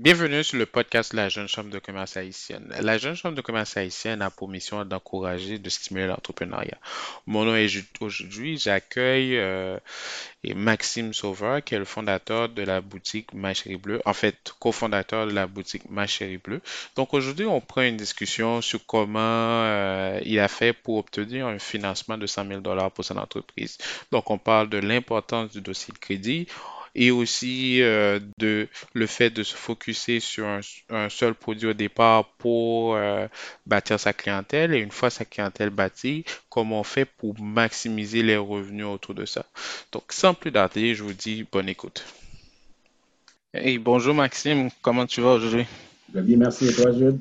Bienvenue 0.00 0.42
sur 0.42 0.58
le 0.58 0.66
podcast 0.66 1.12
de 1.12 1.18
la 1.18 1.28
Jeune 1.28 1.46
Chambre 1.46 1.70
de 1.70 1.78
commerce 1.78 2.16
haïtienne. 2.16 2.74
La 2.80 2.98
Jeune 2.98 3.14
Chambre 3.14 3.36
de 3.36 3.40
commerce 3.40 3.76
haïtienne 3.76 4.22
a 4.22 4.30
pour 4.30 4.48
mission 4.48 4.84
d'encourager, 4.84 5.60
de 5.60 5.70
stimuler 5.70 6.08
l'entrepreneuriat. 6.08 6.78
Mon 7.28 7.44
nom 7.44 7.54
est 7.54 7.70
aujourd'hui, 8.00 8.58
j'accueille 8.58 9.38
euh, 9.38 9.78
Maxime 10.56 11.14
Sauveur, 11.14 11.62
qui 11.62 11.76
est 11.76 11.78
le 11.78 11.84
fondateur 11.84 12.48
de 12.48 12.62
la 12.62 12.80
boutique 12.80 13.32
Ma 13.34 13.54
Chérie 13.54 13.76
Bleue, 13.76 14.02
en 14.04 14.14
fait, 14.14 14.52
cofondateur 14.58 15.28
de 15.28 15.32
la 15.32 15.46
boutique 15.46 15.88
Ma 15.88 16.08
Chérie 16.08 16.38
Bleue. 16.38 16.60
Donc 16.96 17.14
aujourd'hui, 17.14 17.46
on 17.46 17.60
prend 17.60 17.82
une 17.82 17.96
discussion 17.96 18.62
sur 18.62 18.84
comment 18.86 19.20
euh, 19.20 20.18
il 20.24 20.40
a 20.40 20.48
fait 20.48 20.72
pour 20.72 20.96
obtenir 20.96 21.46
un 21.46 21.60
financement 21.60 22.18
de 22.18 22.26
100 22.26 22.48
000 22.48 22.60
dollars 22.62 22.90
pour 22.90 23.04
son 23.04 23.16
entreprise. 23.16 23.78
Donc 24.10 24.28
on 24.32 24.38
parle 24.38 24.68
de 24.70 24.78
l'importance 24.78 25.52
du 25.52 25.60
dossier 25.60 25.94
de 25.94 25.98
crédit 25.98 26.48
et 26.94 27.10
aussi 27.10 27.82
euh, 27.82 28.20
de 28.38 28.68
le 28.92 29.06
fait 29.06 29.30
de 29.30 29.42
se 29.42 29.54
focuser 29.54 30.20
sur 30.20 30.46
un, 30.46 30.60
un 30.90 31.08
seul 31.08 31.34
produit 31.34 31.68
au 31.68 31.72
départ 31.72 32.28
pour 32.38 32.96
euh, 32.96 33.26
bâtir 33.66 33.98
sa 33.98 34.12
clientèle 34.12 34.74
et 34.74 34.78
une 34.78 34.90
fois 34.90 35.10
sa 35.10 35.24
clientèle 35.24 35.70
bâtie, 35.70 36.24
comment 36.48 36.80
on 36.80 36.84
fait 36.84 37.04
pour 37.04 37.38
maximiser 37.40 38.22
les 38.22 38.36
revenus 38.36 38.86
autour 38.86 39.14
de 39.14 39.24
ça. 39.24 39.46
Donc, 39.92 40.04
sans 40.10 40.34
plus 40.34 40.52
tarder, 40.52 40.94
je 40.94 41.02
vous 41.02 41.14
dis 41.14 41.44
bonne 41.50 41.68
écoute. 41.68 42.04
Hey, 43.52 43.78
bonjour 43.78 44.14
Maxime, 44.14 44.68
comment 44.82 45.06
tu 45.06 45.20
vas 45.20 45.34
aujourd'hui? 45.34 45.66
Je 46.14 46.20
bien, 46.20 46.36
merci. 46.36 46.68
Et 46.68 46.72
toi, 46.72 46.92
Jude? 46.92 47.18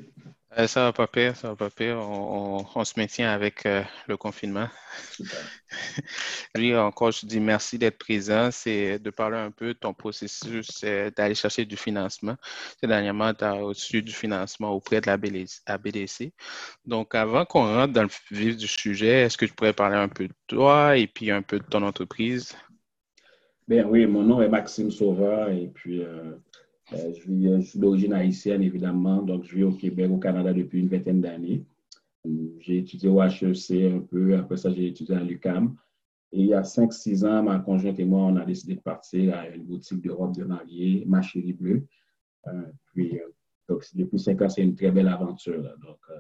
Euh, 0.58 0.68
ça 0.68 0.84
va 0.84 0.94
pas 0.94 1.08
pire, 1.08 1.36
ça 1.36 1.50
va 1.50 1.56
pas 1.56 1.70
pire. 1.70 1.98
On, 1.98 2.60
on- 2.62 2.66
on 2.76 2.86
se 2.86 2.94
maintient 2.98 3.30
avec 3.32 3.66
euh, 3.66 3.84
le 4.08 4.18
confinement. 4.18 4.68
Lui, 6.56 6.76
encore, 6.76 7.12
je 7.12 7.22
te 7.22 7.26
dis 7.26 7.40
merci 7.40 7.78
d'être 7.78 7.98
présent. 7.98 8.50
C'est 8.52 9.00
de 9.00 9.10
parler 9.10 9.38
un 9.38 9.52
peu 9.52 9.68
de 9.74 9.80
ton 9.80 9.94
processus 9.94 10.82
euh, 10.84 11.10
d'aller 11.12 11.36
chercher 11.36 11.66
du 11.66 11.78
financement. 11.78 12.36
C'est 12.80 12.88
dernièrement, 12.88 13.34
tu 13.34 13.44
as 13.44 13.54
reçu 13.54 14.02
du 14.04 14.12
financement 14.14 14.70
auprès 14.72 15.02
de 15.02 15.08
la 15.08 15.18
BDC. 15.18 16.34
Donc, 16.86 17.16
avant 17.16 17.46
qu'on 17.46 17.66
rentre 17.66 17.94
dans 17.94 18.04
le 18.04 18.10
vif 18.32 18.58
du 18.58 18.68
sujet, 18.68 19.22
est-ce 19.24 19.38
que 19.38 19.46
tu 19.46 19.54
pourrais 19.54 19.74
parler 19.74 19.98
un 19.98 20.10
peu 20.10 20.28
de 20.28 20.34
toi 20.48 20.98
et 20.98 21.08
puis 21.08 21.32
un 21.32 21.42
peu 21.42 21.60
de 21.60 21.66
ton 21.66 21.84
entreprise? 21.84 22.54
Ben 23.68 23.86
oui, 23.90 24.06
mon 24.08 24.24
nom 24.24 24.42
est 24.42 24.50
Maxime 24.50 24.92
Sauveur 24.92 25.50
et 25.50 25.68
puis 25.68 26.04
euh, 26.04 26.36
je, 26.92 27.32
vis- 27.32 27.62
je 27.62 27.70
suis 27.70 27.80
d'origine 27.80 28.14
haïtienne, 28.14 28.62
évidemment. 28.62 29.22
Donc, 29.22 29.44
je 29.46 29.56
vis 29.56 29.64
au 29.64 29.72
Québec, 29.74 30.10
au 30.12 30.18
Canada 30.18 30.54
depuis 30.54 30.80
une 30.82 30.88
vingtaine 30.90 31.22
d'années. 31.22 31.66
Hum, 32.26 32.52
J'ai 32.60 32.78
étudié 32.80 33.10
au 33.10 33.22
HEC 33.22 33.92
un 33.94 34.00
peu. 34.02 34.36
Après 34.38 34.58
ça, 34.58 34.70
j'ai 34.72 34.88
étudié 34.88 35.16
à 35.16 35.24
l'UQAM. 35.24 35.76
Et 36.32 36.40
il 36.42 36.48
y 36.48 36.54
a 36.54 36.64
cinq, 36.64 36.92
six 36.94 37.24
ans, 37.26 37.44
ma 37.44 37.60
conjointe 37.60 38.00
et 38.00 38.06
moi, 38.06 38.22
on 38.24 38.36
a 38.38 38.46
décidé 38.46 38.76
de 38.76 38.82
partir 38.82 39.36
à 39.38 39.48
une 39.50 39.64
boutique 39.66 40.02
de 40.02 40.10
robes 40.12 40.36
de 40.36 40.44
mariée, 40.44 41.04
Ma 41.06 41.22
Chérie 41.22 41.54
Bleue. 41.54 41.86
Euh, 42.48 42.72
puis, 42.94 43.20
euh, 43.20 43.28
donc, 43.70 43.86
depuis 43.94 44.20
cinq 44.20 44.42
ans, 44.42 44.50
c'est 44.50 44.64
une 44.64 44.76
très 44.76 44.92
belle 44.92 45.08
aventure. 45.08 45.62
Donc, 45.62 46.00
euh, 46.10 46.20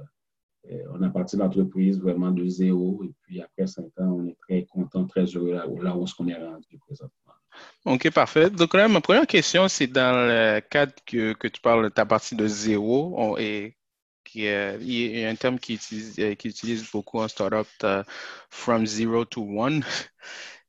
Euh, 0.71 0.85
on 0.93 1.01
a 1.01 1.09
parti 1.09 1.35
l'entreprise 1.35 1.99
vraiment 1.99 2.31
de 2.31 2.47
zéro. 2.47 3.03
Et 3.03 3.11
puis 3.21 3.41
après 3.41 3.67
cinq 3.67 3.91
ans, 3.99 4.13
on 4.19 4.25
est 4.27 4.37
très 4.47 4.63
content, 4.63 5.05
très 5.05 5.25
heureux 5.25 5.51
là, 5.51 5.67
où- 5.67 5.81
là 5.81 5.93
où 5.97 6.05
qu'on 6.17 6.27
est 6.29 6.35
rendu 6.41 6.77
présentement. 6.87 7.33
OK, 7.85 8.09
parfait. 8.11 8.49
Donc 8.49 8.73
là, 8.73 8.87
ma 8.87 9.01
première 9.01 9.27
question, 9.27 9.67
c'est 9.67 9.87
dans 9.87 10.27
le 10.27 10.61
cadre 10.61 10.93
que, 11.05 11.33
que 11.33 11.47
tu 11.47 11.61
parles 11.61 11.83
de 11.83 11.89
ta 11.89 12.05
partie 12.05 12.35
de 12.35 12.47
zéro, 12.47 13.37
et 13.37 13.75
euh, 14.37 14.77
il 14.81 15.19
y 15.19 15.25
a 15.25 15.29
un 15.29 15.35
terme 15.35 15.59
qui 15.59 15.75
utilise, 15.75 16.19
euh, 16.19 16.85
beaucoup 16.91 17.19
en 17.19 17.27
startup, 17.27 17.67
t'as 17.77 18.03
from 18.49 18.85
zero 18.85 19.25
to 19.25 19.41
one. 19.41 19.83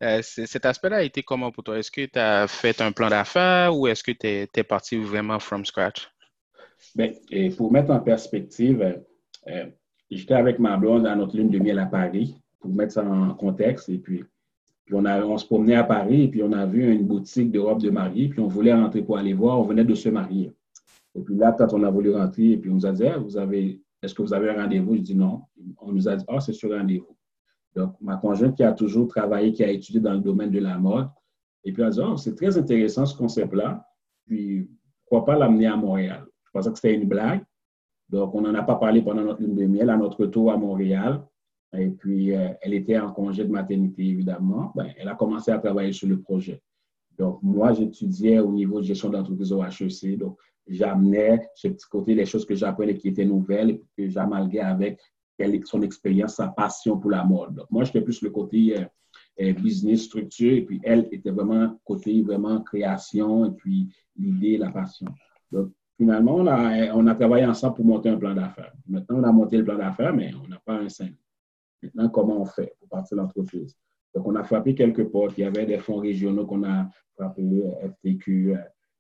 Euh, 0.03 0.21
cet 0.23 0.67
aspect-là 0.67 0.97
a 0.97 1.03
été 1.03 1.23
comment 1.23 1.51
pour 1.51 1.65
toi? 1.65 1.79
Est-ce 1.79 1.91
que 1.91 2.05
tu 2.05 2.19
as 2.19 2.47
fait 2.49 2.81
un 2.81 2.93
plan 2.93 3.09
d'affaires 3.09 3.75
ou 3.75 3.87
est-ce 3.87 4.03
que 4.03 4.11
tu 4.11 4.27
es, 4.27 4.63
parti 4.65 4.97
vraiment 4.97 5.39
from 5.39 5.65
scratch? 5.65 6.11
Et 7.31 7.51
pour 7.51 7.73
mettre 7.73 7.91
en 7.91 8.01
perspective, 8.01 8.83
euh, 8.83 8.95
euh, 9.49 9.67
j'étais 10.11 10.35
avec 10.35 10.59
ma 10.59 10.77
blonde 10.77 11.07
à 11.07 11.15
notre 11.15 11.37
lune 11.37 11.49
de 11.49 11.59
miel 11.59 11.79
à 11.79 11.87
Paris, 11.87 12.35
pour 12.61 12.71
mettre 12.75 12.93
ça 12.93 13.05
en 13.05 13.35
contexte. 13.35 13.89
Et 13.89 13.99
puis, 13.99 14.25
puis 14.85 14.95
on, 14.95 15.05
a, 15.05 15.25
on 15.25 15.39
se 15.39 15.47
promenait 15.47 15.77
à 15.77 15.85
Paris 15.85 16.25
et 16.25 16.29
puis 16.29 16.43
on 16.43 16.53
a 16.53 16.67
vu 16.67 16.93
une 16.93 17.07
boutique 17.07 17.51
de 17.51 17.59
robes 17.59 17.81
de 17.81 17.91
mariée. 17.91 18.29
Puis 18.29 18.41
on 18.41 18.49
voulait 18.49 18.75
rentrer 18.75 19.03
pour 19.03 19.17
aller 19.17 19.33
voir. 19.33 19.59
On 19.59 19.63
venait 19.63 19.85
de 19.85 19.95
se 19.95 20.09
marier. 20.11 20.53
Et 21.15 21.21
puis 21.21 21.35
là, 21.37 21.53
quand 21.57 21.73
on 21.73 21.83
a 21.85 21.91
voulu 21.91 22.15
rentrer, 22.15 22.53
et 22.53 22.57
puis 22.59 22.71
on 22.71 22.75
nous 22.75 22.87
a 22.87 22.93
dit, 22.93 23.05
avez, 23.05 23.81
est-ce 24.03 24.15
que 24.15 24.23
vous 24.23 24.35
avez 24.35 24.51
un 24.51 24.63
rendez-vous? 24.63 24.97
Je 24.97 25.01
dis 25.01 25.15
non. 25.15 25.43
On 25.81 25.93
nous 25.93 26.09
a 26.09 26.17
dit, 26.17 26.25
ah, 26.29 26.41
c'est 26.41 26.53
sur 26.53 26.71
rendez-vous. 26.71 27.17
Donc, 27.75 27.95
ma 28.01 28.17
conjointe 28.17 28.57
qui 28.57 28.63
a 28.63 28.73
toujours 28.73 29.09
travaillé, 29.09 29.53
qui 29.53 29.65
a 29.65 29.71
étudié 29.71 30.01
dans 30.01 30.13
le 30.13 30.21
domaine 30.21 30.51
de 30.51 30.61
la 30.61 30.79
mode, 30.79 31.09
et 31.65 31.73
puis 31.73 31.83
elle 31.83 31.89
a 31.89 31.91
dit, 31.91 32.01
oh, 32.05 32.17
c'est 32.17 32.35
très 32.35 32.57
intéressant 32.59 33.07
ce 33.07 33.17
concept-là. 33.17 33.87
Puis, 34.27 34.69
pourquoi 35.07 35.25
pas 35.25 35.39
l'amener 35.39 35.67
à 35.67 35.77
Montréal? 35.77 36.25
Je 36.45 36.51
pensais 36.53 36.71
que 36.71 36.77
c'était 36.77 36.95
une 36.95 37.09
blague. 37.09 37.43
Donc, 38.11 38.35
on 38.35 38.43
n'en 38.43 38.55
a 38.55 38.63
pas 38.63 38.77
parlé 38.77 39.03
pendant 39.03 39.23
notre 39.23 39.41
lune 39.41 39.55
de 39.55 39.67
miel, 39.67 39.91
à 39.91 39.97
notre 39.97 40.21
retour 40.21 40.53
à 40.53 40.57
Montréal. 40.57 41.23
Et 41.79 41.89
puis, 41.89 42.35
euh, 42.35 42.49
elle 42.61 42.75
était 42.75 42.99
en 42.99 43.13
congé 43.13 43.45
de 43.45 43.51
maternité, 43.51 44.05
évidemment. 44.05 44.73
Ben, 44.75 44.89
elle 44.97 45.09
a 45.09 45.15
commencé 45.15 45.51
à 45.51 45.59
travailler 45.59 45.93
sur 45.93 46.09
le 46.09 46.21
projet. 46.21 46.61
Donc, 47.19 47.39
moi, 47.43 47.73
j'étudiais 47.73 48.39
au 48.39 48.53
niveau 48.53 48.81
de 48.81 48.87
gestion 48.87 49.11
d'entreprise 49.11 49.53
au 49.53 49.63
HEC. 49.63 50.19
Donc, 50.19 50.39
j'amenais 50.67 51.41
ce 51.55 51.69
petit 51.69 51.87
côté, 51.89 52.15
les 52.15 52.27
choses 52.27 52.45
que 52.45 52.55
j'apprenais 52.55 52.97
qui 52.97 53.09
étaient 53.09 53.25
nouvelles 53.25 53.71
et 53.71 53.83
que 53.97 54.09
j'amalguais 54.09 54.61
avec 54.61 55.01
son 55.65 55.83
expérience, 55.83 56.37
sa 56.37 56.49
passion 56.49 56.99
pour 56.99 57.11
la 57.11 57.25
mode. 57.25 57.55
Donc, 57.55 57.67
moi, 57.71 57.85
j'étais 57.85 58.01
plus 58.01 58.23
le 58.23 58.31
côté 58.31 58.79
euh, 58.79 58.85
euh, 59.41 59.53
business, 59.53 60.05
structure, 60.05 60.53
et 60.53 60.63
puis 60.63 60.81
elle 60.83 61.09
était 61.11 61.31
vraiment 61.31 61.79
côté 61.85 62.23
vraiment 62.23 62.61
création, 62.61 63.47
et 63.47 63.51
puis 63.51 63.89
l'idée, 64.17 64.59
la 64.59 64.71
passion. 64.71 65.09
Donc, 65.51 65.71
finalement, 65.97 66.37
on 66.37 66.47
a, 66.47 66.95
on 66.95 67.07
a 67.07 67.15
travaillé 67.15 67.47
ensemble 67.47 67.77
pour 67.77 67.85
monter 67.85 68.09
un 68.09 68.17
plan 68.17 68.35
d'affaires. 68.35 68.73
Maintenant, 68.89 69.19
on 69.19 69.25
a 69.25 69.33
monté 69.33 69.57
le 69.57 69.65
plan 69.65 69.77
d'affaires, 69.77 70.15
mais 70.15 70.33
on 70.43 70.49
n'a 70.49 70.61
pas 70.65 70.75
un 70.75 70.89
cinq. 70.89 71.15
Maintenant, 71.95 72.09
comment 72.09 72.41
on 72.41 72.45
fait 72.45 72.75
pour 72.79 72.89
partir 72.89 73.17
l'entreprise? 73.17 73.77
Donc, 74.15 74.27
on 74.27 74.35
a 74.37 74.45
frappé 74.45 74.75
quelques 74.75 75.05
portes. 75.05 75.37
Il 75.39 75.43
y 75.43 75.45
avait 75.45 75.67
des 75.67 75.79
fonds 75.79 75.99
régionaux 75.99 76.47
qu'on 76.47 76.65
a 76.65 76.89
frappés, 77.15 77.63
FTQ, 77.83 78.55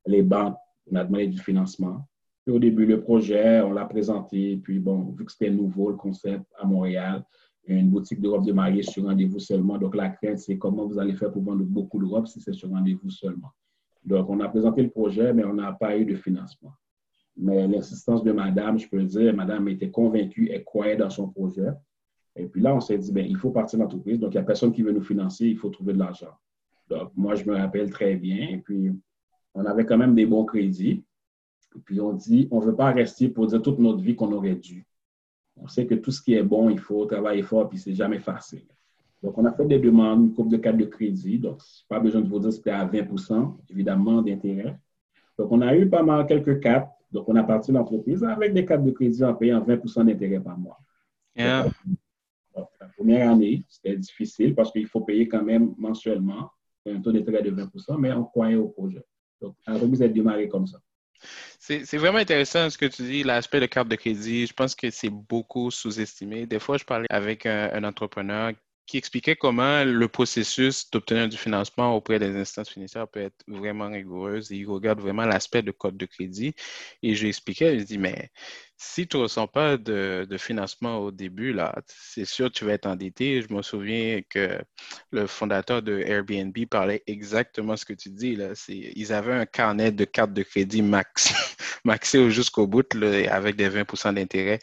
les 0.06 0.22
banques, 0.22 0.56
on 0.90 0.96
a 0.96 1.04
demandé 1.04 1.28
du 1.28 1.38
financement. 1.38 2.06
Puis 2.44 2.54
au 2.54 2.58
début, 2.58 2.84
le 2.84 3.00
projet, 3.00 3.60
on 3.62 3.72
l'a 3.72 3.86
présenté. 3.86 4.60
Puis 4.62 4.78
bon, 4.78 5.14
vu 5.18 5.24
que 5.24 5.32
c'était 5.32 5.50
nouveau, 5.50 5.90
le 5.90 5.96
concept 5.96 6.44
à 6.58 6.66
Montréal, 6.66 7.24
une 7.66 7.88
boutique 7.88 8.20
de 8.20 8.28
robes 8.28 8.44
de 8.44 8.52
mariée 8.52 8.82
sur 8.82 9.04
rendez-vous 9.04 9.38
seulement. 9.38 9.78
Donc, 9.78 9.96
la 9.96 10.10
crainte, 10.10 10.38
c'est 10.38 10.58
comment 10.58 10.86
vous 10.86 10.98
allez 10.98 11.14
faire 11.14 11.32
pour 11.32 11.42
vendre 11.42 11.64
beaucoup 11.64 11.98
de 11.98 12.04
robes 12.04 12.26
si 12.26 12.40
c'est 12.40 12.52
sur 12.52 12.68
rendez-vous 12.68 13.08
seulement. 13.08 13.50
Donc, 14.04 14.28
on 14.28 14.40
a 14.40 14.48
présenté 14.48 14.82
le 14.82 14.90
projet, 14.90 15.32
mais 15.32 15.44
on 15.44 15.54
n'a 15.54 15.72
pas 15.72 15.96
eu 15.96 16.04
de 16.04 16.14
financement. 16.14 16.72
Mais 17.36 17.66
l'insistance 17.66 18.22
de 18.22 18.32
madame, 18.32 18.78
je 18.78 18.88
peux 18.88 18.98
le 18.98 19.06
dire, 19.06 19.34
madame 19.34 19.66
était 19.68 19.90
convaincue, 19.90 20.50
elle 20.52 20.64
croyait 20.64 20.96
dans 20.96 21.10
son 21.10 21.28
projet. 21.30 21.70
Et 22.36 22.46
puis 22.46 22.60
là, 22.60 22.74
on 22.74 22.80
s'est 22.80 22.98
dit, 22.98 23.12
ben, 23.12 23.24
il 23.28 23.36
faut 23.36 23.50
partir 23.50 23.78
de 23.78 23.84
l'entreprise. 23.84 24.18
Donc, 24.18 24.32
il 24.32 24.36
n'y 24.36 24.42
a 24.42 24.44
personne 24.44 24.72
qui 24.72 24.82
veut 24.82 24.92
nous 24.92 25.02
financer, 25.02 25.46
il 25.46 25.56
faut 25.56 25.70
trouver 25.70 25.92
de 25.92 25.98
l'argent. 25.98 26.32
Donc, 26.88 27.12
moi, 27.16 27.34
je 27.34 27.44
me 27.44 27.56
rappelle 27.56 27.90
très 27.90 28.16
bien. 28.16 28.48
Et 28.48 28.58
puis, 28.58 28.92
on 29.54 29.64
avait 29.64 29.86
quand 29.86 29.98
même 29.98 30.14
des 30.14 30.26
bons 30.26 30.44
crédits. 30.44 31.04
Et 31.76 31.78
puis, 31.84 32.00
on 32.00 32.12
dit, 32.12 32.48
on 32.50 32.60
ne 32.60 32.66
veut 32.66 32.74
pas 32.74 32.90
rester 32.90 33.28
pour 33.28 33.46
dire 33.46 33.62
toute 33.62 33.78
notre 33.78 34.00
vie 34.00 34.16
qu'on 34.16 34.32
aurait 34.32 34.56
dû. 34.56 34.84
On 35.56 35.68
sait 35.68 35.86
que 35.86 35.94
tout 35.94 36.10
ce 36.10 36.20
qui 36.20 36.34
est 36.34 36.42
bon, 36.42 36.68
il 36.70 36.78
faut 36.78 37.06
travailler 37.06 37.42
fort, 37.42 37.68
puis 37.68 37.78
c'est 37.78 37.94
jamais 37.94 38.18
facile. 38.18 38.66
Donc, 39.22 39.38
on 39.38 39.44
a 39.44 39.52
fait 39.52 39.64
des 39.64 39.78
demandes, 39.78 40.26
une 40.26 40.34
coupe 40.34 40.50
de 40.50 40.56
cartes 40.56 40.76
de 40.76 40.84
crédit. 40.84 41.38
Donc, 41.38 41.60
pas 41.88 42.00
besoin 42.00 42.20
de 42.20 42.28
vous 42.28 42.40
dire 42.40 42.52
c'était 42.52 42.70
à 42.70 42.84
20% 42.84 43.56
évidemment, 43.70 44.20
d'intérêt. 44.20 44.78
Donc, 45.38 45.50
on 45.50 45.60
a 45.62 45.74
eu 45.74 45.88
pas 45.88 46.02
mal 46.02 46.26
quelques 46.26 46.60
cartes. 46.60 46.90
Donc, 47.10 47.28
on 47.28 47.36
a 47.36 47.44
parti 47.44 47.72
l'entreprise 47.72 48.22
avec 48.24 48.52
des 48.52 48.64
cartes 48.64 48.84
de 48.84 48.90
crédit 48.90 49.24
en 49.24 49.34
payant 49.34 49.64
20% 49.64 50.04
d'intérêt 50.04 50.40
par 50.40 50.58
mois. 50.58 50.78
Yeah. 51.36 51.64
Donc, 51.64 51.72
la 51.72 52.03
première 52.96 53.30
année, 53.30 53.64
c'était 53.68 53.96
difficile 53.96 54.54
parce 54.54 54.70
qu'il 54.72 54.86
faut 54.86 55.00
payer 55.00 55.28
quand 55.28 55.42
même 55.42 55.74
mensuellement 55.78 56.50
un 56.86 57.00
taux 57.00 57.12
d'intérêt 57.12 57.42
de 57.42 57.50
20% 57.50 57.98
mais 57.98 58.12
on 58.12 58.24
croyait 58.24 58.56
au 58.56 58.68
projet. 58.68 59.04
Donc, 59.40 59.56
la 59.66 59.74
remise 59.74 60.02
est 60.02 60.08
démarrée 60.08 60.48
comme 60.48 60.66
ça. 60.66 60.78
C'est 61.58 61.96
vraiment 61.96 62.18
intéressant 62.18 62.68
ce 62.68 62.76
que 62.76 62.84
tu 62.86 63.02
dis, 63.02 63.22
l'aspect 63.22 63.60
de 63.60 63.66
carte 63.66 63.88
de 63.88 63.96
crédit. 63.96 64.46
Je 64.46 64.52
pense 64.52 64.74
que 64.74 64.90
c'est 64.90 65.08
beaucoup 65.08 65.70
sous-estimé. 65.70 66.46
Des 66.46 66.58
fois, 66.58 66.76
je 66.76 66.84
parlais 66.84 67.06
avec 67.08 67.46
un, 67.46 67.84
entrepreneur 67.84 68.52
qui 68.86 68.98
expliquait 68.98 69.34
comment 69.34 69.82
le 69.82 70.08
processus 70.08 70.90
d'obtenir 70.90 71.26
du 71.26 71.38
financement 71.38 71.96
auprès 71.96 72.18
des 72.18 72.36
instances 72.36 72.68
financières 72.68 73.08
peut 73.08 73.20
être 73.20 73.42
vraiment 73.48 73.88
rigoureuse. 73.88 74.52
Et 74.52 74.56
il 74.56 74.66
regarde 74.66 75.00
vraiment 75.00 75.24
l'aspect 75.24 75.62
de 75.62 75.70
code 75.70 75.96
de 75.96 76.04
crédit. 76.04 76.54
Et 77.02 77.14
je 77.14 77.22
lui 77.22 77.28
expliquais, 77.30 77.78
je 77.78 77.84
dis, 77.84 77.98
mais 77.98 78.30
si 78.76 79.06
tu 79.06 79.16
ne 79.16 79.22
ressens 79.22 79.46
pas 79.46 79.76
de, 79.76 80.26
financement 80.38 80.98
au 80.98 81.10
début, 81.10 81.52
là, 81.52 81.74
c'est 81.86 82.24
sûr 82.24 82.48
que 82.48 82.54
tu 82.54 82.64
vas 82.64 82.72
être 82.72 82.86
endetté. 82.86 83.40
Je 83.40 83.52
me 83.54 83.62
souviens 83.62 84.20
que 84.28 84.58
le 85.12 85.26
fondateur 85.26 85.80
de 85.82 85.98
Airbnb 86.00 86.56
parlait 86.68 87.02
exactement 87.06 87.76
ce 87.76 87.84
que 87.84 87.92
tu 87.92 88.10
dis. 88.10 88.36
Là. 88.36 88.48
Ils 88.68 89.12
avaient 89.12 89.32
un 89.32 89.46
carnet 89.46 89.92
de 89.92 90.04
cartes 90.04 90.32
de 90.32 90.42
crédit 90.42 90.82
max, 90.82 91.32
maxé 91.84 92.30
jusqu'au 92.30 92.66
bout 92.66 92.86
avec 93.30 93.56
des 93.56 93.68
20 93.68 94.12
d'intérêt. 94.12 94.58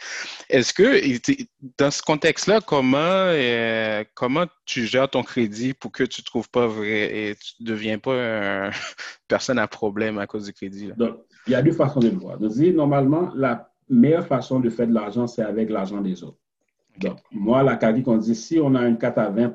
Est-ce 0.50 0.74
que, 0.74 1.02
dans 1.78 1.92
ce 1.92 2.02
contexte-là, 2.02 2.60
comment, 2.62 2.98
euh, 3.00 4.04
comment 4.14 4.46
tu 4.66 4.86
gères 4.86 5.10
ton 5.10 5.24
crédit 5.24 5.74
pour 5.74 5.92
que 5.92 6.04
tu 6.04 6.22
ne 6.22 6.26
trouves 6.26 6.50
pas 6.50 6.68
vrai 6.68 7.30
et 7.30 7.36
tu 7.36 7.64
ne 7.64 7.68
deviens 7.68 7.98
pas 7.98 8.14
une 8.14 8.72
personne 9.28 9.58
à 9.58 9.68
problème 9.68 10.20
à 10.20 10.28
cause 10.28 10.46
du 10.46 10.54
crédit? 10.54 10.88
Là? 10.88 10.96
Il 11.48 11.54
y 11.54 11.56
a 11.56 11.62
deux 11.62 11.72
façons 11.72 12.00
de 12.00 12.10
le 12.10 12.18
voir. 12.18 12.38
Donc, 12.38 12.56
normalement, 12.56 13.32
la 13.36 13.71
meilleure 13.92 14.26
façon 14.26 14.60
de 14.60 14.70
faire 14.70 14.88
de 14.88 14.94
l'argent, 14.94 15.28
c'est 15.28 15.44
avec 15.44 15.70
l'argent 15.70 16.02
des 16.02 16.24
autres. 16.24 16.38
Donc, 17.00 17.18
moi, 17.32 17.64
la 17.64 17.78
CADIC, 17.78 18.08
on 18.08 18.18
dit 18.18 18.36
si 18.36 18.60
on 18.60 18.76
a 18.76 18.86
une 18.88 18.98
carte 18.98 19.18
à 19.18 19.30
20 19.30 19.54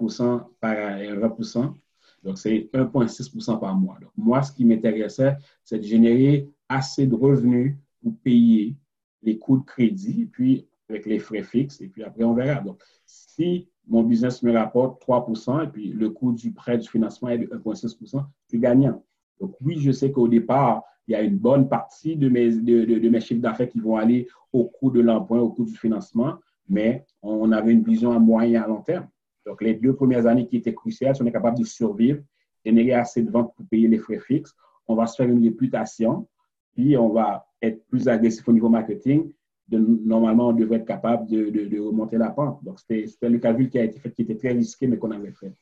par 0.61 0.99
20 0.99 1.75
donc 2.23 2.39
c'est 2.39 2.69
1,6 2.73 3.61
par 3.61 3.77
mois. 3.77 3.99
Donc, 4.01 4.11
moi, 4.17 4.43
ce 4.43 4.53
qui 4.53 4.65
m'intéressait, 4.65 5.37
c'est 5.63 5.79
de 5.79 5.85
générer 5.85 6.49
assez 6.69 7.07
de 7.07 7.15
revenus 7.15 7.77
pour 8.03 8.15
payer 8.25 8.77
les 9.23 9.39
coûts 9.39 9.59
de 9.59 9.65
crédit, 9.65 10.27
puis 10.27 10.67
avec 10.89 11.07
les 11.07 11.19
frais 11.19 11.43
fixes, 11.43 11.81
et 11.81 11.89
puis 11.89 12.03
après, 12.03 12.25
on 12.25 12.35
verra. 12.35 12.61
Donc, 12.61 12.83
si 13.05 13.69
mon 13.87 14.03
business 14.03 14.43
me 14.43 14.53
rapporte 14.53 15.01
3% 15.07 15.65
et 15.65 15.69
puis 15.69 15.89
le 15.89 16.11
coût 16.11 16.33
du 16.33 16.51
prêt 16.53 16.79
du 16.79 16.89
financement 16.89 17.29
est 17.29 17.39
de 17.39 17.47
1,6% 17.47 17.97
je 18.11 18.49
suis 18.49 18.59
gagnant. 18.59 19.05
Donc, 19.41 19.55
oui, 19.61 19.79
je 19.79 19.93
sais 19.93 20.11
qu'au 20.11 20.29
départ, 20.29 20.83
il 21.09 21.13
y 21.13 21.15
a 21.15 21.23
une 21.23 21.37
bonne 21.37 21.69
partie 21.69 22.17
de 22.17 22.29
mes, 22.29 22.51
de, 22.51 23.09
mes 23.09 23.21
chiffres 23.21 23.41
d'affaires 23.41 23.69
qui 23.69 23.81
vont 23.81 23.97
aller 23.97 24.27
au 24.53 24.65
coût 24.65 24.91
de 24.91 25.01
l'emprunt, 25.01 25.39
au 25.39 25.51
coût 25.51 25.65
du 25.65 25.77
financement, 25.77 26.35
mais 26.69 27.07
on 27.23 27.53
avait 27.53 27.73
une 27.73 27.83
vision 27.83 28.13
à 28.13 28.19
moyen 28.19 28.61
et 28.61 28.65
à 28.65 28.67
long 28.67 28.83
terme. 28.83 29.09
Donc, 29.45 29.63
les 29.63 29.75
deux 29.75 29.95
premières 29.95 30.27
années 30.27 30.47
qui 30.47 30.57
étaient 30.57 30.75
cruciales, 30.75 31.15
si 31.15 31.23
on 31.23 31.27
est 31.27 31.33
capable 31.33 31.59
de 31.59 31.65
survivre, 31.65 32.21
générer 32.65 32.95
assez 32.95 33.23
de 33.23 33.31
ventes 33.31 33.55
pour 33.55 33.65
payer 33.67 33.87
les 33.87 33.99
frais 33.99 34.19
fixes, 34.19 34.53
on 34.89 34.97
va 34.97 35.07
se 35.07 35.17
faire 35.17 35.29
une 35.29 35.43
réputation, 35.45 36.27
puis 36.75 36.97
on 36.97 37.11
va 37.11 37.47
être 37.63 37.87
plus 37.87 38.09
agressif 38.09 38.47
au 38.49 38.53
niveau 38.53 38.69
marketing. 38.69 39.31
De, 39.69 39.79
normalement, 39.79 40.49
on 40.49 40.53
devrait 40.53 40.79
être 40.79 40.87
capable 40.87 41.29
de, 41.29 41.79
remonter 41.81 42.19
la 42.19 42.31
pente. 42.31 42.63
Donc, 42.65 42.81
c'était 42.81 43.29
le 43.29 43.39
calcul 43.39 43.69
qui 43.71 43.79
a 43.79 43.85
été 43.85 43.99
fait, 43.99 44.11
qui 44.11 44.23
était 44.23 44.37
très 44.37 44.53
risqué, 44.53 44.87
mais 44.87 44.97
qu'on 44.99 45.11
avait 45.11 45.33
fait. 45.33 45.53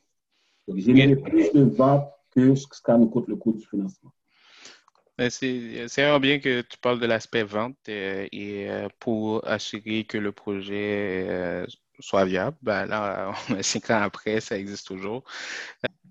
Donc, 0.67 0.77
générer 0.77 1.15
plus 1.15 1.51
de 1.53 1.63
ventes 1.63 2.07
que 2.31 2.55
ce 2.55 2.67
que 2.67 2.97
nous 2.97 3.07
coûte 3.07 3.27
le 3.27 3.35
coût 3.35 3.53
du 3.53 3.65
financement. 3.65 4.11
C'est 5.29 5.85
vraiment 5.87 6.19
bien 6.19 6.39
que 6.39 6.61
tu 6.61 6.77
parles 6.77 6.99
de 6.99 7.05
l'aspect 7.05 7.43
vente 7.43 7.77
euh, 7.87 8.27
et 8.33 8.69
euh, 8.69 8.89
pour 8.99 9.47
assurer 9.47 10.03
que 10.05 10.17
le 10.17 10.31
projet 10.33 11.25
euh, 11.29 11.65
soit 11.99 12.25
viable, 12.25 12.57
ben 12.61 12.85
là, 12.85 13.33
cinq 13.61 13.89
ans 13.91 14.01
après, 14.01 14.41
ça 14.41 14.57
existe 14.57 14.87
toujours. 14.87 15.23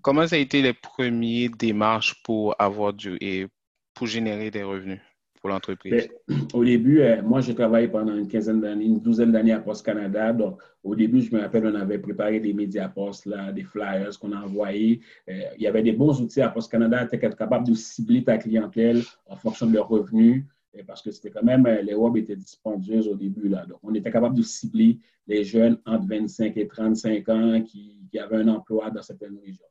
Comment 0.01 0.27
ça 0.27 0.35
a 0.37 0.39
été 0.39 0.61
les 0.63 0.73
premiers 0.73 1.49
démarches 1.49 2.21
pour 2.23 2.55
avoir 2.61 2.93
du 2.93 3.17
et 3.21 3.47
pour 3.95 4.07
générer 4.07 4.51
des 4.51 4.63
revenus? 4.63 5.01
L'entreprise? 5.49 6.09
Ben, 6.27 6.47
au 6.53 6.63
début, 6.63 7.01
euh, 7.01 7.21
moi, 7.21 7.41
j'ai 7.41 7.53
travaillé 7.53 7.87
pendant 7.87 8.15
une 8.15 8.27
quinzaine 8.27 8.61
d'années, 8.61 8.85
une 8.85 8.99
douzaine 8.99 9.31
d'années 9.31 9.51
à 9.51 9.59
Post 9.59 9.85
Canada. 9.85 10.33
Donc, 10.33 10.61
au 10.83 10.95
début, 10.95 11.21
je 11.21 11.35
me 11.35 11.41
rappelle, 11.41 11.65
on 11.65 11.75
avait 11.75 11.97
préparé 11.97 12.39
des 12.39 12.53
médias 12.53 12.89
post, 12.89 13.25
là, 13.25 13.51
des 13.51 13.63
flyers 13.63 14.17
qu'on 14.19 14.31
a 14.31 14.37
envoyés. 14.37 15.01
Euh, 15.29 15.41
il 15.57 15.63
y 15.63 15.67
avait 15.67 15.83
des 15.83 15.91
bons 15.91 16.21
outils 16.21 16.41
à 16.41 16.49
Post 16.49 16.71
Canada. 16.71 17.05
Tu 17.05 17.15
être 17.15 17.37
capable 17.37 17.67
de 17.67 17.73
cibler 17.73 18.23
ta 18.23 18.37
clientèle 18.37 19.01
en 19.27 19.35
fonction 19.35 19.65
de 19.65 19.73
leurs 19.73 19.87
revenus 19.87 20.45
euh, 20.77 20.81
parce 20.85 21.01
que 21.01 21.11
c'était 21.11 21.31
quand 21.31 21.43
même, 21.43 21.65
les 21.83 21.95
web 21.95 22.17
étaient 22.17 22.35
dispendieuses 22.35 23.07
au 23.07 23.15
début. 23.15 23.49
Là. 23.49 23.65
Donc, 23.65 23.79
on 23.83 23.93
était 23.93 24.11
capable 24.11 24.35
de 24.35 24.43
cibler 24.43 24.99
les 25.27 25.43
jeunes 25.43 25.77
entre 25.85 26.07
25 26.07 26.55
et 26.57 26.67
35 26.67 27.29
ans 27.29 27.61
qui, 27.61 27.93
avaient 28.17 28.37
un 28.37 28.47
emploi 28.47 28.89
dans 28.91 29.01
certaines 29.01 29.37
régions. 29.45 29.65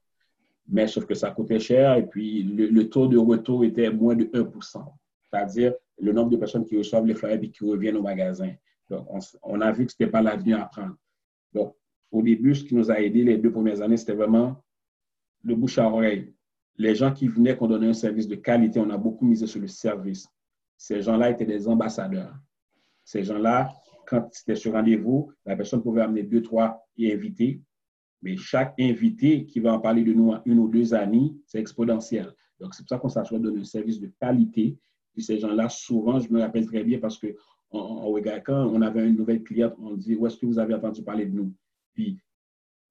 Mais 0.68 0.86
sauf 0.86 1.06
que 1.06 1.14
ça 1.14 1.30
coûtait 1.30 1.58
cher 1.58 1.96
et 1.96 2.04
puis 2.04 2.42
le 2.42 2.90
taux 2.90 3.06
de 3.06 3.16
retour 3.16 3.64
était 3.64 3.88
moins 3.90 4.14
de 4.14 4.28
1 4.34 4.44
c'est-à-dire 5.34 5.74
le 6.00 6.12
nombre 6.12 6.30
de 6.30 6.36
personnes 6.36 6.64
qui 6.64 6.76
reçoivent 6.76 7.06
les 7.06 7.14
flyers 7.14 7.42
et 7.42 7.50
qui 7.50 7.64
reviennent 7.64 7.96
au 7.96 8.02
magasin. 8.02 8.52
Donc, 8.88 9.06
on, 9.42 9.60
a 9.60 9.72
vu 9.72 9.86
que 9.86 9.92
ce 9.92 9.96
n'était 9.98 10.10
pas 10.10 10.22
l'avenir 10.22 10.60
à 10.60 10.66
prendre. 10.66 10.94
Donc, 11.52 11.74
au 12.10 12.22
début, 12.22 12.54
ce 12.54 12.64
qui 12.64 12.74
nous 12.74 12.90
a 12.90 13.00
aidé 13.00 13.24
les 13.24 13.38
deux 13.38 13.50
premières 13.50 13.80
années, 13.80 13.96
c'était 13.96 14.14
vraiment 14.14 14.62
le 15.42 15.56
bouche 15.56 15.78
à 15.78 15.88
oreille. 15.88 16.32
Les 16.76 16.94
gens 16.94 17.12
qui 17.12 17.28
venaient 17.28 17.56
qu'on 17.56 17.66
donnait 17.66 17.88
un 17.88 17.94
service 17.94 18.28
de 18.28 18.36
qualité, 18.36 18.78
on 18.78 18.90
a 18.90 18.96
beaucoup 18.96 19.24
misé 19.24 19.46
sur 19.46 19.60
le 19.60 19.68
service. 19.68 20.28
Ces 20.76 21.02
gens-là 21.02 21.30
étaient 21.30 21.46
des 21.46 21.66
ambassadeurs. 21.66 22.34
Ces 23.04 23.24
gens-là, 23.24 23.70
quand 24.06 24.28
c'était 24.32 24.56
sur 24.56 24.72
rendez-vous, 24.72 25.32
la 25.46 25.56
personne 25.56 25.82
pouvait 25.82 26.02
amener 26.02 26.22
deux, 26.22 26.42
trois 26.42 26.86
invités, 26.98 27.60
mais 28.22 28.36
chaque 28.36 28.74
invité 28.78 29.46
qui 29.46 29.60
va 29.60 29.72
en 29.72 29.80
parler 29.80 30.04
de 30.04 30.12
nous 30.12 30.30
en 30.30 30.42
une 30.44 30.58
ou 30.58 30.68
deux 30.68 30.94
années, 30.94 31.34
c'est 31.46 31.58
exponentiel. 31.58 32.34
Donc, 32.60 32.74
c'est 32.74 32.82
pour 32.82 32.88
ça 32.88 32.98
qu'on 32.98 33.08
s'assure 33.08 33.38
de 33.38 33.44
donner 33.44 33.60
un 33.60 33.64
service 33.64 34.00
de 34.00 34.10
qualité 34.20 34.78
puis 35.14 35.22
ces 35.22 35.38
gens-là, 35.38 35.68
souvent, 35.68 36.18
je 36.18 36.30
me 36.30 36.40
rappelle 36.40 36.66
très 36.66 36.84
bien 36.84 36.98
parce 36.98 37.18
que 37.18 37.36
en, 37.70 38.06
on 38.06 38.82
avait 38.82 39.08
une 39.08 39.16
nouvelle 39.16 39.42
cliente, 39.42 39.74
on 39.80 39.94
dit 39.94 40.14
Où 40.14 40.26
est-ce 40.26 40.36
que 40.36 40.46
vous 40.46 40.58
avez 40.58 40.74
entendu 40.74 41.02
parler 41.02 41.26
de 41.26 41.34
nous? 41.34 41.52
Puis, 41.92 42.18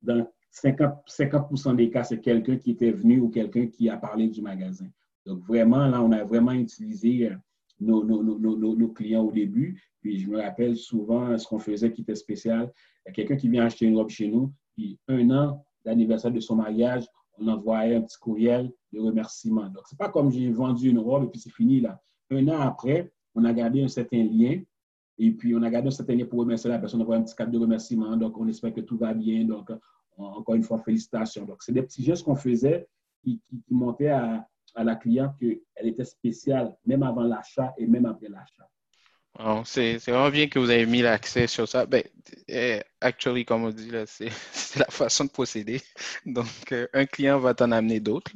dans 0.02 0.28
50, 0.52 0.96
50 1.06 1.75
des 1.75 1.90
cas, 1.90 2.04
c'est 2.04 2.20
quelqu'un 2.20 2.58
qui 2.58 2.72
était 2.72 2.92
venu 2.92 3.20
ou 3.20 3.30
quelqu'un 3.30 3.68
qui 3.68 3.90
a 3.90 3.98
parlé 3.98 4.28
du 4.28 4.42
magasin. 4.42 4.88
Donc, 5.25 5.44
vraiment, 5.46 5.88
là, 5.88 6.02
on 6.02 6.12
a 6.12 6.24
vraiment 6.24 6.52
utilisé 6.52 7.30
euh, 7.30 7.36
nos, 7.80 8.04
nos, 8.04 8.24
nos, 8.24 8.76
nos 8.76 8.88
clients 8.90 9.24
au 9.24 9.31
début. 9.31 9.81
Puis, 10.02 10.19
je 10.19 10.30
me 10.30 10.42
rappelle 10.42 10.76
souvent 10.76 11.38
ce 11.38 11.48
qu'on 11.48 11.60
faisait 11.60 11.92
qui 11.92 12.02
était 12.02 12.16
spécial. 12.16 12.72
Quelqu'un 13.14 13.36
qui 13.36 13.50
vient 13.50 13.66
acheter 13.66 13.86
une 13.86 13.96
robe 13.96 14.10
chez 14.10 14.28
nous, 14.28 14.52
puis 14.76 15.00
un 15.08 15.30
an 15.31 15.66
d'anniversaire 15.86 16.31
de 16.31 16.40
son 16.40 16.56
mariage, 16.56 17.06
on 17.38 17.48
envoyait 17.48 17.96
un 17.96 18.02
petit 18.02 18.18
courriel 18.18 18.72
de 18.92 19.00
remerciement. 19.00 19.69
Donc, 19.69 19.88
ce 19.88 19.96
n'est 19.96 19.98
pas 19.98 20.10
comme 20.10 20.31
j'ai 20.31 20.52
vendu 20.52 20.90
une 20.90 21.00
robe 21.00 21.26
et 21.26 21.28
puis 21.28 21.40
c'est 21.40 21.52
fini 21.52 21.81
là. 21.81 22.02
Un 22.33 22.47
an 22.47 22.62
après, 22.62 23.12
on 23.35 23.44
a 23.45 23.53
gardé 23.53 23.83
un 23.83 23.88
certain 23.88 24.24
lien. 24.24 24.62
Et 25.18 25.31
puis, 25.31 25.56
on 25.56 25.62
a 25.62 25.69
gardé 25.69 25.88
un 25.88 25.91
certain 25.91 26.15
lien 26.15 26.25
pour 26.25 26.39
remercier 26.39 26.69
la 26.69 26.80
personne, 26.80 27.01
on 27.01 27.12
a 27.12 27.18
un 27.18 27.24
petit 27.24 27.35
cadre 27.35 27.51
de 27.51 27.59
remerciement. 27.59 28.15
Donc, 28.18 28.38
on 28.38 28.47
espère 28.47 28.74
que 28.74 28.81
tout 28.81 28.97
va 28.97 29.13
bien. 29.13 29.45
Donc, 29.45 29.71
encore 30.18 30.56
une 30.56 30.63
fois, 30.63 30.80
félicitations. 30.80 31.45
Donc, 31.45 31.62
c'est 31.62 31.71
des 31.71 31.83
petits 31.83 32.03
gestes 32.03 32.24
qu'on 32.24 32.35
faisait 32.35 32.88
qui, 33.24 33.41
montaient 33.69 34.09
à, 34.09 34.47
à 34.75 34.83
la 34.83 34.95
cliente 34.95 35.35
qu'elle 35.39 35.88
était 35.88 36.03
spéciale, 36.03 36.75
même 36.85 37.03
avant 37.03 37.24
l'achat 37.24 37.74
et 37.77 37.88
même 37.88 38.06
après 38.06 38.30
l'achat 38.30 38.68
c'est 39.65 39.97
vraiment 39.97 40.30
bien 40.30 40.47
que 40.47 40.59
vous 40.59 40.69
avez 40.69 40.85
mis 40.85 41.01
l'accès 41.01 41.47
sur 41.47 41.68
ça. 41.68 41.85
Ben, 41.85 42.03
eh, 42.47 42.81
actually, 43.01 43.45
comme 43.45 43.63
on 43.65 43.69
dit, 43.71 43.89
c'est 44.06 44.30
la 44.80 44.85
façon 44.85 45.25
de 45.25 45.31
procéder. 45.31 45.81
Donc, 46.25 46.71
euh, 46.71 46.88
un 46.94 47.06
client 47.06 47.39
va 47.39 47.53
t'en 47.53 47.71
amener 47.71 48.00
d'autres. 48.00 48.31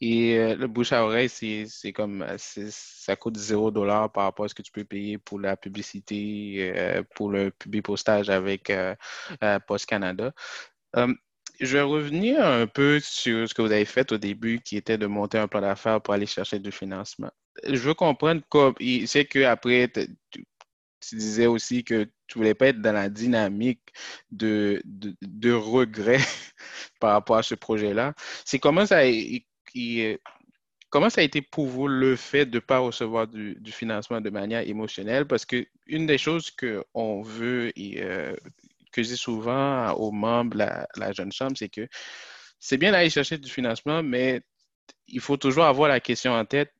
Et 0.00 0.38
euh, 0.38 0.56
le 0.56 0.66
bouche 0.66 0.92
à 0.92 1.04
oreille, 1.04 1.28
c'est 1.28 1.92
comme 1.92 2.24
ça 2.38 3.16
coûte 3.16 3.36
zéro 3.36 3.70
dollar 3.70 4.10
par 4.12 4.24
rapport 4.24 4.46
à 4.46 4.48
ce 4.48 4.54
que 4.54 4.62
tu 4.62 4.72
peux 4.72 4.84
payer 4.84 5.18
pour 5.18 5.38
la 5.40 5.56
publicité, 5.56 6.72
euh, 6.76 7.02
pour 7.14 7.30
le 7.30 7.50
public 7.50 7.84
postage 7.84 8.30
avec 8.30 8.72
Post 9.66 9.86
Canada. 9.86 10.32
Je 11.60 11.76
vais 11.76 11.82
revenir 11.82 12.44
un 12.44 12.66
peu 12.66 12.98
sur 13.00 13.48
ce 13.48 13.54
que 13.54 13.62
vous 13.62 13.72
avez 13.72 13.84
fait 13.84 14.10
au 14.12 14.18
début, 14.18 14.60
qui 14.60 14.76
était 14.76 14.98
de 14.98 15.06
monter 15.06 15.38
un 15.38 15.48
plan 15.48 15.60
d'affaires 15.60 16.00
pour 16.00 16.14
aller 16.14 16.26
chercher 16.26 16.58
du 16.58 16.72
financement. 16.72 17.30
Je 17.66 17.76
veux 17.76 17.94
comprendre, 17.94 18.42
c'est 19.06 19.24
qu'après, 19.26 19.90
tu, 20.30 20.44
disais 21.12 21.46
aussi 21.46 21.84
que 21.84 22.08
tu 22.26 22.38
voulais 22.38 22.54
pas 22.54 22.68
être 22.68 22.80
dans 22.80 22.92
la 22.92 23.08
dynamique 23.08 23.92
de, 24.30 24.82
de, 24.84 25.52
regret 25.52 26.18
par 27.00 27.12
rapport 27.12 27.36
à 27.36 27.42
ce 27.42 27.54
projet-là. 27.54 28.14
C'est 28.44 28.58
comment 28.58 28.86
ça, 28.86 28.98
a, 28.98 29.04
été 29.04 31.42
pour 31.42 31.66
vous 31.66 31.88
le 31.88 32.16
fait 32.16 32.46
de 32.46 32.56
ne 32.56 32.60
pas 32.60 32.78
recevoir 32.78 33.28
du, 33.28 33.58
financement 33.66 34.20
de 34.20 34.30
manière 34.30 34.66
émotionnelle? 34.66 35.26
Parce 35.26 35.44
que 35.44 35.66
une 35.86 36.06
des 36.06 36.18
choses 36.18 36.50
qu'on 36.50 37.22
veut 37.22 37.72
euh, 37.78 38.34
que 38.92 39.00
dis 39.00 39.16
souvent 39.16 39.92
aux 39.92 40.12
membres 40.12 40.56
la, 40.56 41.12
jeune 41.12 41.32
chambre, 41.32 41.56
c'est 41.56 41.68
que 41.68 41.86
c'est 42.58 42.78
bien 42.78 42.92
d'aller 42.92 43.10
chercher 43.10 43.36
du 43.36 43.50
financement, 43.50 44.02
mais 44.02 44.40
il 45.08 45.20
faut 45.20 45.36
toujours 45.36 45.64
avoir 45.64 45.88
la 45.88 46.00
question 46.00 46.32
en 46.32 46.44
tête. 46.44 46.72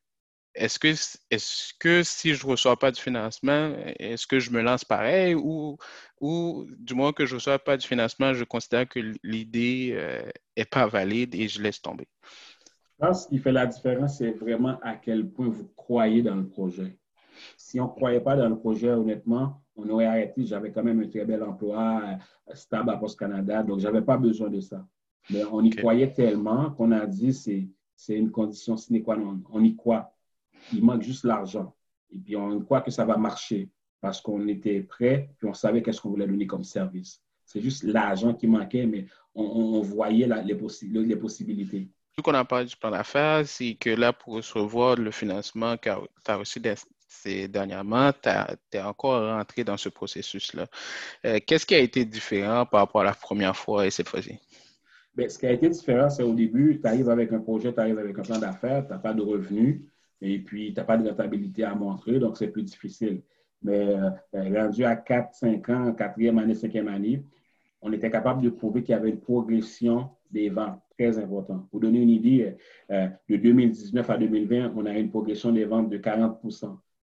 Est-ce 0.55 0.79
que, 0.79 0.87
est 0.87 1.77
que 1.79 2.03
si 2.03 2.33
je 2.33 2.45
ne 2.45 2.51
reçois 2.51 2.77
pas 2.77 2.91
du 2.91 3.01
financement, 3.01 3.73
est-ce 3.99 4.25
que 4.25 4.39
je 4.39 4.51
me 4.51 4.61
lance 4.61 4.85
pareil 4.85 5.35
ou, 5.35 5.77
ou 6.21 6.65
du 6.77 6.93
moins 6.93 7.11
que 7.11 7.25
je 7.25 7.33
ne 7.33 7.39
reçois 7.39 7.59
pas 7.59 7.75
du 7.77 7.85
financement, 7.85 8.33
je 8.33 8.45
considère 8.45 8.87
que 8.87 8.99
l'idée 9.23 9.91
n'est 10.55 10.63
euh, 10.63 10.65
pas 10.71 10.87
valide 10.87 11.35
et 11.35 11.47
je 11.47 11.61
laisse 11.61 11.81
tomber? 11.81 12.07
Je 12.23 13.05
pense 13.05 13.23
ce 13.23 13.27
qui 13.27 13.37
fait 13.37 13.51
la 13.51 13.65
différence, 13.65 14.17
c'est 14.17 14.31
vraiment 14.31 14.79
à 14.81 14.95
quel 14.95 15.29
point 15.29 15.49
vous 15.49 15.69
croyez 15.75 16.21
dans 16.21 16.35
le 16.35 16.47
projet. 16.47 16.97
Si 17.57 17.79
on 17.81 17.87
ne 17.87 17.89
croyait 17.89 18.21
pas 18.21 18.37
dans 18.37 18.47
le 18.47 18.57
projet, 18.57 18.89
honnêtement, 18.89 19.61
on 19.75 19.89
aurait 19.89 20.05
arrêté. 20.05 20.45
J'avais 20.45 20.71
quand 20.71 20.83
même 20.83 21.01
un 21.01 21.07
très 21.09 21.25
bel 21.25 21.43
emploi 21.43 22.01
euh, 22.49 22.55
stable 22.55 22.89
à 22.89 22.97
Post 22.97 23.19
Canada, 23.19 23.61
donc 23.63 23.79
je 23.79 23.85
n'avais 23.85 24.01
pas 24.01 24.17
besoin 24.17 24.49
de 24.49 24.61
ça. 24.61 24.87
Mais 25.29 25.43
on 25.51 25.61
y 25.61 25.71
croyait 25.71 26.13
tellement 26.13 26.71
qu'on 26.71 26.91
a 26.91 27.05
dit 27.05 27.33
c'est 27.33 27.67
c'est 27.95 28.15
une 28.15 28.31
condition 28.31 28.77
sine 28.77 29.03
qua 29.03 29.15
non. 29.17 29.41
On 29.51 29.63
y 29.63 29.75
croit. 29.75 30.14
Il 30.73 30.83
manque 30.83 31.03
juste 31.03 31.23
l'argent. 31.23 31.75
Et 32.11 32.19
puis 32.19 32.35
on 32.35 32.59
croit 32.61 32.81
que 32.81 32.91
ça 32.91 33.05
va 33.05 33.17
marcher. 33.17 33.69
parce 34.01 34.21
qu'on 34.21 34.47
était 34.47 34.81
prêt, 34.81 35.29
puis 35.37 35.47
on 35.47 35.53
savait 35.53 35.81
qu'est-ce 35.81 35.99
qu'on 35.99 36.11
voulait 36.11 36.27
donner 36.27 36.45
comme 36.45 36.63
service. 36.63 37.21
C'est 37.43 37.61
juste 37.61 37.83
l'argent 37.83 38.33
qui 38.33 38.45
manquait, 38.45 38.85
mais 38.85 39.07
on, 39.33 39.81
voyait 39.81 40.27
les, 40.27 40.55
les 41.03 41.15
possibilités. 41.15 41.89
Ce 42.15 42.21
qu'on 42.21 42.33
a 42.33 42.45
parlé 42.45 42.65
du 42.65 42.75
plan 42.75 42.91
d'affaires, 42.91 43.45
c'est 43.45 43.75
que 43.75 43.89
là, 43.89 44.13
pour 44.13 44.35
recevoir 44.35 44.95
le 44.95 45.11
financement 45.11 45.75
que 45.75 45.89
tu 46.23 46.31
as 46.31 46.35
reçu 46.37 46.61
ces 47.07 47.47
dernièrement, 47.47 48.11
tu 48.13 48.29
es 48.77 48.81
encore 48.81 49.21
rentré 49.21 49.63
dans 49.63 49.77
ce 49.77 49.89
processus-là. 49.89 50.67
Euh, 51.25 51.39
qu'est-ce 51.45 51.65
qui 51.65 51.75
a 51.75 51.79
été 51.79 52.05
différent 52.05 52.65
par 52.65 52.81
rapport 52.81 53.01
à 53.01 53.05
la 53.05 53.13
première 53.13 53.55
fois 53.55 53.85
et 53.85 53.91
cette 53.91 54.09
fois-ci? 54.09 54.39
Bien, 55.15 55.29
ce 55.29 55.37
qui 55.37 55.45
a 55.45 55.51
été 55.51 55.69
différent, 55.69 56.09
c'est 56.09 56.23
au 56.23 56.33
début, 56.33 56.79
tu 56.81 56.87
arrives 56.87 57.09
avec 57.09 57.31
un 57.31 57.39
projet, 57.39 57.73
tu 57.73 57.79
arrives 57.79 57.99
avec 57.99 58.17
un 58.19 58.21
plan 58.21 58.37
d'affaires, 58.37 58.85
tu 58.85 58.91
n'as 58.91 58.99
pas 58.99 59.13
de 59.13 59.21
revenus 59.21 59.81
et 60.25 60.39
puis 60.39 60.73
tu 60.73 60.79
n'as 60.79 60.83
pas 60.85 60.97
de 60.97 61.07
rentabilité 61.07 61.63
à 61.63 61.75
montrer, 61.75 62.19
donc 62.19 62.37
c'est 62.37 62.47
plus 62.47 62.63
difficile. 62.63 63.21
Mais 63.61 63.95
euh, 63.95 64.09
rendu 64.33 64.83
à 64.83 64.95
4, 64.95 65.33
5 65.33 65.69
ans, 65.69 65.93
quatrième 65.93 66.37
année, 66.37 66.55
cinquième 66.55 66.87
année, 66.87 67.23
on 67.81 67.91
était 67.93 68.09
capable 68.09 68.41
de 68.41 68.49
prouver 68.49 68.83
qu'il 68.83 68.93
y 68.93 68.97
avait 68.97 69.09
une 69.09 69.19
progression 69.19 70.09
des 70.31 70.49
ventes 70.49 70.79
très 70.97 71.17
importante. 71.19 71.69
Pour 71.69 71.79
donner 71.79 72.01
une 72.01 72.09
idée, 72.09 72.55
euh, 72.91 73.07
de 73.29 73.35
2019 73.35 74.09
à 74.09 74.17
2020, 74.17 74.73
on 74.75 74.85
a 74.85 74.97
une 74.97 75.09
progression 75.09 75.51
des 75.51 75.65
ventes 75.65 75.89
de 75.89 75.97
40 75.97 76.41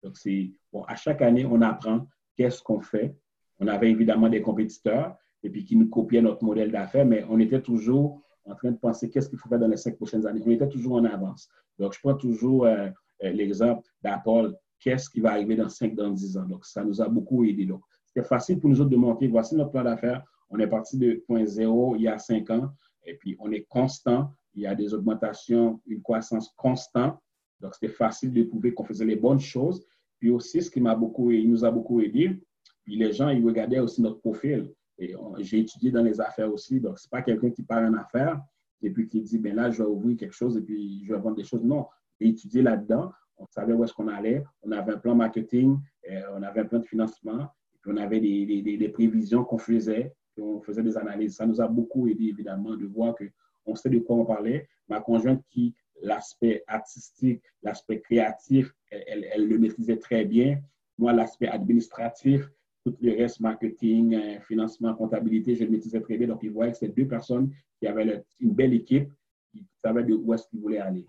Donc, 0.03 0.17
c'est 0.17 0.51
bon, 0.71 0.83
à 0.83 0.95
chaque 0.95 1.21
année, 1.21 1.45
on 1.45 1.61
apprend 1.61 2.07
qu'est-ce 2.37 2.61
qu'on 2.61 2.79
fait. 2.79 3.15
On 3.59 3.67
avait 3.67 3.91
évidemment 3.91 4.29
des 4.29 4.41
compétiteurs 4.41 5.17
et 5.43 5.49
puis 5.49 5.65
qui 5.65 5.75
nous 5.75 5.89
copiaient 5.89 6.21
notre 6.21 6.43
modèle 6.43 6.71
d'affaires, 6.71 7.05
mais 7.05 7.25
on 7.29 7.39
était 7.39 7.61
toujours 7.61 8.21
en 8.45 8.55
train 8.55 8.71
de 8.71 8.77
penser 8.77 9.09
qu'est-ce 9.09 9.29
qu'il 9.29 9.37
faut 9.37 9.49
faire 9.49 9.59
dans 9.59 9.67
les 9.67 9.77
cinq 9.77 9.95
prochaines 9.95 10.25
années. 10.25 10.41
On 10.45 10.51
était 10.51 10.67
toujours 10.67 10.95
en 10.95 11.05
avance. 11.05 11.49
Donc, 11.77 11.93
je 11.93 11.99
prends 11.99 12.15
toujours 12.15 12.65
euh, 12.65 12.87
euh, 12.87 12.89
l'exemple 13.21 13.87
d'Apple. 14.01 14.55
Qu'est-ce 14.79 15.09
qui 15.09 15.19
va 15.19 15.31
arriver 15.31 15.55
dans 15.55 15.69
5, 15.69 15.95
dans 15.95 16.09
10 16.09 16.37
ans? 16.37 16.45
Donc, 16.45 16.65
ça 16.65 16.83
nous 16.83 17.01
a 17.01 17.09
beaucoup 17.09 17.43
aidé. 17.43 17.65
Donc, 17.65 17.81
c'était 18.05 18.27
facile 18.27 18.59
pour 18.59 18.69
nous 18.69 18.79
autres 18.79 18.89
de 18.89 18.95
monter. 18.95 19.27
Voici 19.27 19.55
notre 19.55 19.71
plan 19.71 19.83
d'affaires. 19.83 20.23
On 20.49 20.57
est 20.59 20.67
parti 20.67 20.97
de 20.97 21.23
point 21.27 21.45
zéro 21.45 21.95
il 21.95 22.03
y 22.03 22.07
a 22.07 22.17
5 22.17 22.49
ans 22.49 22.69
et 23.05 23.15
puis 23.15 23.35
on 23.39 23.51
est 23.51 23.65
constant. 23.69 24.33
Il 24.55 24.63
y 24.63 24.67
a 24.67 24.73
des 24.73 24.93
augmentations, 24.93 25.81
une 25.85 26.01
croissance 26.01 26.49
constante. 26.57 27.17
Donc, 27.59 27.75
c'était 27.75 27.93
facile 27.93 28.31
de 28.31 28.43
prouver 28.43 28.73
qu'on 28.73 28.85
faisait 28.85 29.05
les 29.05 29.15
bonnes 29.15 29.39
choses. 29.39 29.85
Puis 30.17 30.29
aussi, 30.29 30.61
ce 30.61 30.71
qui 30.71 30.81
m'a 30.81 30.95
beaucoup, 30.95 31.31
nous 31.31 31.63
a 31.63 31.71
beaucoup 31.71 32.01
aidé, 32.01 32.41
puis 32.83 32.97
les 32.97 33.13
gens, 33.13 33.29
ils 33.29 33.45
regardaient 33.45 33.79
aussi 33.79 34.01
notre 34.01 34.19
profil. 34.19 34.73
Et 34.97 35.15
j'ai 35.39 35.59
étudié 35.59 35.91
dans 35.91 36.03
les 36.03 36.19
affaires 36.19 36.51
aussi. 36.51 36.79
Donc, 36.79 36.99
ce 36.99 37.07
n'est 37.07 37.09
pas 37.09 37.21
quelqu'un 37.21 37.51
qui 37.51 37.63
part 37.63 37.83
en 37.83 37.93
affaires 37.93 38.41
et 38.81 38.89
puis 38.89 39.07
qui 39.07 39.21
dit, 39.21 39.37
ben 39.37 39.55
là, 39.55 39.71
je 39.71 39.81
vais 39.81 39.89
ouvrir 39.89 40.17
quelque 40.17 40.33
chose 40.33 40.57
et 40.57 40.61
puis 40.61 41.05
je 41.05 41.13
vais 41.13 41.19
vendre 41.19 41.37
des 41.37 41.43
choses. 41.43 41.63
Non, 41.63 41.85
étudié 42.27 42.61
là-dedans. 42.61 43.11
On 43.37 43.45
savait 43.47 43.73
où 43.73 43.83
est-ce 43.83 43.93
qu'on 43.93 44.07
allait. 44.07 44.43
On 44.63 44.71
avait 44.71 44.93
un 44.93 44.97
plan 44.97 45.15
marketing, 45.15 45.77
euh, 46.09 46.21
on 46.35 46.43
avait 46.43 46.61
un 46.61 46.65
plan 46.65 46.79
de 46.79 46.85
financement, 46.85 47.47
puis 47.81 47.91
on 47.93 47.97
avait 47.97 48.19
des, 48.19 48.61
des, 48.61 48.89
prévisions 48.89 49.43
qu'on 49.43 49.57
faisait, 49.57 50.13
on 50.37 50.61
faisait 50.61 50.83
des 50.83 50.97
analyses. 50.97 51.35
Ça 51.35 51.45
nous 51.45 51.61
a 51.61 51.67
beaucoup 51.67 52.07
aidé, 52.07 52.25
évidemment, 52.25 52.75
de 52.75 52.85
voir 52.85 53.15
qu'on 53.15 53.75
sait 53.75 53.89
de 53.89 53.99
quoi 53.99 54.17
on 54.17 54.25
parlait. 54.25 54.67
Ma 54.89 54.99
conjointe 54.99 55.43
qui, 55.49 55.73
l'aspect 56.01 56.63
artistique, 56.67 57.41
l'aspect 57.63 57.99
créatif, 57.99 58.73
elle, 58.91 59.47
le 59.47 59.57
maîtrisait 59.57 59.97
très 59.97 60.25
bien. 60.25 60.59
Moi, 60.97 61.13
l'aspect 61.13 61.47
administratif, 61.47 62.49
tout 62.85 62.95
le 63.01 63.11
reste, 63.15 63.39
marketing, 63.39 64.15
euh, 64.15 64.39
financement, 64.41 64.93
comptabilité, 64.93 65.55
je 65.55 65.63
le 65.63 65.71
maîtrisais 65.71 66.01
très 66.01 66.17
bien. 66.17 66.27
Donc, 66.27 66.39
ils 66.43 66.51
voyaient 66.51 66.71
que 66.71 66.77
c'est 66.77 66.89
deux 66.89 67.07
personnes 67.07 67.51
qui 67.79 67.87
avaient 67.87 68.23
une 68.39 68.53
belle 68.53 68.73
équipe, 68.73 69.09
qui 69.51 69.65
savaient 69.83 70.03
de 70.03 70.13
où 70.13 70.33
est-ce 70.33 70.47
qu'ils 70.47 70.59
voulaient 70.59 70.79
aller. 70.79 71.05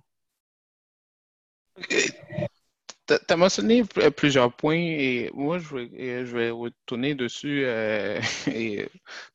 Tu 1.89 3.15
as 3.29 3.37
mentionné 3.37 3.85
plusieurs 4.17 4.55
points 4.55 4.77
et 4.77 5.31
moi, 5.35 5.59
je 5.59 6.37
vais, 6.37 6.51
retourner 6.51 7.15
dessus, 7.15 7.65
euh, 7.65 8.21
et, 8.47 8.89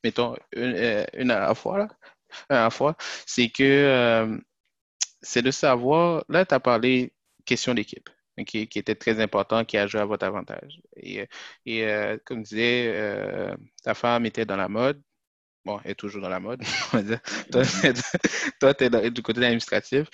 mettons, 0.03 0.35
une, 0.55 1.31
à 1.31 1.39
la 1.39 1.55
fois. 1.55 1.77
Là, 1.79 1.87
à 2.49 2.63
la 2.63 2.69
fois. 2.69 2.95
C'est 3.25 3.49
que 3.49 3.63
euh, 3.63 4.37
c'est 5.21 5.41
de 5.41 5.51
savoir, 5.51 6.23
là, 6.29 6.45
tu 6.45 6.53
as 6.53 6.59
parlé 6.59 7.13
question 7.45 7.73
d'équipe 7.73 8.09
qui, 8.43 8.67
était 8.75 8.95
très 8.95 9.21
important, 9.21 9.63
qui 9.63 9.77
a 9.77 9.87
joué 9.87 10.01
à 10.01 10.05
votre 10.05 10.25
avantage. 10.25 10.81
Et, 10.97 11.25
euh, 11.69 12.17
comme 12.25 12.39
je 12.39 12.49
disais, 12.49 12.91
euh, 12.93 13.55
ta 13.83 13.93
femme 13.93 14.25
était 14.25 14.45
dans 14.45 14.57
la 14.57 14.67
mode. 14.67 15.01
Bon, 15.63 15.79
elle 15.83 15.91
est 15.91 15.95
toujours 15.95 16.21
dans 16.21 16.29
la 16.29 16.39
mode, 16.39 16.61
toi, 17.51 17.63
tu 18.75 18.83
es 18.83 19.11
du 19.11 19.21
côté 19.23 19.43
administratif. 19.43 20.07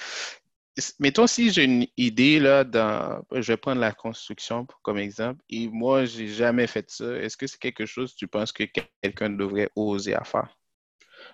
Mettons 1.00 1.28
si 1.28 1.52
j'ai 1.52 1.66
une 1.66 1.86
idée, 1.98 2.40
là, 2.40 2.64
dans, 2.64 3.22
je 3.32 3.52
vais 3.52 3.58
prendre 3.58 3.82
la 3.82 3.92
construction 3.92 4.66
comme 4.84 4.98
exemple, 4.98 5.44
et 5.50 5.68
moi, 5.68 6.06
j'ai 6.06 6.28
jamais 6.28 6.68
fait 6.68 6.90
ça. 6.90 7.18
Est-ce 7.18 7.36
que 7.36 7.46
c'est 7.46 7.60
quelque 7.60 7.86
chose 7.86 8.14
que 8.14 8.18
tu 8.18 8.28
penses 8.28 8.54
que 8.54 8.64
quelqu'un 9.02 9.30
devrait 9.30 9.70
oser 9.76 10.16
à 10.16 10.24
faire? 10.24 10.56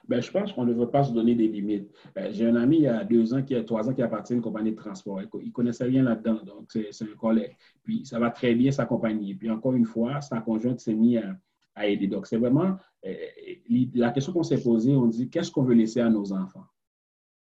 Ben, 0.08 0.22
je 0.22 0.32
pense 0.32 0.54
qu'on 0.54 0.66
ne 0.66 0.74
veut 0.74 0.90
pas 0.90 1.04
se 1.04 1.12
donner 1.12 1.36
des 1.36 1.48
limites. 1.48 1.90
Ben, 2.16 2.34
j'ai 2.34 2.48
un 2.48 2.56
ami 2.56 2.78
il 2.78 2.84
y 2.84 2.88
a 2.88 3.04
deux 3.04 3.34
ans, 3.34 3.44
qui 3.44 3.56
a 3.56 3.64
trois 3.64 3.90
ans, 3.90 3.94
qui 3.94 4.02
appartient 4.02 4.34
à 4.34 4.36
une 4.36 4.42
compagnie 4.42 4.72
de 4.72 4.76
transport. 4.76 5.22
Il 5.22 5.48
ne 5.48 5.52
connaissait 5.52 5.86
rien 5.86 6.04
là-dedans, 6.04 6.42
donc 6.44 6.72
c'est 6.72 7.04
un 7.04 7.16
collègue. 7.16 7.56
Puis 7.84 8.06
ça 8.06 8.20
va 8.20 8.32
très 8.32 8.56
bien 8.56 8.72
s'accompagner. 8.72 9.36
Puis 9.36 9.50
encore 9.50 9.74
une 9.74 9.86
fois, 9.86 10.22
sa 10.22 10.40
conjointe 10.40 10.80
s'est 10.80 10.94
mise 10.94 11.22
à, 11.76 11.88
aider. 11.88 12.08
Donc 12.08 12.26
c'est 12.26 12.38
vraiment 12.38 12.76
euh, 13.06 13.14
la 13.94 14.12
question 14.12 14.34
qu'on 14.34 14.44
s'est 14.44 14.62
posée, 14.62 14.96
on 14.96 15.06
dit 15.06 15.30
qu'est-ce 15.30 15.52
qu'on 15.52 15.64
veut 15.64 15.76
laisser 15.76 16.02
à 16.02 16.10
nos 16.10 16.34
enfants? 16.34 16.66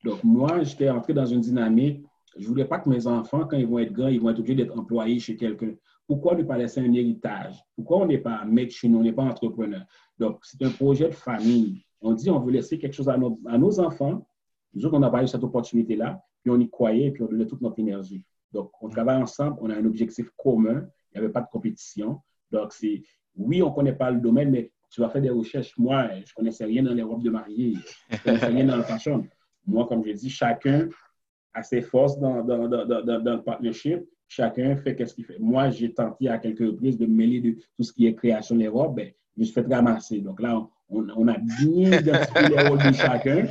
Donc 0.05 0.23
moi, 0.25 0.63
j'étais 0.63 0.91
entré 0.91 1.13
dans 1.13 1.27
une 1.27 1.41
dynamique, 1.41 2.05
je 2.37 2.43
ne 2.43 2.49
voulais 2.49 2.65
pas 2.65 2.79
que 2.79 2.89
mes 2.89 3.07
enfants, 3.07 3.47
quand 3.47 3.57
ils 3.57 3.67
vont 3.67 3.79
être 3.79 3.93
grands, 3.93 4.09
ils 4.09 4.21
vont 4.21 4.31
être 4.31 4.39
obligés 4.39 4.57
d'être 4.57 4.77
employés 4.79 5.19
chez 5.21 5.37
quelqu'un. 5.37 5.75
Pourquoi 6.07 6.35
ne 6.35 6.43
pas 6.43 6.59
laisser 6.59 6.81
un 6.81 6.93
héritage? 6.93 7.63
Pourquoi 7.77 7.99
on 7.99 8.07
n'est 8.07 8.19
pas 8.19 8.45
maître 8.45 8.75
chez 8.75 8.89
nous, 8.89 8.99
on 8.99 9.03
n'est 9.03 9.13
pas 9.13 9.23
entrepreneur? 9.23 9.83
Donc, 10.19 10.41
c'est 10.43 10.63
un 10.63 10.71
projet 10.71 11.09
de 11.09 11.15
famille. 11.15 11.85
On 12.01 12.13
dit 12.15 12.31
on 12.31 12.41
veut 12.41 12.53
laisser 12.53 12.79
quelque 12.79 12.95
chose 12.95 13.09
à 13.09 13.17
nos, 13.17 13.39
à 13.47 13.59
nos 13.59 13.79
enfants. 13.81 14.27
Nous 14.75 14.85
autres, 14.85 14.97
on 14.97 15.01
n'a 15.01 15.11
pas 15.11 15.23
eu 15.23 15.29
cette 15.29 15.45
opportunité-là, 15.45 16.21
puis 16.43 16.51
on 16.51 16.59
y 16.59 16.69
croyait, 16.69 17.11
puis 17.11 17.23
on 17.23 17.27
donnait 17.27 17.47
toute 17.47 17.61
notre 17.61 17.79
énergie. 17.79 18.25
Donc, 18.53 18.71
on 18.81 18.89
travaille 18.89 19.23
ensemble, 19.23 19.57
on 19.61 19.71
a 19.71 19.77
un 19.77 19.85
objectif 19.85 20.29
commun, 20.37 20.87
il 21.15 21.19
n'y 21.19 21.25
avait 21.25 21.33
pas 21.33 21.43
de 21.43 21.49
compétition. 21.51 22.21
Donc, 22.51 22.73
c'est, 22.73 23.03
oui, 23.37 23.63
on 23.63 23.71
ne 23.71 23.75
connaît 23.75 23.95
pas 23.95 24.11
le 24.11 24.21
domaine, 24.21 24.51
mais 24.51 24.71
tu 24.91 25.01
vas 25.01 25.09
faire 25.09 25.23
des 25.23 25.31
recherches. 25.31 25.77
Moi, 25.79 26.09
je 26.15 26.21
ne 26.21 26.35
connaissais 26.35 26.65
rien 26.65 26.83
dans 26.83 26.95
les 26.95 27.03
robes 27.03 27.23
de 27.23 27.31
mariée, 27.31 27.77
je 28.11 28.17
ne 28.17 28.23
connaissais 28.23 28.47
rien 28.47 28.65
dans 28.67 28.77
le 28.77 28.83
fashion. 28.83 29.27
Moi, 29.67 29.87
comme 29.87 30.05
je 30.05 30.13
dis, 30.13 30.31
chacun 30.31 30.89
a 31.55 31.63
ses 31.63 31.83
forces 31.83 32.19
dans, 32.19 32.43
le 32.43 33.43
partnership. 33.43 34.05
Chacun 34.29 34.77
fait 34.77 35.07
ce 35.07 35.15
qu'il 35.15 35.25
fait. 35.25 35.39
Moi, 35.39 35.71
j'ai 35.71 35.93
tenté 35.93 36.29
à 36.29 36.39
quelques 36.39 36.61
reprises 36.61 36.97
de 36.97 37.07
mêler 37.07 37.41
de 37.41 37.51
tout 37.77 37.83
ce 37.83 37.93
qui 37.93 38.07
est 38.07 38.15
création 38.15 38.57
des 38.57 38.69
robes. 38.69 38.97
Ben, 38.97 39.13
je 39.37 39.41
me 39.41 39.45
suis 39.45 39.55
fait 39.55 39.67
ramasser. 39.67 40.21
Donc 40.21 40.41
là, 40.41 40.67
on, 40.89 41.29
a 41.29 41.39
bien 41.39 42.01
identifié 42.01 42.49
les 42.49 42.91
de 42.91 42.97
chacun. 42.97 43.47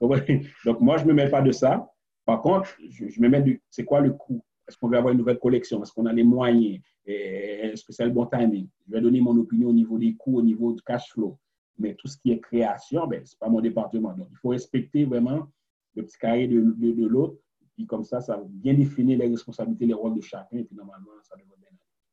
Donc, 0.00 0.80
moi, 0.80 0.96
je 0.96 1.04
ne 1.04 1.08
me 1.08 1.14
mets 1.14 1.28
pas 1.28 1.42
de 1.42 1.52
ça. 1.52 1.88
Par 2.24 2.40
contre, 2.40 2.76
je, 2.88 3.20
me 3.20 3.28
mets 3.28 3.42
de 3.42 3.58
c'est 3.70 3.84
quoi 3.84 4.00
le 4.00 4.12
coût? 4.12 4.42
Est-ce 4.66 4.76
qu'on 4.78 4.88
veut 4.88 4.96
avoir 4.96 5.12
une 5.12 5.18
nouvelle 5.18 5.38
collection? 5.38 5.82
Est-ce 5.82 5.92
qu'on 5.92 6.06
a 6.06 6.12
les 6.12 6.24
moyens? 6.24 6.80
Est-ce 7.04 7.84
que 7.84 7.92
c'est 7.92 8.04
le 8.04 8.10
bon 8.10 8.26
timing? 8.26 8.68
Je 8.86 8.92
vais 8.92 9.00
donner 9.00 9.20
mon 9.20 9.36
opinion 9.36 9.68
au 9.68 9.72
niveau 9.72 9.98
des 9.98 10.14
coûts, 10.14 10.38
au 10.38 10.42
niveau 10.42 10.72
du 10.72 10.82
cash 10.82 11.10
flow. 11.10 11.36
Mais 11.78 11.94
tout 11.94 12.08
ce 12.08 12.16
qui 12.18 12.32
est 12.32 12.40
création, 12.40 13.06
ben, 13.06 13.24
ce 13.24 13.34
n'est 13.34 13.38
pas 13.38 13.48
mon 13.48 13.60
département. 13.60 14.12
Donc, 14.12 14.28
il 14.30 14.36
faut 14.36 14.50
respecter 14.50 15.04
vraiment 15.04 15.48
le 15.94 16.04
petit 16.04 16.18
carré 16.18 16.46
de, 16.46 16.60
de, 16.60 17.06
l'autre. 17.06 17.36
Puis 17.74 17.86
comme 17.86 18.04
ça, 18.04 18.20
ça 18.20 18.36
va 18.36 18.44
bien 18.46 18.74
définir 18.74 19.18
les 19.18 19.28
responsabilités, 19.28 19.86
les 19.86 19.94
rôles 19.94 20.14
de 20.14 20.20
chacun. 20.20 20.58
Et 20.58 20.64
puis 20.64 20.76
normalement, 20.76 21.10
ça 21.22 21.36
devrait 21.36 21.56
bien 21.58 21.68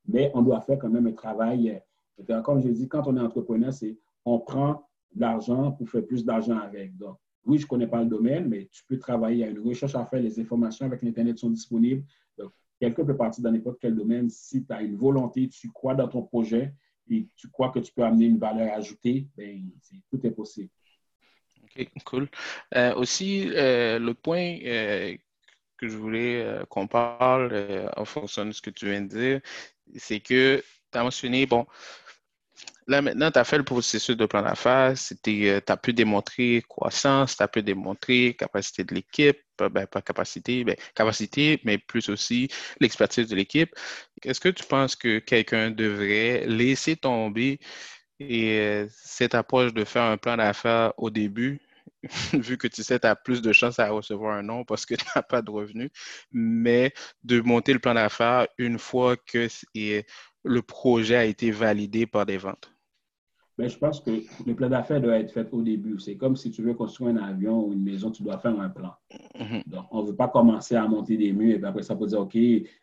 Mais 0.07 0.31
on 0.33 0.41
doit 0.41 0.61
faire 0.61 0.79
quand 0.79 0.89
même 0.89 1.07
un 1.07 1.13
travail. 1.13 1.81
Comme 2.43 2.61
je 2.61 2.69
dis, 2.69 2.87
quand 2.87 3.07
on 3.07 3.17
est 3.17 3.21
entrepreneur, 3.21 3.73
c'est 3.73 3.97
on 4.25 4.39
prend 4.39 4.87
l'argent 5.15 5.71
pour 5.71 5.89
faire 5.89 6.05
plus 6.05 6.23
d'argent 6.25 6.57
avec. 6.57 6.95
Donc, 6.97 7.17
oui, 7.45 7.57
je 7.57 7.63
ne 7.65 7.67
connais 7.67 7.87
pas 7.87 8.03
le 8.03 8.09
domaine, 8.09 8.47
mais 8.47 8.69
tu 8.71 8.83
peux 8.85 8.97
travailler. 8.97 9.45
A 9.45 9.49
une 9.49 9.59
recherche 9.59 9.95
à 9.95 10.05
faire, 10.05 10.21
les 10.21 10.39
informations 10.39 10.85
avec 10.85 11.01
l'Internet 11.01 11.37
sont 11.37 11.49
disponibles. 11.49 12.03
Donc, 12.37 12.51
quelqu'un 12.79 13.05
peut 13.05 13.15
partir 13.15 13.43
dans 13.43 13.51
n'importe 13.51 13.79
quel 13.79 13.95
domaine. 13.95 14.29
Si 14.29 14.65
tu 14.65 14.73
as 14.73 14.81
une 14.81 14.95
volonté, 14.95 15.47
tu 15.47 15.71
crois 15.71 15.95
dans 15.95 16.07
ton 16.07 16.21
projet 16.21 16.73
et 17.09 17.27
tu 17.35 17.49
crois 17.49 17.69
que 17.69 17.79
tu 17.79 17.91
peux 17.91 18.03
amener 18.03 18.25
une 18.25 18.37
valeur 18.37 18.73
ajoutée, 18.73 19.27
ben, 19.35 19.69
tout 20.09 20.25
est 20.25 20.31
possible. 20.31 20.69
OK, 21.63 21.87
cool. 22.05 22.29
Euh, 22.75 22.93
aussi, 22.95 23.49
euh, 23.49 23.99
le 23.99 24.13
point 24.13 24.57
euh, 24.63 25.15
que 25.77 25.87
je 25.87 25.97
voulais 25.97 26.45
qu'on 26.69 26.87
parle 26.87 27.89
en 27.95 28.05
fonction 28.05 28.45
de 28.45 28.51
ce 28.51 28.61
que 28.61 28.69
tu 28.69 28.85
viens 28.89 29.01
de 29.01 29.07
dire, 29.07 29.41
c'est 29.95 30.19
que 30.19 30.63
tu 30.91 30.97
as 30.97 31.03
mentionné, 31.03 31.45
bon, 31.45 31.65
Là, 32.89 33.03
maintenant, 33.03 33.29
tu 33.29 33.37
as 33.37 33.43
fait 33.43 33.59
le 33.59 33.63
processus 33.63 34.17
de 34.17 34.25
plan 34.25 34.41
d'affaires, 34.41 34.95
tu 35.23 35.47
as 35.47 35.77
pu 35.77 35.93
démontrer 35.93 36.63
croissance, 36.67 37.37
tu 37.37 37.43
as 37.43 37.47
pu 37.47 37.61
démontrer 37.61 38.35
capacité 38.35 38.83
de 38.83 38.95
l'équipe, 38.95 39.37
ben, 39.59 39.85
pas 39.85 40.01
capacité, 40.01 40.63
ben, 40.63 40.75
capacité, 40.95 41.61
mais 41.63 41.77
plus 41.77 42.09
aussi 42.09 42.47
l'expertise 42.79 43.27
de 43.27 43.35
l'équipe. 43.35 43.75
Est-ce 44.23 44.39
que 44.39 44.49
tu 44.49 44.63
penses 44.65 44.95
que 44.95 45.19
quelqu'un 45.19 45.69
devrait 45.69 46.47
laisser 46.47 46.95
tomber 46.95 47.59
et, 48.19 48.85
cette 48.91 49.35
approche 49.35 49.73
de 49.73 49.85
faire 49.85 50.03
un 50.03 50.17
plan 50.17 50.37
d'affaires 50.37 50.93
au 50.97 51.11
début 51.11 51.61
vu 52.33 52.57
que 52.57 52.67
tu 52.67 52.83
sais, 52.83 52.99
tu 52.99 53.07
as 53.07 53.15
plus 53.15 53.41
de 53.43 53.53
chances 53.53 53.79
à 53.79 53.89
recevoir 53.91 54.35
un 54.35 54.43
nom 54.43 54.65
parce 54.65 54.85
que 54.87 54.95
tu 54.95 55.05
n'as 55.15 55.21
pas 55.21 55.43
de 55.43 55.51
revenus, 55.51 55.91
mais 56.31 56.93
de 57.23 57.41
monter 57.41 57.73
le 57.73 57.79
plan 57.79 57.93
d'affaires 57.93 58.47
une 58.57 58.79
fois 58.79 59.15
que 59.17 59.47
le 60.43 60.61
projet 60.63 61.15
a 61.17 61.25
été 61.25 61.51
validé 61.51 62.07
par 62.07 62.25
des 62.25 62.37
ventes? 62.37 62.71
Ben, 63.59 63.67
je 63.67 63.77
pense 63.77 63.99
que 63.99 64.11
le 64.45 64.55
plan 64.55 64.69
d'affaires 64.69 65.01
doit 65.01 65.17
être 65.17 65.33
fait 65.33 65.53
au 65.53 65.61
début. 65.61 65.99
C'est 65.99 66.15
comme 66.15 66.37
si 66.37 66.49
tu 66.49 66.61
veux 66.61 66.73
construire 66.73 67.13
un 67.13 67.17
avion 67.17 67.65
ou 67.65 67.73
une 67.73 67.83
maison, 67.83 68.09
tu 68.09 68.23
dois 68.23 68.37
faire 68.37 68.57
un 68.57 68.69
plan. 68.69 68.93
Mm-hmm. 69.37 69.67
Donc, 69.67 69.85
on 69.91 70.01
ne 70.01 70.07
veut 70.07 70.15
pas 70.15 70.29
commencer 70.29 70.75
à 70.77 70.87
monter 70.87 71.17
des 71.17 71.33
murs 71.33 71.55
et 71.55 71.57
puis 71.57 71.67
après 71.67 71.83
ça, 71.83 71.93
pour 71.93 72.07
dire, 72.07 72.21
OK, 72.21 72.37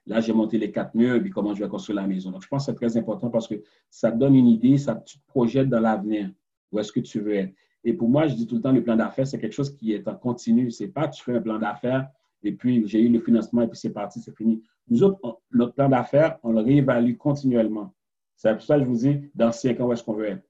là, 0.05 0.21
j'ai 0.21 0.35
monté 0.35 0.59
les 0.59 0.71
quatre 0.71 0.95
murs, 0.95 1.15
et 1.15 1.21
puis 1.23 1.31
comment 1.31 1.55
je 1.55 1.65
vais 1.65 1.69
construire 1.71 1.97
la 1.97 2.07
maison? 2.07 2.31
Donc, 2.31 2.43
je 2.43 2.49
pense 2.49 2.67
que 2.67 2.73
c'est 2.73 2.77
très 2.77 2.95
important 2.99 3.31
parce 3.31 3.49
que 3.49 3.55
ça 3.89 4.13
te 4.13 4.19
donne 4.19 4.35
une 4.35 4.49
idée, 4.49 4.77
ça 4.77 4.97
te 4.97 5.13
projette 5.27 5.71
dans 5.71 5.81
l'avenir. 5.81 6.31
Où 6.71 6.79
est-ce 6.79 6.93
que 6.93 7.01
tu 7.01 7.21
veux 7.21 7.37
être? 7.37 7.55
Et 7.83 7.95
pour 7.95 8.11
moi, 8.11 8.27
je 8.27 8.35
dis 8.35 8.47
tout 8.47 8.57
le 8.57 8.61
temps, 8.61 8.73
le 8.73 8.85
plan 8.85 8.97
d'affaires, 8.97 9.27
c'est 9.27 9.39
quelque 9.39 9.55
chose 9.55 9.75
qui 9.75 9.95
est 9.95 10.07
en 10.07 10.15
continu. 10.15 10.71
Ce 10.71 10.85
n'est 10.85 10.91
pas 10.91 11.09
tu 11.09 11.25
fais 11.25 11.37
un 11.37 11.41
plan 11.41 11.59
d'affaires 11.59 12.07
et 12.43 12.53
puis 12.53 12.87
j'ai 12.87 13.01
eu 13.01 13.09
le 13.09 13.21
financement 13.21 13.63
et 13.63 13.67
puis 13.67 13.79
c'est 13.79 13.95
parti, 13.95 14.21
c'est 14.21 14.37
fini. 14.37 14.63
Nous 14.89 15.03
autres, 15.03 15.41
notre 15.53 15.73
plan 15.73 15.89
d'affaires, 15.89 16.37
on 16.43 16.53
le 16.53 16.61
réévalue 16.61 17.17
continuellement. 17.17 17.95
C'est 18.35 18.53
pour 18.53 18.63
ça 18.63 18.77
que 18.77 18.85
je 18.85 18.89
vous 18.89 18.99
dis, 18.99 19.23
dans 19.35 19.53
cinq 19.53 19.81
ans, 19.81 19.87
où 19.87 19.93
est-ce 19.95 20.05
qu'on 20.05 20.13
veut 20.13 20.27
être? 20.27 20.43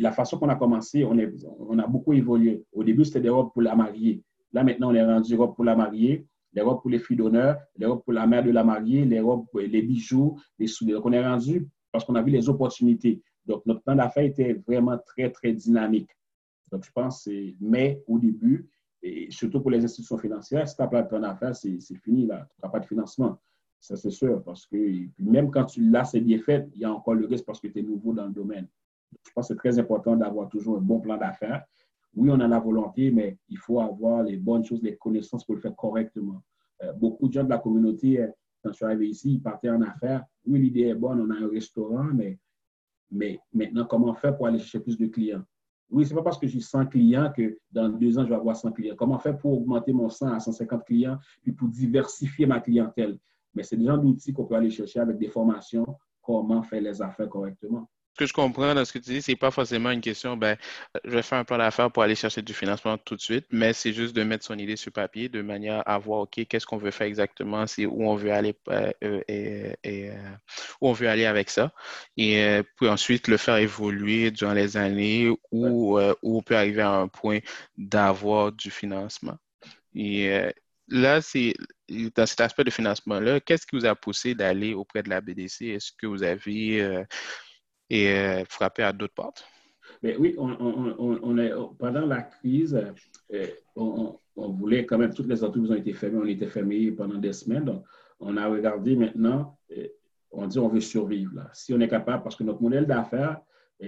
La 0.00 0.12
façon 0.12 0.38
qu'on 0.38 0.48
a 0.48 0.56
commencé, 0.56 1.04
on, 1.04 1.78
a 1.78 1.86
beaucoup 1.86 2.12
évolué. 2.12 2.64
Au 2.72 2.84
début, 2.84 3.04
c'était 3.04 3.20
des 3.20 3.28
robes 3.28 3.52
pour 3.52 3.62
la 3.62 3.74
mariée. 3.74 4.22
Là, 4.52 4.64
maintenant, 4.64 4.90
on 4.90 4.94
est 4.94 5.04
rendu 5.04 5.36
robes 5.36 5.54
pour 5.54 5.64
la 5.64 5.76
mariée, 5.76 6.26
les 6.52 6.62
robes 6.62 6.80
pour 6.80 6.90
les 6.90 6.98
filles 6.98 7.16
d'honneur, 7.16 7.56
les 7.76 7.86
robes 7.86 8.02
pour 8.02 8.12
la 8.12 8.26
mère 8.26 8.42
de 8.42 8.50
la 8.50 8.64
mariée, 8.64 9.04
les 9.04 9.20
robes, 9.20 9.46
les 9.54 9.82
bijoux, 9.82 10.38
les 10.58 10.66
souliers. 10.66 10.94
Donc, 10.94 11.06
on 11.06 11.12
est 11.12 11.24
rendu 11.24 11.68
parce 11.92 12.04
qu'on 12.04 12.14
a 12.16 12.22
vu 12.22 12.30
les 12.30 12.48
opportunités. 12.48 13.22
Donc, 13.46 13.64
notre 13.66 13.82
plan 13.82 13.94
d'affaires 13.94 14.24
était 14.24 14.54
vraiment 14.66 14.98
très, 14.98 15.30
très 15.30 15.52
dynamique. 15.52 16.10
Donc, 16.70 16.84
je 16.84 16.90
pense 16.92 17.24
que 17.24 17.54
mais 17.60 18.02
au 18.06 18.18
début, 18.18 18.68
et 19.02 19.30
surtout 19.30 19.60
pour 19.60 19.70
les 19.70 19.84
institutions 19.84 20.18
financières, 20.18 20.68
si 20.68 20.76
tu 20.76 20.82
n'as 20.82 20.88
pas 20.88 21.02
de 21.02 21.08
plan 21.08 21.20
d'affaires, 21.20 21.56
c'est 21.56 21.80
fini, 22.02 22.26
là. 22.26 22.46
Tu 22.54 22.60
n'auras 22.60 22.72
pas 22.72 22.80
de 22.80 22.86
financement. 22.86 23.38
Ça, 23.80 23.96
c'est 23.96 24.10
sûr, 24.10 24.42
parce 24.44 24.66
que 24.66 24.76
même 25.18 25.50
quand 25.50 25.64
tu 25.64 25.88
l'as, 25.88 26.04
c'est 26.04 26.20
bien 26.20 26.38
fait, 26.38 26.68
il 26.74 26.82
y 26.82 26.84
a 26.84 26.92
encore 26.92 27.14
le 27.14 27.26
risque 27.26 27.46
parce 27.46 27.60
que 27.60 27.68
tu 27.68 27.78
es 27.78 27.82
nouveau 27.82 28.12
dans 28.12 28.26
le 28.26 28.32
domaine. 28.32 28.68
Je 29.26 29.32
pense 29.32 29.48
que 29.48 29.54
c'est 29.54 29.58
très 29.58 29.78
important 29.78 30.16
d'avoir 30.16 30.48
toujours 30.48 30.78
un 30.78 30.80
bon 30.80 31.00
plan 31.00 31.16
d'affaires. 31.16 31.64
Oui, 32.14 32.30
on 32.30 32.40
a 32.40 32.48
la 32.48 32.58
volonté, 32.58 33.10
mais 33.10 33.38
il 33.48 33.58
faut 33.58 33.80
avoir 33.80 34.22
les 34.22 34.36
bonnes 34.36 34.64
choses, 34.64 34.82
les 34.82 34.96
connaissances 34.96 35.44
pour 35.44 35.54
le 35.54 35.60
faire 35.60 35.76
correctement. 35.76 36.42
Euh, 36.82 36.92
beaucoup 36.92 37.28
de 37.28 37.32
gens 37.32 37.44
de 37.44 37.50
la 37.50 37.58
communauté, 37.58 38.20
euh, 38.20 38.28
quand 38.62 38.70
je 38.70 38.76
suis 38.76 38.84
arrivé 38.84 39.08
ici, 39.08 39.34
ils 39.34 39.42
partaient 39.42 39.70
en 39.70 39.82
affaires. 39.82 40.24
Oui, 40.46 40.60
l'idée 40.60 40.82
est 40.82 40.94
bonne, 40.94 41.20
on 41.20 41.30
a 41.30 41.38
un 41.38 41.48
restaurant, 41.48 42.04
mais, 42.04 42.38
mais 43.10 43.40
maintenant, 43.52 43.84
comment 43.84 44.14
faire 44.14 44.36
pour 44.36 44.46
aller 44.46 44.58
chercher 44.58 44.80
plus 44.80 44.98
de 44.98 45.06
clients? 45.06 45.42
Oui, 45.90 46.04
ce 46.04 46.10
n'est 46.10 46.16
pas 46.16 46.22
parce 46.22 46.38
que 46.38 46.46
j'ai 46.46 46.60
100 46.60 46.86
clients 46.86 47.32
que 47.36 47.58
dans 47.70 47.88
deux 47.88 48.18
ans, 48.18 48.24
je 48.24 48.28
vais 48.28 48.36
avoir 48.36 48.56
100 48.56 48.72
clients. 48.72 48.94
Comment 48.96 49.18
faire 49.18 49.36
pour 49.36 49.54
augmenter 49.54 49.92
mon 49.92 50.08
100 50.08 50.32
à 50.32 50.40
150 50.40 50.84
clients, 50.84 51.18
puis 51.42 51.52
pour 51.52 51.68
diversifier 51.68 52.46
ma 52.46 52.60
clientèle? 52.60 53.18
Mais 53.54 53.64
c'est 53.64 53.76
des 53.76 53.86
gens 53.86 53.98
d'outils 53.98 54.32
qu'on 54.32 54.44
peut 54.44 54.54
aller 54.54 54.70
chercher 54.70 55.00
avec 55.00 55.18
des 55.18 55.28
formations, 55.28 55.96
comment 56.22 56.62
faire 56.62 56.80
les 56.80 57.02
affaires 57.02 57.28
correctement 57.28 57.88
que 58.16 58.26
je 58.26 58.32
comprends 58.32 58.74
dans 58.74 58.84
ce 58.84 58.92
que 58.92 58.98
tu 58.98 59.10
dis, 59.10 59.22
c'est 59.22 59.36
pas 59.36 59.50
forcément 59.50 59.90
une 59.90 60.00
question, 60.00 60.36
ben, 60.36 60.56
je 61.04 61.10
vais 61.10 61.22
faire 61.22 61.38
un 61.38 61.44
plan 61.44 61.58
d'affaires 61.58 61.90
pour 61.90 62.02
aller 62.02 62.14
chercher 62.14 62.42
du 62.42 62.52
financement 62.52 62.98
tout 62.98 63.16
de 63.16 63.20
suite, 63.20 63.46
mais 63.50 63.72
c'est 63.72 63.92
juste 63.92 64.14
de 64.14 64.22
mettre 64.22 64.44
son 64.44 64.58
idée 64.58 64.76
sur 64.76 64.92
papier 64.92 65.28
de 65.28 65.42
manière 65.42 65.82
à 65.86 65.98
voir, 65.98 66.20
OK, 66.20 66.44
qu'est-ce 66.46 66.66
qu'on 66.66 66.76
veut 66.76 66.90
faire 66.90 67.06
exactement, 67.06 67.66
c'est 67.66 67.86
où 67.86 68.08
on 68.08 68.16
veut 68.16 68.32
aller 68.32 68.54
euh, 68.68 68.92
euh, 69.04 69.22
et, 69.28 70.10
euh, 70.10 70.14
où 70.80 70.88
on 70.88 70.92
veut 70.92 71.08
aller 71.08 71.26
avec 71.26 71.50
ça. 71.50 71.72
Et 72.16 72.62
puis 72.76 72.88
ensuite 72.88 73.28
le 73.28 73.36
faire 73.36 73.56
évoluer 73.56 74.30
durant 74.30 74.52
les 74.52 74.76
années 74.76 75.28
où, 75.50 75.98
où 75.98 75.98
on 76.22 76.42
peut 76.42 76.56
arriver 76.56 76.82
à 76.82 76.90
un 76.90 77.08
point 77.08 77.38
d'avoir 77.76 78.52
du 78.52 78.70
financement. 78.70 79.36
Et 79.94 80.30
là, 80.88 81.20
c'est 81.22 81.54
dans 81.88 82.26
cet 82.26 82.40
aspect 82.40 82.64
de 82.64 82.70
financement-là, 82.70 83.40
qu'est-ce 83.40 83.66
qui 83.66 83.76
vous 83.76 83.86
a 83.86 83.94
poussé 83.94 84.34
d'aller 84.34 84.74
auprès 84.74 85.02
de 85.02 85.08
la 85.10 85.20
BDC? 85.20 85.62
Est-ce 85.62 85.92
que 85.92 86.06
vous 86.06 86.22
avez 86.22 87.04
et 87.90 88.08
euh, 88.08 88.44
frapper 88.48 88.84
à 88.84 88.92
d'autres 88.92 89.14
portes? 89.14 89.44
Mais 90.02 90.16
oui, 90.16 90.34
on, 90.38 91.36
est, 91.36 91.52
pendant 91.78 92.06
la 92.06 92.22
crise, 92.22 92.80
euh, 93.34 93.46
on, 93.76 94.18
voulait 94.36 94.86
quand 94.86 94.96
même, 94.96 95.12
toutes 95.12 95.26
les 95.26 95.44
entreprises 95.44 95.70
ont 95.70 95.74
été 95.74 95.92
fermées, 95.92 96.18
on 96.22 96.26
était 96.26 96.46
fermés 96.46 96.90
pendant 96.92 97.18
des 97.18 97.34
semaines. 97.34 97.64
Donc, 97.64 97.84
on 98.20 98.36
a 98.36 98.46
regardé 98.46 98.96
maintenant, 98.96 99.58
euh, 99.76 99.88
on 100.30 100.46
dit 100.46 100.58
on 100.58 100.68
veut 100.68 100.80
survivre. 100.80 101.50
Si 101.52 101.74
on 101.74 101.80
est 101.80 101.88
capable, 101.88 102.22
parce 102.22 102.36
que 102.36 102.44
notre 102.44 102.62
modèle 102.62 102.86
d'affaires, 102.86 103.40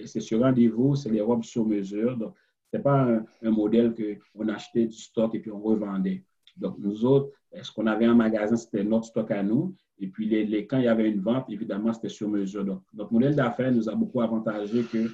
c'est 0.05 0.21
sur 0.21 0.41
rendez-vous, 0.41 0.97
c'est 0.97 1.11
les 1.11 1.21
robes 1.21 1.45
sur 1.45 1.65
mesure. 1.65 2.17
Donc, 2.17 2.35
ce 2.71 2.77
n'est 2.77 2.83
pas 2.83 3.03
un, 3.03 3.25
un 3.43 3.51
modèle 3.51 3.95
qu'on 4.35 4.49
achetait 4.49 4.87
du 4.87 4.97
stock 4.97 5.35
et 5.35 5.39
puis 5.39 5.51
on 5.51 5.61
revendait. 5.61 6.25
Donc, 6.57 6.77
nous 6.79 7.05
autres, 7.05 7.31
ce 7.63 7.71
qu'on 7.73 7.87
avait 7.87 8.07
en 8.07 8.15
magasin, 8.15 8.57
c'était 8.57 8.85
notre 8.85 9.07
stock 9.07 9.31
à 9.31 9.43
nous. 9.43 9.75
Et 9.99 10.09
puis, 10.09 10.27
les, 10.29 10.67
quand 10.67 10.79
il 10.79 10.85
y 10.85 10.89
avait 10.89 11.09
une 11.09 11.21
vente, 11.21 11.49
évidemment, 11.49 11.93
c'était 11.93 12.09
sur 12.09 12.29
mesure. 12.29 12.65
Donc, 12.65 12.83
notre 12.93 13.13
modèle 13.13 13.35
d'affaires 13.35 13.73
nous 13.73 13.89
a 13.89 13.95
beaucoup 13.95 14.21
avantagé 14.21 14.83
que 14.85 15.09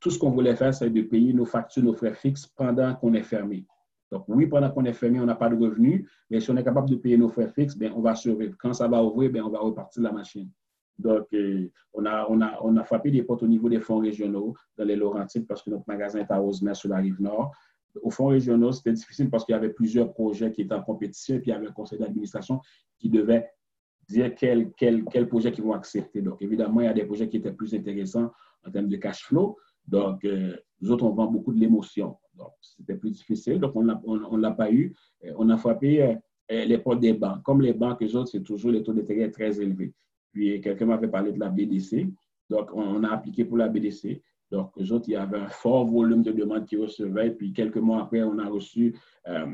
tout 0.00 0.10
ce 0.10 0.18
qu'on 0.18 0.30
voulait 0.30 0.56
faire, 0.56 0.74
c'est 0.74 0.90
de 0.90 1.02
payer 1.02 1.32
nos 1.32 1.44
factures, 1.44 1.82
nos 1.82 1.94
frais 1.94 2.14
fixes 2.14 2.46
pendant 2.46 2.94
qu'on 2.94 3.14
est 3.14 3.22
fermé. 3.22 3.64
Donc, 4.10 4.24
oui, 4.28 4.46
pendant 4.46 4.70
qu'on 4.70 4.84
est 4.84 4.92
fermé, 4.92 5.20
on 5.20 5.24
n'a 5.24 5.34
pas 5.34 5.48
de 5.48 5.56
revenus, 5.56 6.06
mais 6.28 6.40
si 6.40 6.50
on 6.50 6.56
est 6.56 6.64
capable 6.64 6.90
de 6.90 6.96
payer 6.96 7.16
nos 7.16 7.28
frais 7.28 7.48
fixes, 7.48 7.76
bien, 7.76 7.92
on 7.96 8.02
va 8.02 8.14
survivre. 8.14 8.54
Quand 8.58 8.74
ça 8.74 8.86
va 8.86 9.02
ouvrir, 9.02 9.30
bien, 9.30 9.44
on 9.44 9.48
va 9.48 9.60
repartir 9.60 10.02
la 10.02 10.12
machine. 10.12 10.50
Donc, 10.98 11.26
euh, 11.32 11.70
on, 11.94 12.04
a, 12.04 12.26
on, 12.28 12.40
a, 12.42 12.58
on 12.62 12.76
a 12.76 12.84
frappé 12.84 13.10
des 13.10 13.22
portes 13.22 13.42
au 13.42 13.46
niveau 13.46 13.68
des 13.68 13.80
fonds 13.80 13.98
régionaux 13.98 14.54
dans 14.76 14.84
les 14.84 14.96
Laurentides 14.96 15.46
parce 15.46 15.62
que 15.62 15.70
notre 15.70 15.84
magasin 15.86 16.20
est 16.20 16.30
à 16.30 16.36
Rosemère 16.36 16.76
sur 16.76 16.90
la 16.90 16.96
rive 16.98 17.20
nord. 17.22 17.52
Au 18.00 18.10
fonds 18.10 18.28
régionaux, 18.28 18.72
c'était 18.72 18.92
difficile 18.92 19.28
parce 19.28 19.44
qu'il 19.44 19.52
y 19.52 19.56
avait 19.56 19.70
plusieurs 19.70 20.12
projets 20.12 20.50
qui 20.50 20.62
étaient 20.62 20.74
en 20.74 20.82
compétition 20.82 21.36
et 21.36 21.40
puis 21.40 21.50
il 21.50 21.54
y 21.54 21.56
avait 21.56 21.68
un 21.68 21.72
conseil 21.72 21.98
d'administration 21.98 22.60
qui 22.98 23.10
devait 23.10 23.50
dire 24.08 24.34
quels 24.34 24.72
quel, 24.76 25.04
quel 25.04 25.28
projets 25.28 25.50
ils 25.50 25.62
vont 25.62 25.74
accepter. 25.74 26.22
Donc, 26.22 26.40
évidemment, 26.40 26.80
il 26.80 26.84
y 26.84 26.88
a 26.88 26.94
des 26.94 27.04
projets 27.04 27.28
qui 27.28 27.36
étaient 27.36 27.52
plus 27.52 27.74
intéressants 27.74 28.30
en 28.66 28.70
termes 28.70 28.88
de 28.88 28.96
cash 28.96 29.24
flow. 29.24 29.56
Donc, 29.86 30.24
euh, 30.24 30.56
nous 30.80 30.90
autres, 30.90 31.04
on 31.04 31.10
vend 31.10 31.26
beaucoup 31.26 31.52
de 31.52 31.58
l'émotion. 31.58 32.16
Donc, 32.34 32.52
c'était 32.60 32.94
plus 32.94 33.10
difficile. 33.10 33.60
Donc, 33.60 33.72
on 33.74 33.82
ne 33.82 34.40
l'a 34.40 34.50
pas 34.52 34.70
eu. 34.70 34.94
Euh, 35.24 35.32
on 35.36 35.48
a 35.50 35.56
frappé 35.56 36.02
euh, 36.02 36.14
les 36.48 36.78
portes 36.78 37.00
des 37.00 37.12
banques. 37.12 37.42
Comme 37.42 37.60
les 37.60 37.72
banques, 37.72 38.00
les 38.00 38.14
autres, 38.16 38.30
c'est 38.30 38.42
toujours 38.42 38.70
les 38.70 38.82
taux 38.82 38.92
d'intérêt 38.92 39.30
très 39.30 39.60
élevés. 39.60 39.92
Puis, 40.32 40.60
quelqu'un 40.60 40.86
m'avait 40.86 41.08
parlé 41.08 41.32
de 41.32 41.38
la 41.38 41.48
BDC. 41.48 42.08
Donc, 42.48 42.70
on, 42.74 43.02
a 43.04 43.10
appliqué 43.10 43.44
pour 43.44 43.56
la 43.56 43.68
BDC. 43.68 44.22
Donc, 44.52 44.70
eux 44.78 44.92
autres, 44.92 45.06
il 45.08 45.12
y 45.12 45.16
avait 45.16 45.38
un 45.38 45.48
fort 45.48 45.86
volume 45.86 46.22
de 46.22 46.30
demandes 46.30 46.66
qu'ils 46.66 46.82
recevaient. 46.82 47.30
Puis, 47.30 47.54
quelques 47.54 47.78
mois 47.78 48.02
après, 48.02 48.22
on 48.22 48.38
a 48.38 48.46
reçu, 48.46 48.94
euh, 49.26 49.46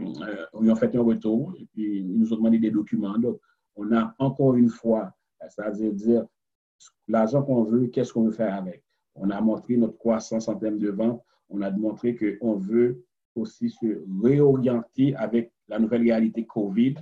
on 0.52 0.68
a 0.68 0.74
fait 0.74 0.94
un 0.96 1.02
retour. 1.02 1.54
Et 1.56 1.66
puis, 1.66 2.00
ils 2.00 2.18
nous 2.18 2.32
ont 2.32 2.36
demandé 2.36 2.58
des 2.58 2.72
documents. 2.72 3.16
Donc, 3.16 3.38
on 3.76 3.92
a 3.92 4.12
encore 4.18 4.56
une 4.56 4.68
fois, 4.68 5.12
c'est-à-dire 5.48 5.92
dire 5.92 6.26
l'argent 7.06 7.44
qu'on 7.44 7.62
veut, 7.62 7.86
qu'est-ce 7.86 8.12
qu'on 8.12 8.24
veut 8.24 8.32
faire 8.32 8.52
avec. 8.52 8.82
On 9.14 9.30
a 9.30 9.40
montré 9.40 9.76
notre 9.76 9.96
croissance 9.98 10.48
en 10.48 10.56
termes 10.56 10.78
de 10.78 10.90
vente. 10.90 11.22
On 11.48 11.62
a 11.62 11.70
montré 11.70 12.16
qu'on 12.16 12.56
veut 12.56 13.04
aussi 13.36 13.70
se 13.70 14.02
réorienter 14.20 15.14
avec 15.14 15.52
la 15.68 15.78
nouvelle 15.78 16.02
réalité 16.02 16.44
COVID, 16.44 16.96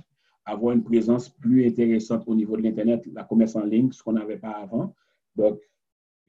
avoir 0.45 0.75
une 0.75 0.83
présence 0.83 1.29
plus 1.29 1.65
intéressante 1.65 2.25
au 2.27 2.35
niveau 2.35 2.57
de 2.57 2.61
l'Internet, 2.61 3.03
la 3.11 3.23
commerce 3.23 3.55
en 3.55 3.63
ligne, 3.63 3.91
ce 3.91 4.03
qu'on 4.03 4.13
n'avait 4.13 4.37
pas 4.37 4.51
avant. 4.51 4.93
Donc, 5.35 5.59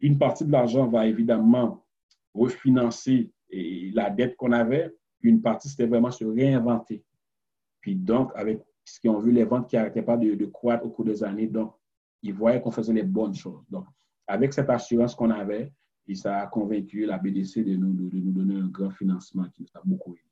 une 0.01 0.19
partie 0.19 0.45
de 0.45 0.53
l'argent 0.53 0.87
va 0.87 1.07
évidemment 1.07 1.85
refinancer 2.35 3.31
la 3.51 4.11
dette 4.11 4.37
qu'on 4.37 4.53
avait, 4.53 4.95
une 5.23 5.41
partie, 5.41 5.69
c'était 5.69 5.87
vraiment 5.87 6.11
se 6.11 6.25
réinventer. 6.25 7.05
Puis 7.81 7.97
donc, 7.97 8.31
avec 8.35 8.63
qui 9.01 9.09
ont 9.09 9.21
vu 9.21 9.33
les 9.33 9.45
ventes 9.45 9.69
qui 9.69 9.77
n'arrêtaient 9.77 10.03
pas 10.03 10.17
de, 10.17 10.47
croître 10.47 10.87
au 10.87 10.91
cours 10.91 11.05
des 11.05 11.23
années. 11.23 11.47
Donc, 11.47 11.75
ils 12.23 12.33
voyaient 12.33 12.61
qu'on 12.61 12.71
faisait 12.71 12.93
les 12.93 13.03
bonnes 13.03 13.35
choses. 13.35 13.65
Donc, 13.69 13.85
avec 14.27 14.53
cette 14.53 14.71
assurance 14.71 15.15
qu'on 15.15 15.31
avait, 15.31 15.73
ça 16.15 16.41
a 16.41 16.47
convaincu 16.47 17.05
la 17.05 17.19
BDC 17.19 17.65
de 17.65 17.77
nous, 17.77 18.09
de, 18.09 18.19
nous 18.19 18.33
donner 18.33 18.57
un 18.57 18.69
grand 18.69 18.91
financement 18.91 19.45
qui 19.51 19.63
nous 19.63 19.69
a 19.75 19.83
beaucoup 19.85 20.15
aidé. 20.15 20.23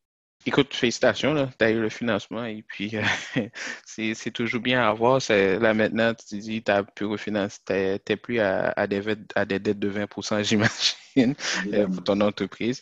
Écoute, 0.45 0.75
félicitations, 0.75 1.49
tu 1.59 1.65
as 1.65 1.71
eu 1.71 1.81
le 1.81 1.89
financement 1.89 2.45
et 2.45 2.63
puis 2.63 2.93
euh, 2.97 3.03
c'est 3.85 4.31
toujours 4.31 4.61
bien 4.61 4.81
à 4.81 4.93
voir. 4.93 5.21
Là 5.29 5.75
maintenant, 5.75 6.13
tu 6.15 6.39
dis 6.39 6.63
tu 6.63 6.71
as 6.71 6.85
pu 6.85 7.05
refinancer, 7.05 8.01
tu 8.05 8.13
n'es 8.13 8.17
plus 8.17 8.39
à, 8.39 8.87
des, 8.87 9.03
à 9.35 9.45
des 9.45 9.59
dettes 9.59 9.79
de 9.79 9.89
20 9.89 10.07
j'imagine, 10.43 11.35
euh, 11.73 11.89
pour 11.89 12.05
ton 12.05 12.21
entreprise. 12.21 12.81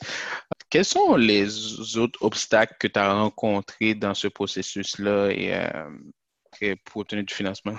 Quels 0.69 0.85
sont 0.85 1.17
les 1.17 1.97
autres 1.97 2.23
obstacles 2.23 2.75
que 2.79 2.89
tu 2.89 2.99
as 2.99 3.15
rencontrés 3.15 3.95
dans 3.95 4.13
ce 4.15 4.29
processus-là 4.29 5.31
et, 5.31 5.55
euh, 5.55 6.75
pour 6.85 7.03
obtenir 7.03 7.25
du 7.25 7.33
financement? 7.33 7.77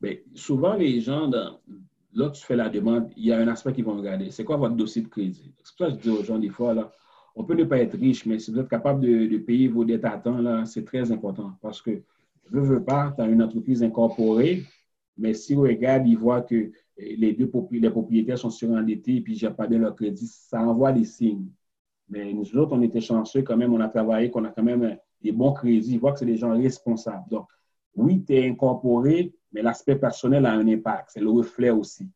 Bien, 0.00 0.16
souvent, 0.34 0.74
les 0.74 1.00
gens, 1.00 1.30
là, 1.30 2.30
tu 2.30 2.42
fais 2.42 2.56
la 2.56 2.68
demande, 2.68 3.12
il 3.16 3.26
y 3.26 3.32
a 3.32 3.38
un 3.38 3.48
aspect 3.48 3.72
qu'ils 3.72 3.84
vont 3.84 3.96
regarder. 3.96 4.30
C'est 4.30 4.44
quoi 4.44 4.56
votre 4.56 4.74
dossier 4.74 5.02
de 5.02 5.08
crédit? 5.08 5.52
C'est 5.62 5.76
pour 5.76 5.86
ça 5.86 5.92
que 5.92 5.98
je 5.98 6.02
dis 6.02 6.10
aux 6.10 6.24
gens 6.24 6.38
des 6.38 6.50
fois, 6.50 6.74
là, 6.74 6.90
on 7.34 7.44
peut 7.44 7.54
ne 7.54 7.64
pas 7.64 7.78
être 7.78 7.96
riche, 7.96 8.26
mais 8.26 8.38
si 8.38 8.50
vous 8.50 8.58
êtes 8.58 8.68
capable 8.68 9.00
de, 9.00 9.38
payer 9.38 9.68
vos 9.68 9.84
dettes 9.84 10.04
à 10.04 10.18
temps, 10.18 10.38
là, 10.38 10.64
c'est 10.64 10.84
très 10.84 11.12
important 11.12 11.52
parce 11.62 11.80
que, 11.80 12.02
veux, 12.50 12.62
veux 12.62 12.82
pas, 12.82 13.12
tu 13.14 13.22
as 13.22 13.26
une 13.26 13.42
entreprise 13.42 13.82
incorporée, 13.82 14.64
mais 15.16 15.34
si 15.34 15.54
on 15.54 15.60
regarde, 15.60 16.06
ils 16.06 16.18
voient 16.18 16.42
que 16.42 16.70
les 16.98 17.32
deux 17.32 17.48
propriétaires 17.48 18.38
sont 18.38 18.50
surendettés 18.50 19.16
et 19.16 19.20
puis 19.20 19.36
j'ai 19.36 19.50
pas 19.50 19.66
de 19.66 19.76
leur 19.76 19.94
crédit, 19.94 20.26
ça 20.26 20.60
envoie 20.60 20.92
des 20.92 21.04
signes. 21.04 21.48
Mais 22.08 22.32
nous 22.32 22.56
autres, 22.56 22.74
on 22.74 22.82
était 22.82 23.00
chanceux 23.00 23.42
quand 23.42 23.56
même, 23.56 23.72
on 23.72 23.80
a 23.80 23.88
travaillé, 23.88 24.30
qu'on 24.30 24.44
a 24.44 24.50
quand 24.50 24.62
même 24.62 24.96
des 25.20 25.32
bons 25.32 25.52
crédits, 25.52 25.92
ils 25.92 26.00
voient 26.00 26.12
que 26.12 26.20
c'est 26.20 26.26
des 26.26 26.36
gens 26.36 26.56
responsables. 26.56 27.28
Donc, 27.30 27.46
oui, 27.94 28.24
tu 28.24 28.34
es 28.34 28.48
incorporé, 28.48 29.32
mais 29.52 29.62
l'aspect 29.62 29.96
personnel 29.96 30.46
a 30.46 30.52
un 30.52 30.66
impact. 30.68 31.10
C'est 31.12 31.20
le 31.20 31.30
reflet 31.30 31.70
aussi. 31.70 32.08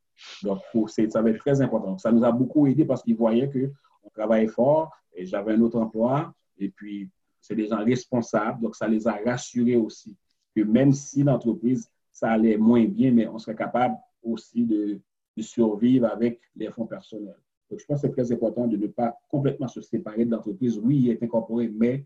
Donc, 0.42 0.60
ça 0.86 1.22
va 1.22 1.30
être 1.30 1.38
très 1.38 1.60
important. 1.60 1.98
Ça 1.98 2.12
nous 2.12 2.24
a 2.24 2.32
beaucoup 2.32 2.66
aidé 2.66 2.84
parce 2.84 3.02
qu'ils 3.02 3.16
voyaient 3.16 3.50
qu'on 3.50 4.10
travaillait 4.10 4.46
fort 4.46 4.90
j'avais 5.16 5.54
un 5.54 5.60
autre 5.60 5.78
emploi. 5.78 6.34
Et 6.58 6.68
puis, 6.68 7.08
c'est 7.40 7.54
des 7.54 7.66
gens 7.66 7.84
responsables. 7.84 8.60
Donc, 8.60 8.76
ça 8.76 8.88
les 8.88 9.06
a 9.06 9.18
rassurés 9.24 9.76
aussi 9.76 10.16
que 10.54 10.62
même 10.62 10.92
si 10.92 11.22
l'entreprise, 11.22 11.90
ça 12.10 12.30
allait 12.30 12.56
moins 12.56 12.84
bien, 12.84 13.10
mais 13.10 13.26
on 13.26 13.38
serait 13.38 13.56
capable 13.56 13.96
aussi 14.22 14.64
de, 14.64 15.00
survivre 15.40 16.06
avec 16.06 16.40
les 16.54 16.70
fonds 16.70 16.86
personnels. 16.86 17.40
Donc, 17.70 17.80
je 17.80 17.86
pense 17.86 18.02
que 18.02 18.06
c'est 18.06 18.12
très 18.12 18.32
important 18.32 18.66
de 18.66 18.76
ne 18.76 18.86
pas 18.86 19.18
complètement 19.30 19.66
se 19.66 19.80
séparer 19.80 20.26
de 20.26 20.30
l'entreprise. 20.30 20.78
Oui, 20.78 20.98
il 20.98 21.10
est 21.10 21.22
incorporé, 21.22 21.68
mais 21.68 22.04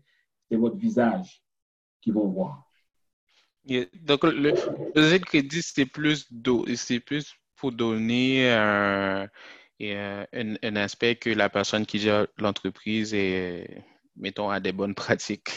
c'est 0.49 0.55
votre 0.55 0.77
visage 0.77 1.43
qu'ils 2.01 2.13
vont 2.13 2.27
voir. 2.27 2.63
Donc, 3.65 4.23
le, 4.23 4.53
le 4.95 5.17
crédit, 5.17 5.61
c'est 5.61 5.85
plus, 5.85 6.25
pour 7.57 7.73
donner 7.73 8.49
un, 9.81 10.25
un, 10.33 10.75
aspect 10.75 11.15
que 11.15 11.29
la 11.29 11.49
personne 11.49 11.85
qui 11.85 11.99
gère 11.99 12.27
l'entreprise 12.37 13.13
est, 13.13 13.83
mettons, 14.15 14.49
a 14.49 14.59
des 14.59 14.71
bonnes 14.71 14.95
pratiques. 15.05 15.51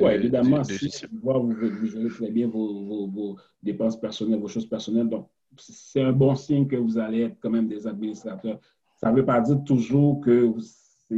Oui, 0.00 0.12
évidemment, 0.12 0.64
si 0.64 1.04
vous, 1.12 1.52
vous, 1.52 1.86
gérez 1.86 2.08
très 2.08 2.30
bien 2.30 2.48
vos, 2.48 3.06
vos, 3.06 3.36
dépenses 3.62 4.00
personnelles, 4.00 4.40
vos 4.40 4.48
choses 4.48 4.66
personnelles, 4.66 5.08
donc 5.08 5.28
c'est 5.58 6.00
un 6.00 6.12
bon 6.12 6.34
signe 6.34 6.66
que 6.66 6.76
vous 6.76 6.98
allez 6.98 7.22
être 7.22 7.36
quand 7.40 7.50
même 7.50 7.68
des 7.68 7.86
administrateurs. 7.86 8.58
Ça 8.96 9.10
ne 9.10 9.16
veut 9.16 9.26
pas 9.26 9.40
dire 9.40 9.62
toujours 9.64 10.20
que 10.22 10.54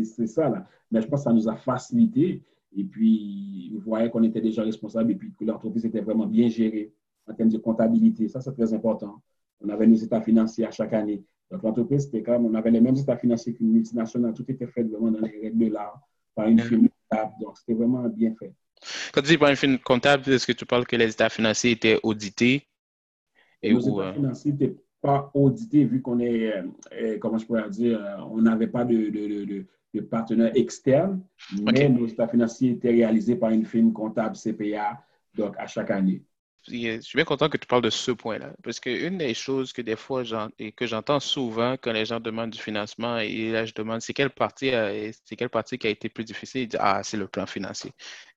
c'est 0.00 0.26
ça, 0.26 0.48
là. 0.48 0.66
mais 0.90 1.00
je 1.00 1.06
pense 1.06 1.20
que 1.20 1.24
ça 1.24 1.32
nous 1.32 1.48
a 1.48 1.56
facilité. 1.56 2.42
Et 2.76 2.84
puis, 2.84 3.70
vous 3.72 3.80
voyez 3.80 4.10
qu'on 4.10 4.24
était 4.24 4.40
déjà 4.40 4.62
responsable 4.62 5.12
et 5.12 5.14
puis 5.14 5.32
que 5.32 5.44
l'entreprise 5.44 5.86
était 5.86 6.00
vraiment 6.00 6.26
bien 6.26 6.48
gérée 6.48 6.92
en 7.26 7.34
termes 7.34 7.48
de 7.48 7.58
comptabilité. 7.58 8.28
Ça, 8.28 8.40
c'est 8.40 8.52
très 8.52 8.74
important. 8.74 9.22
On 9.60 9.68
avait 9.68 9.86
nos 9.86 9.96
états 9.96 10.20
financiers 10.20 10.66
à 10.66 10.70
chaque 10.70 10.92
année. 10.92 11.22
Donc, 11.50 11.62
l'entreprise, 11.62 12.04
c'était 12.04 12.22
comme, 12.22 12.46
on 12.46 12.54
avait 12.54 12.70
les 12.70 12.80
mêmes 12.80 12.96
états 12.96 13.16
financiers 13.16 13.54
qu'une 13.54 13.72
multinationale. 13.72 14.34
Tout 14.34 14.44
était 14.48 14.66
fait 14.66 14.82
vraiment 14.82 15.10
dans 15.10 15.20
les 15.20 15.40
règles 15.40 15.58
de 15.58 15.72
l'art, 15.72 16.00
par 16.34 16.48
une 16.48 16.58
firme 16.58 16.88
comptable. 16.88 17.32
Donc, 17.40 17.56
c'était 17.58 17.74
vraiment 17.74 18.02
bien 18.08 18.34
fait. 18.38 18.52
Quand 19.12 19.22
tu 19.22 19.28
dis 19.28 19.38
par 19.38 19.50
une 19.50 19.56
firme 19.56 19.78
comptable, 19.78 20.28
est-ce 20.30 20.46
que 20.46 20.52
tu 20.52 20.66
parles 20.66 20.86
que 20.86 20.96
les 20.96 21.10
états 21.10 21.28
financiers 21.28 21.72
étaient 21.72 22.00
audités? 22.02 22.66
Et 23.62 23.72
les 23.72 23.88
états 23.88 24.00
euh, 24.00 24.12
financiers 24.12 24.52
n'étaient 24.52 24.76
pas 25.00 25.30
audités 25.34 25.84
vu 25.84 26.02
qu'on 26.02 26.18
est, 26.18 26.52
euh, 26.52 26.62
euh, 26.92 27.18
comment 27.18 27.38
je 27.38 27.46
pourrais 27.46 27.70
dire, 27.70 28.00
on 28.30 28.42
n'avait 28.42 28.66
pas 28.66 28.84
de, 28.84 28.96
de, 28.96 29.44
de, 29.44 29.66
de, 29.94 30.00
partenaires 30.00 30.52
externes, 30.54 31.22
mais 31.62 31.88
nos 31.88 32.06
états 32.06 32.28
financiers 32.28 32.72
étaient 32.72 32.90
réalisés 32.90 33.36
par 33.36 33.50
une 33.50 33.64
firme 33.64 33.92
comptable 33.92 34.36
CPA, 34.36 35.00
donc 35.34 35.54
à 35.58 35.66
chaque 35.66 35.90
année 35.90 36.22
je 36.68 37.00
suis 37.00 37.16
bien 37.16 37.24
content 37.24 37.48
que 37.48 37.56
tu 37.56 37.66
parles 37.66 37.82
de 37.82 37.90
ce 37.90 38.10
point-là, 38.10 38.52
parce 38.62 38.80
qu'une 38.80 39.18
des 39.18 39.34
choses 39.34 39.72
que 39.72 39.82
des 39.82 39.96
fois 39.96 40.22
que 40.24 40.86
j'entends 40.86 41.20
souvent 41.20 41.76
quand 41.80 41.92
les 41.92 42.06
gens 42.06 42.20
demandent 42.20 42.50
du 42.50 42.60
financement, 42.60 43.18
et 43.18 43.50
là 43.50 43.64
je 43.64 43.72
demande 43.74 44.00
c'est 44.00 44.14
quelle 44.14 44.30
partie, 44.30 44.70
c'est 45.24 45.36
quelle 45.36 45.48
partie 45.50 45.78
qui 45.78 45.86
a 45.86 45.90
été 45.90 46.08
plus 46.08 46.24
difficile, 46.24 46.62
ils 46.62 46.68
disent 46.68 46.80
ah 46.82 47.02
c'est 47.02 47.16
le 47.16 47.28
plan 47.28 47.46
financier. 47.46 47.92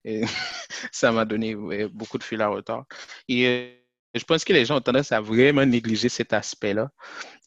Ça 0.91 1.11
m'a 1.11 1.25
donné 1.25 1.55
beaucoup 1.87 2.17
de 2.17 2.23
fil 2.23 2.41
à 2.41 2.47
retard. 2.47 2.85
Et 3.27 3.47
euh, 3.47 3.69
je 4.15 4.23
pense 4.23 4.43
que 4.43 4.53
les 4.53 4.65
gens 4.65 4.77
ont 4.77 4.81
tendance 4.81 5.11
à 5.11 5.21
vraiment 5.21 5.65
négliger 5.65 6.09
cet 6.09 6.33
aspect-là. 6.33 6.91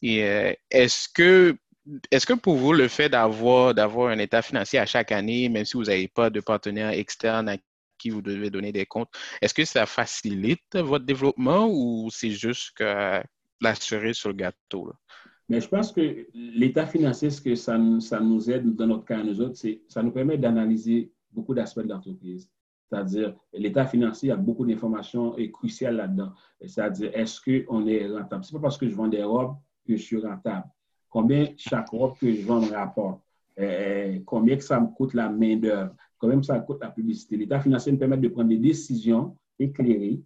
Et 0.01 0.23
euh, 0.23 0.53
est-ce 0.71 1.09
que 1.09 1.57
est-ce 2.11 2.25
que 2.25 2.33
pour 2.33 2.55
vous, 2.55 2.71
le 2.73 2.87
fait 2.87 3.09
d'avoir, 3.09 3.73
d'avoir 3.73 4.09
un 4.09 4.17
état 4.19 4.41
financier 4.41 4.79
à 4.79 4.85
chaque 4.85 5.11
année, 5.11 5.49
même 5.49 5.65
si 5.65 5.73
vous 5.75 5.83
n'avez 5.83 6.07
pas 6.07 6.29
de 6.29 6.39
partenaire 6.39 6.89
externe 6.91 7.49
à 7.49 7.57
qui 8.03 8.09
vous 8.09 8.21
devez 8.21 8.49
donner 8.49 8.73
des 8.73 8.85
comptes. 8.85 9.09
Est-ce 9.41 9.53
que 9.53 9.63
ça 9.63 9.85
facilite 9.85 10.75
votre 10.75 11.05
développement 11.05 11.69
ou 11.71 12.09
c'est 12.11 12.31
juste 12.31 12.71
que 12.75 13.23
la 13.61 13.75
sur 13.75 14.29
le 14.29 14.35
gâteau? 14.35 14.91
Mais 15.47 15.61
je 15.61 15.69
pense 15.69 15.93
que 15.93 16.27
l'état 16.33 16.85
financier, 16.85 17.29
ce 17.29 17.41
que 17.41 17.55
ça, 17.55 17.77
nous 17.77 18.51
aide 18.51 18.75
dans 18.75 18.87
notre 18.87 19.05
cas, 19.05 19.23
nous 19.23 19.39
autres, 19.39 19.55
c'est 19.55 19.81
ça 19.87 20.03
nous 20.03 20.11
permet 20.11 20.37
d'analyser 20.37 21.13
beaucoup 21.31 21.53
d'aspects 21.53 21.85
de 21.87 21.89
l'entreprise. 21.89 22.49
C'est-à-dire, 22.89 23.33
l'état 23.53 23.85
financier, 23.85 24.31
a 24.31 24.35
beaucoup 24.35 24.65
d'informations 24.65 25.35
cruciales 25.53 25.95
là-dedans. 25.95 26.33
C'est-à-dire, 26.59 27.09
est-ce 27.13 27.39
qu'on 27.41 27.87
est 27.87 28.05
rentable? 28.07 28.43
Ce 28.43 28.51
n'est 28.51 28.59
pas 28.59 28.63
parce 28.63 28.77
que 28.77 28.89
je 28.89 28.95
vends 28.95 29.07
des 29.07 29.23
robes 29.23 29.55
que 29.87 29.95
je 29.95 30.03
suis 30.03 30.19
rentable. 30.19 30.67
Combien 31.09 31.47
chaque 31.57 31.89
robe 31.89 32.17
que 32.17 32.29
je 32.33 32.41
vends 32.45 32.61
me 32.61 32.71
rapporte? 32.71 33.21
Euh, 33.59 34.19
combien 34.25 34.57
que 34.57 34.63
ça 34.63 34.79
me 34.79 34.87
coûte 34.87 35.13
la 35.13 35.29
main-d'œuvre? 35.29 35.95
Quand 36.23 36.29
même, 36.29 36.43
ça 36.43 36.57
coûte 36.59 36.77
la 36.81 36.89
publicité. 36.89 37.35
L'état 37.35 37.59
financier 37.59 37.91
nous 37.91 37.97
permet 37.97 38.17
de 38.17 38.29
prendre 38.29 38.47
des 38.47 38.57
décisions 38.57 39.35
éclairées 39.59 40.21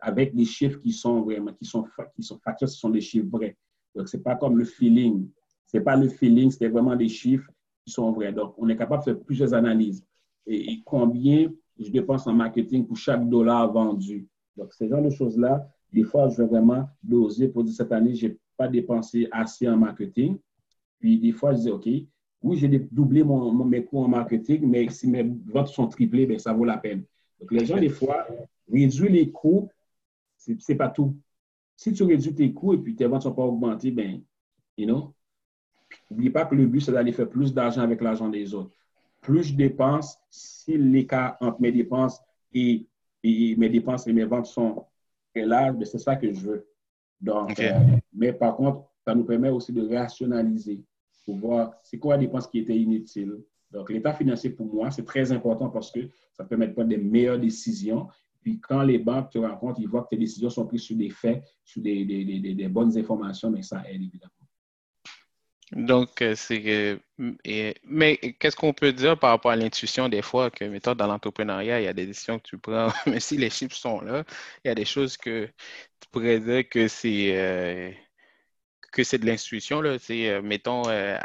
avec 0.00 0.36
des 0.36 0.44
chiffres 0.44 0.78
qui 0.78 0.92
sont 0.92 1.22
vraiment, 1.22 1.52
qui 1.52 1.64
sont, 1.64 1.84
qui 2.14 2.22
sont 2.22 2.38
factuels, 2.38 2.68
ce 2.68 2.78
sont 2.78 2.90
des 2.90 3.00
chiffres 3.00 3.26
vrais. 3.28 3.56
Donc, 3.92 4.08
ce 4.08 4.16
n'est 4.16 4.22
pas 4.22 4.36
comme 4.36 4.56
le 4.56 4.64
feeling. 4.64 5.28
Ce 5.66 5.76
n'est 5.76 5.82
pas 5.82 5.96
le 5.96 6.08
feeling, 6.08 6.52
c'est 6.52 6.68
vraiment 6.68 6.94
des 6.94 7.08
chiffres 7.08 7.50
qui 7.84 7.92
sont 7.92 8.12
vrais. 8.12 8.32
Donc, 8.32 8.54
on 8.56 8.68
est 8.68 8.76
capable 8.76 9.04
de 9.04 9.12
faire 9.12 9.20
plusieurs 9.20 9.52
analyses. 9.52 10.04
Et, 10.46 10.80
combien 10.84 11.50
je 11.76 11.90
dépense 11.90 12.28
en 12.28 12.34
marketing 12.34 12.86
pour 12.86 12.96
chaque 12.96 13.28
dollar 13.28 13.72
vendu. 13.72 14.28
Donc, 14.56 14.72
ce 14.72 14.86
genre 14.86 15.02
de 15.02 15.10
choses-là, 15.10 15.68
des 15.92 16.04
fois, 16.04 16.28
je 16.28 16.40
vais 16.40 16.46
vraiment 16.46 16.88
doser 17.02 17.48
pour 17.48 17.64
dire 17.64 17.74
cette 17.74 17.90
année, 17.90 18.14
je 18.14 18.28
n'ai 18.28 18.38
pas 18.56 18.68
dépensé 18.68 19.26
assez 19.32 19.68
en 19.68 19.76
marketing. 19.76 20.38
Puis, 21.00 21.18
des 21.18 21.32
fois, 21.32 21.52
je 21.52 21.62
dis, 21.62 21.70
OK, 21.70 21.88
oui, 22.42 22.56
j'ai 22.56 22.68
doublé 22.68 23.22
mon, 23.22 23.52
mes 23.64 23.84
coûts 23.84 24.00
en 24.00 24.08
marketing, 24.08 24.68
mais 24.68 24.88
si 24.88 25.08
mes 25.08 25.22
ventes 25.46 25.68
sont 25.68 25.86
triplées, 25.86 26.26
ben, 26.26 26.38
ça 26.38 26.52
vaut 26.52 26.64
la 26.64 26.76
peine. 26.76 27.04
Donc, 27.40 27.52
les 27.52 27.64
gens, 27.64 27.78
des 27.78 27.88
fois, 27.88 28.26
réduire 28.70 29.10
les 29.10 29.30
coûts, 29.30 29.68
ce 30.36 30.52
n'est 30.52 30.76
pas 30.76 30.88
tout. 30.88 31.16
Si 31.76 31.92
tu 31.92 32.02
réduis 32.02 32.34
tes 32.34 32.52
coûts 32.52 32.74
et 32.74 32.78
puis 32.78 32.94
tes 32.94 33.06
ventes 33.06 33.24
ne 33.24 33.30
sont 33.30 33.34
pas 33.34 33.44
augmentées, 33.44 33.90
ben, 33.90 34.20
you 34.76 34.86
know, 34.86 35.14
n'oublie 36.10 36.30
pas 36.30 36.44
que 36.44 36.54
le 36.54 36.66
but, 36.66 36.80
c'est 36.80 36.92
d'aller 36.92 37.12
faire 37.12 37.28
plus 37.28 37.54
d'argent 37.54 37.82
avec 37.82 38.00
l'argent 38.00 38.28
des 38.28 38.54
autres. 38.54 38.74
Plus 39.20 39.44
je 39.44 39.54
dépense, 39.54 40.18
si 40.30 40.76
l'écart 40.76 41.36
entre 41.40 41.60
mes 41.60 41.70
dépenses 41.70 42.20
et, 42.52 42.86
mes 43.22 43.68
dépenses 43.68 44.08
et 44.08 44.12
mes 44.12 44.24
ventes 44.24 44.46
sont 44.46 44.84
très 45.32 45.46
larges, 45.46 45.76
ben, 45.76 45.84
c'est 45.84 45.98
ça 45.98 46.16
que 46.16 46.32
je 46.32 46.40
veux. 46.40 46.66
Donc, 47.20 47.58
euh, 47.60 47.78
mais 48.12 48.32
par 48.32 48.56
contre, 48.56 48.84
ça 49.06 49.14
nous 49.14 49.24
permet 49.24 49.48
aussi 49.48 49.72
de 49.72 49.88
rationaliser 49.94 50.82
pour 51.24 51.36
voir 51.36 51.74
c'est 51.82 51.98
quoi 51.98 52.16
les 52.16 52.26
dépenses 52.26 52.46
qui 52.46 52.58
étaient 52.58 52.76
inutiles. 52.76 53.38
Donc, 53.70 53.90
l'état 53.90 54.12
financier, 54.12 54.50
pour 54.50 54.72
moi, 54.72 54.90
c'est 54.90 55.04
très 55.04 55.32
important 55.32 55.70
parce 55.70 55.90
que 55.90 56.00
ça 56.32 56.44
permet 56.44 56.68
de 56.68 56.72
prendre 56.72 56.88
des 56.88 56.98
meilleures 56.98 57.38
décisions. 57.38 58.06
Puis, 58.42 58.60
quand 58.60 58.82
les 58.82 58.98
banques 58.98 59.30
te 59.30 59.38
rencontrent, 59.38 59.80
ils 59.80 59.88
voient 59.88 60.02
que 60.02 60.08
tes 60.10 60.16
décisions 60.16 60.50
sont 60.50 60.66
prises 60.66 60.82
sur 60.82 60.96
des 60.96 61.10
faits, 61.10 61.42
sur 61.64 61.80
des, 61.80 62.04
des, 62.04 62.24
des, 62.24 62.54
des 62.54 62.68
bonnes 62.68 62.96
informations, 62.98 63.50
mais 63.50 63.62
ça 63.62 63.82
aide 63.88 64.02
évidemment. 64.02 64.32
Donc, 65.72 66.20
euh, 66.20 66.34
c'est. 66.34 67.00
mais 67.84 68.16
qu'est-ce 68.38 68.56
qu'on 68.56 68.74
peut 68.74 68.92
dire 68.92 69.18
par 69.18 69.30
rapport 69.30 69.52
à 69.52 69.56
l'intuition 69.56 70.08
des 70.08 70.20
fois 70.20 70.50
que, 70.50 70.64
mettons, 70.64 70.94
dans 70.94 71.06
l'entrepreneuriat, 71.06 71.80
il 71.80 71.84
y 71.84 71.88
a 71.88 71.94
des 71.94 72.04
décisions 72.06 72.38
que 72.38 72.44
tu 72.44 72.58
prends, 72.58 72.88
mais 73.06 73.20
si 73.20 73.38
les 73.38 73.48
chiffres 73.48 73.74
sont 73.76 74.02
là, 74.02 74.24
il 74.64 74.68
y 74.68 74.70
a 74.70 74.74
des 74.74 74.84
choses 74.84 75.16
que 75.16 75.46
tu 75.46 76.08
pourrais 76.10 76.40
dire 76.40 76.68
que 76.68 76.88
c'est. 76.88 77.30
Euh, 77.38 77.90
que 78.92 79.02
c'est 79.02 79.18
de 79.18 79.26
l'intuition. 79.26 79.80
Là. 79.80 79.96
Euh, 80.10 80.42
mettons, 80.42 80.82
euh, 80.88 81.16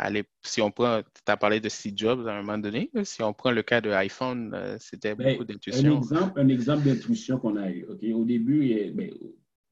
si 0.42 0.62
on 0.62 0.72
prend, 0.72 1.02
tu 1.04 1.32
as 1.32 1.38
parlé 1.38 1.60
de 1.60 1.70
Steve 1.70 1.94
Jobs 1.96 2.26
à 2.28 2.34
un 2.34 2.42
moment 2.42 2.58
donné, 2.58 2.90
si 3.04 3.22
on 3.22 3.34
prend 3.34 3.52
le 3.52 3.62
cas 3.62 3.82
de 3.82 3.92
iPhone, 3.92 4.54
euh, 4.56 4.78
c'était 4.80 5.14
ben, 5.14 5.34
beaucoup 5.34 5.44
d'intuition. 5.44 5.96
Un 5.96 5.98
exemple, 5.98 6.40
un 6.40 6.48
exemple 6.48 6.86
d'intuition 6.86 7.38
qu'on 7.38 7.58
a 7.58 7.70
eu. 7.70 7.86
Au 7.86 8.24
début, 8.24 8.92
ben, 8.96 9.12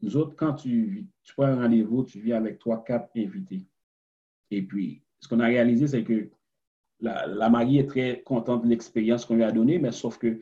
nous 0.02 0.18
autres, 0.18 0.36
quand 0.36 0.54
tu, 0.54 1.08
tu 1.24 1.34
prends 1.34 1.46
un 1.46 1.56
rendez-vous, 1.56 2.04
tu 2.04 2.20
viens 2.20 2.38
avec 2.38 2.60
trois, 2.60 2.84
quatre 2.84 3.10
invités. 3.16 3.66
Et 4.52 4.62
puis, 4.62 5.02
ce 5.22 5.28
qu'on 5.28 5.40
a 5.40 5.48
réalisé, 5.48 5.88
c'est 5.88 6.04
que 6.04 6.30
la, 7.00 7.26
la, 7.26 7.50
mariée 7.50 7.82
est 7.82 7.88
très 7.88 8.22
contente 8.24 8.64
de 8.64 8.70
l'expérience 8.70 9.26
qu'on 9.26 9.36
lui 9.36 9.44
a 9.44 9.52
donnée, 9.52 9.80
mais 9.80 9.92
sauf 9.92 10.18
que 10.18 10.40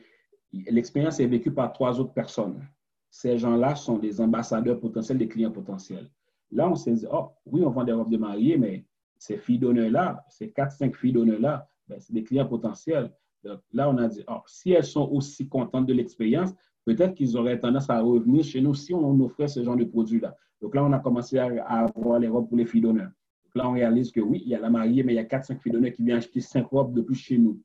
l'expérience 0.51 1.19
est 1.19 1.27
vécue 1.27 1.51
par 1.51 1.71
trois 1.71 1.99
autres 1.99 2.13
personnes. 2.13 2.61
Ces 3.09 3.37
gens-là 3.37 3.75
sont 3.75 3.99
des 3.99 4.19
ambassadeurs 4.19 4.79
potentiels, 4.79 5.19
des 5.19 5.27
clients 5.27 5.51
potentiels. 5.51 6.09
Là, 6.53 6.69
on 6.69 6.75
s'est 6.75 6.93
dit, 6.93 7.05
oh, 7.11 7.29
oui, 7.45 7.63
on 7.65 7.71
vend 7.71 7.83
des 7.83 7.93
robes 7.93 8.11
de 8.11 8.17
mariée, 8.17 8.57
mais 8.57 8.85
ces 9.17 9.37
filles 9.37 9.59
d'honneur-là, 9.59 10.23
ces 10.29 10.47
4-5 10.47 10.95
filles 10.95 11.13
d'honneur-là, 11.13 11.67
ben, 11.87 11.99
c'est 11.99 12.13
des 12.13 12.23
clients 12.23 12.47
potentiels. 12.47 13.11
Donc 13.43 13.59
là, 13.71 13.89
on 13.89 13.97
a 13.97 14.07
dit, 14.07 14.23
oh, 14.27 14.41
si 14.45 14.71
elles 14.71 14.85
sont 14.85 15.09
aussi 15.11 15.47
contentes 15.47 15.85
de 15.85 15.93
l'expérience, 15.93 16.53
peut-être 16.85 17.13
qu'ils 17.13 17.35
auraient 17.37 17.59
tendance 17.59 17.89
à 17.89 17.99
revenir 18.01 18.43
chez 18.43 18.61
nous 18.61 18.73
si 18.73 18.93
on 18.93 19.19
offrait 19.21 19.47
ce 19.47 19.63
genre 19.63 19.75
de 19.75 19.85
produit-là. 19.85 20.35
Donc 20.61 20.75
là, 20.75 20.83
on 20.83 20.93
a 20.93 20.99
commencé 20.99 21.37
à, 21.37 21.47
avoir 21.65 22.19
les 22.19 22.27
robes 22.27 22.47
pour 22.47 22.57
les 22.57 22.65
filles 22.65 22.81
d'honneur. 22.81 23.09
Donc 23.45 23.55
là, 23.55 23.69
on 23.69 23.73
réalise 23.73 24.11
que 24.11 24.21
oui, 24.21 24.41
il 24.45 24.49
y 24.49 24.55
a 24.55 24.59
la 24.59 24.69
mariée, 24.69 25.03
mais 25.03 25.13
il 25.13 25.17
y 25.17 25.19
a 25.19 25.23
4-5 25.23 25.59
filles 25.59 25.71
d'honneur 25.71 25.91
qui 25.91 26.03
viennent 26.03 26.17
acheter 26.17 26.39
5 26.39 26.65
robes 26.67 26.93
de 26.93 27.01
plus 27.01 27.15
chez 27.15 27.37
nous. 27.37 27.59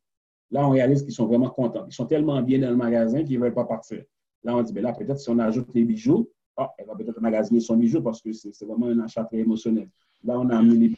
Là, 0.50 0.66
on 0.66 0.70
réalise 0.70 1.02
qu'ils 1.02 1.12
sont 1.12 1.26
vraiment 1.26 1.50
contents. 1.50 1.84
Ils 1.86 1.94
sont 1.94 2.06
tellement 2.06 2.40
bien 2.42 2.58
dans 2.58 2.70
le 2.70 2.76
magasin 2.76 3.22
qu'ils 3.22 3.38
ne 3.38 3.44
veulent 3.44 3.54
pas 3.54 3.64
partir. 3.64 4.02
Là, 4.44 4.56
on 4.56 4.62
dit, 4.62 4.72
ben 4.72 4.82
là, 4.82 4.92
peut-être 4.92 5.18
si 5.18 5.28
on 5.28 5.38
ajoute 5.38 5.68
les 5.74 5.84
bijoux, 5.84 6.28
ah, 6.58 6.74
elle 6.76 6.86
va 6.86 6.96
peut-être 6.96 7.20
magasiner 7.20 7.60
son 7.60 7.76
bijou 7.76 8.02
parce 8.02 8.20
que 8.20 8.32
c'est 8.32 8.64
vraiment 8.64 8.86
un 8.86 8.98
achat 8.98 9.24
très 9.24 9.38
émotionnel. 9.38 9.88
Là, 10.24 10.38
on 10.40 10.50
a 10.50 10.58
amené 10.58 10.88
les, 10.88 10.94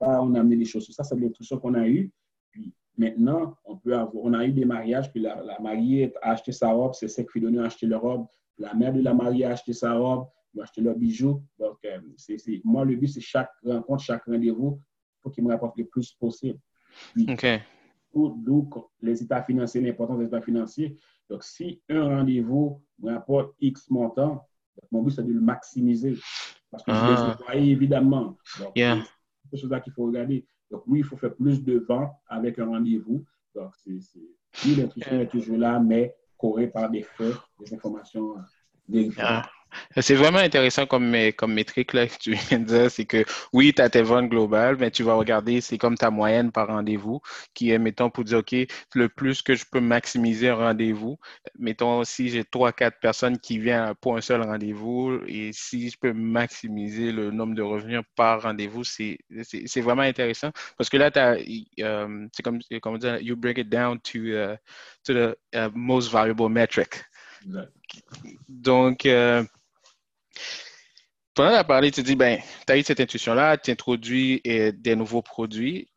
on 0.00 0.34
a 0.34 0.40
amené 0.40 0.54
les 0.54 0.64
choses. 0.64 0.88
Ça, 0.90 1.02
c'est 1.02 1.16
l'instruction 1.16 1.58
qu'on 1.58 1.74
a 1.74 1.88
eue. 1.88 2.12
Puis 2.52 2.72
maintenant, 2.96 3.56
on, 3.64 3.76
peut 3.76 3.96
avoir, 3.96 4.24
on 4.24 4.32
a 4.32 4.46
eu 4.46 4.52
des 4.52 4.64
mariages, 4.64 5.10
puis 5.10 5.20
la, 5.20 5.58
mariée 5.60 6.12
a 6.22 6.30
acheté 6.30 6.52
sa 6.52 6.70
robe, 6.70 6.94
ses 6.94 7.08
cinq 7.08 7.28
filles 7.32 7.46
ont 7.48 7.64
acheté 7.64 7.86
leur 7.86 8.02
robe, 8.02 8.26
la 8.58 8.74
mère 8.74 8.92
de 8.92 9.00
la 9.00 9.12
mariée 9.12 9.44
a 9.44 9.50
acheté 9.50 9.72
sa 9.72 9.94
robe, 9.94 10.28
ils 10.54 10.62
acheter 10.62 10.82
leurs 10.82 10.96
bijoux. 10.96 11.42
Donc, 11.58 11.78
euh, 11.84 11.98
moi, 12.62 12.84
le 12.84 12.94
but, 12.94 13.08
c'est 13.08 13.20
chaque 13.20 13.50
rencontre, 13.64 14.04
chaque 14.04 14.24
rendez-vous, 14.24 14.80
faut 15.20 15.30
qu'ils 15.30 15.42
me 15.42 15.50
rapportent 15.50 15.78
le 15.78 15.86
plus 15.86 16.12
possible. 16.12 16.60
OK. 17.28 17.46
D'où 18.14 18.68
les 19.00 19.22
états 19.22 19.42
financiers, 19.42 19.80
l'importance 19.80 20.18
des 20.18 20.26
états 20.26 20.42
financiers. 20.42 20.96
Donc, 21.28 21.42
si 21.42 21.80
un 21.88 22.04
rendez-vous 22.04 22.82
me 23.00 23.12
rapporte 23.12 23.54
X 23.58 23.88
montant, 23.88 24.46
mon 24.90 25.02
but, 25.02 25.10
c'est 25.10 25.22
de 25.22 25.32
le 25.32 25.40
maximiser. 25.40 26.16
Parce 26.70 26.82
que 26.84 26.90
ah. 26.90 27.36
je 27.52 27.58
évidemment. 27.58 28.36
Donc, 28.58 28.72
yeah. 28.76 29.02
c'est 29.50 29.58
chose 29.58 29.70
là 29.70 29.80
qu'il 29.80 29.92
faut 29.92 30.06
regarder. 30.06 30.46
Donc, 30.70 30.84
oui, 30.86 31.00
il 31.00 31.04
faut 31.04 31.16
faire 31.16 31.34
plus 31.34 31.62
de 31.62 31.78
ventes 31.86 32.12
avec 32.26 32.58
un 32.58 32.66
rendez-vous. 32.66 33.24
Donc, 33.54 33.72
c'est, 33.76 33.98
oui, 34.64 34.76
l'intuition 34.76 35.20
est 35.20 35.28
toujours 35.28 35.58
là, 35.58 35.78
mais 35.78 36.14
corrigée 36.38 36.68
par 36.68 36.90
des 36.90 37.02
faits, 37.02 37.34
des 37.60 37.74
informations 37.74 38.36
vérifiées. 38.88 39.22
C'est 40.00 40.14
vraiment 40.14 40.38
intéressant 40.38 40.86
comme, 40.86 41.14
comme 41.36 41.54
métrique 41.54 41.92
là, 41.92 42.06
que 42.06 42.18
tu 42.18 42.32
viens 42.32 42.58
de 42.58 42.64
dire. 42.64 42.90
C'est 42.90 43.04
que 43.04 43.24
oui, 43.52 43.72
tu 43.74 43.82
as 43.82 43.90
tes 43.90 44.02
ventes 44.02 44.28
globales, 44.28 44.76
mais 44.78 44.90
tu 44.90 45.02
vas 45.02 45.14
regarder, 45.14 45.60
c'est 45.60 45.78
comme 45.78 45.96
ta 45.96 46.10
moyenne 46.10 46.52
par 46.52 46.68
rendez-vous 46.68 47.20
qui 47.54 47.70
est, 47.70 47.78
mettons, 47.78 48.10
pour 48.10 48.24
dire, 48.24 48.38
OK, 48.38 48.54
le 48.94 49.08
plus 49.08 49.42
que 49.42 49.54
je 49.54 49.64
peux 49.70 49.80
maximiser 49.80 50.48
un 50.48 50.56
rendez-vous. 50.56 51.18
Mettons, 51.58 52.04
si 52.04 52.28
j'ai 52.28 52.44
trois, 52.44 52.72
quatre 52.72 52.98
personnes 53.00 53.38
qui 53.38 53.58
viennent 53.58 53.94
pour 54.00 54.16
un 54.16 54.20
seul 54.20 54.42
rendez-vous 54.42 55.20
et 55.26 55.50
si 55.52 55.90
je 55.90 55.98
peux 55.98 56.12
maximiser 56.12 57.12
le 57.12 57.30
nombre 57.30 57.54
de 57.54 57.62
revenus 57.62 58.00
par 58.14 58.42
rendez-vous, 58.42 58.84
c'est 58.84 59.18
vraiment 59.76 60.02
intéressant 60.02 60.50
parce 60.76 60.90
que 60.90 60.96
là, 60.96 61.10
euh, 61.14 62.26
c'est 62.32 62.42
comme, 62.42 62.60
comme 62.80 62.98
dire, 62.98 63.20
you 63.20 63.36
break 63.36 63.58
it 63.58 63.68
down 63.68 63.98
to, 64.00 64.18
uh, 64.18 64.56
to 65.04 65.12
the 65.12 65.36
uh, 65.54 65.70
most 65.74 66.10
valuable 66.10 66.48
metric. 66.48 67.04
Donc, 68.48 69.06
euh, 69.06 69.44
pendant 71.34 71.50
la 71.50 71.64
parler, 71.64 71.90
tu 71.90 72.02
dis, 72.02 72.16
ben, 72.16 72.40
tu 72.66 72.72
as 72.72 72.78
eu 72.78 72.82
cette 72.82 73.00
intuition-là, 73.00 73.56
tu 73.56 73.70
introduis 73.70 74.40
euh, 74.46 74.72
des 74.74 74.96
nouveaux 74.96 75.22
produits. 75.22 75.88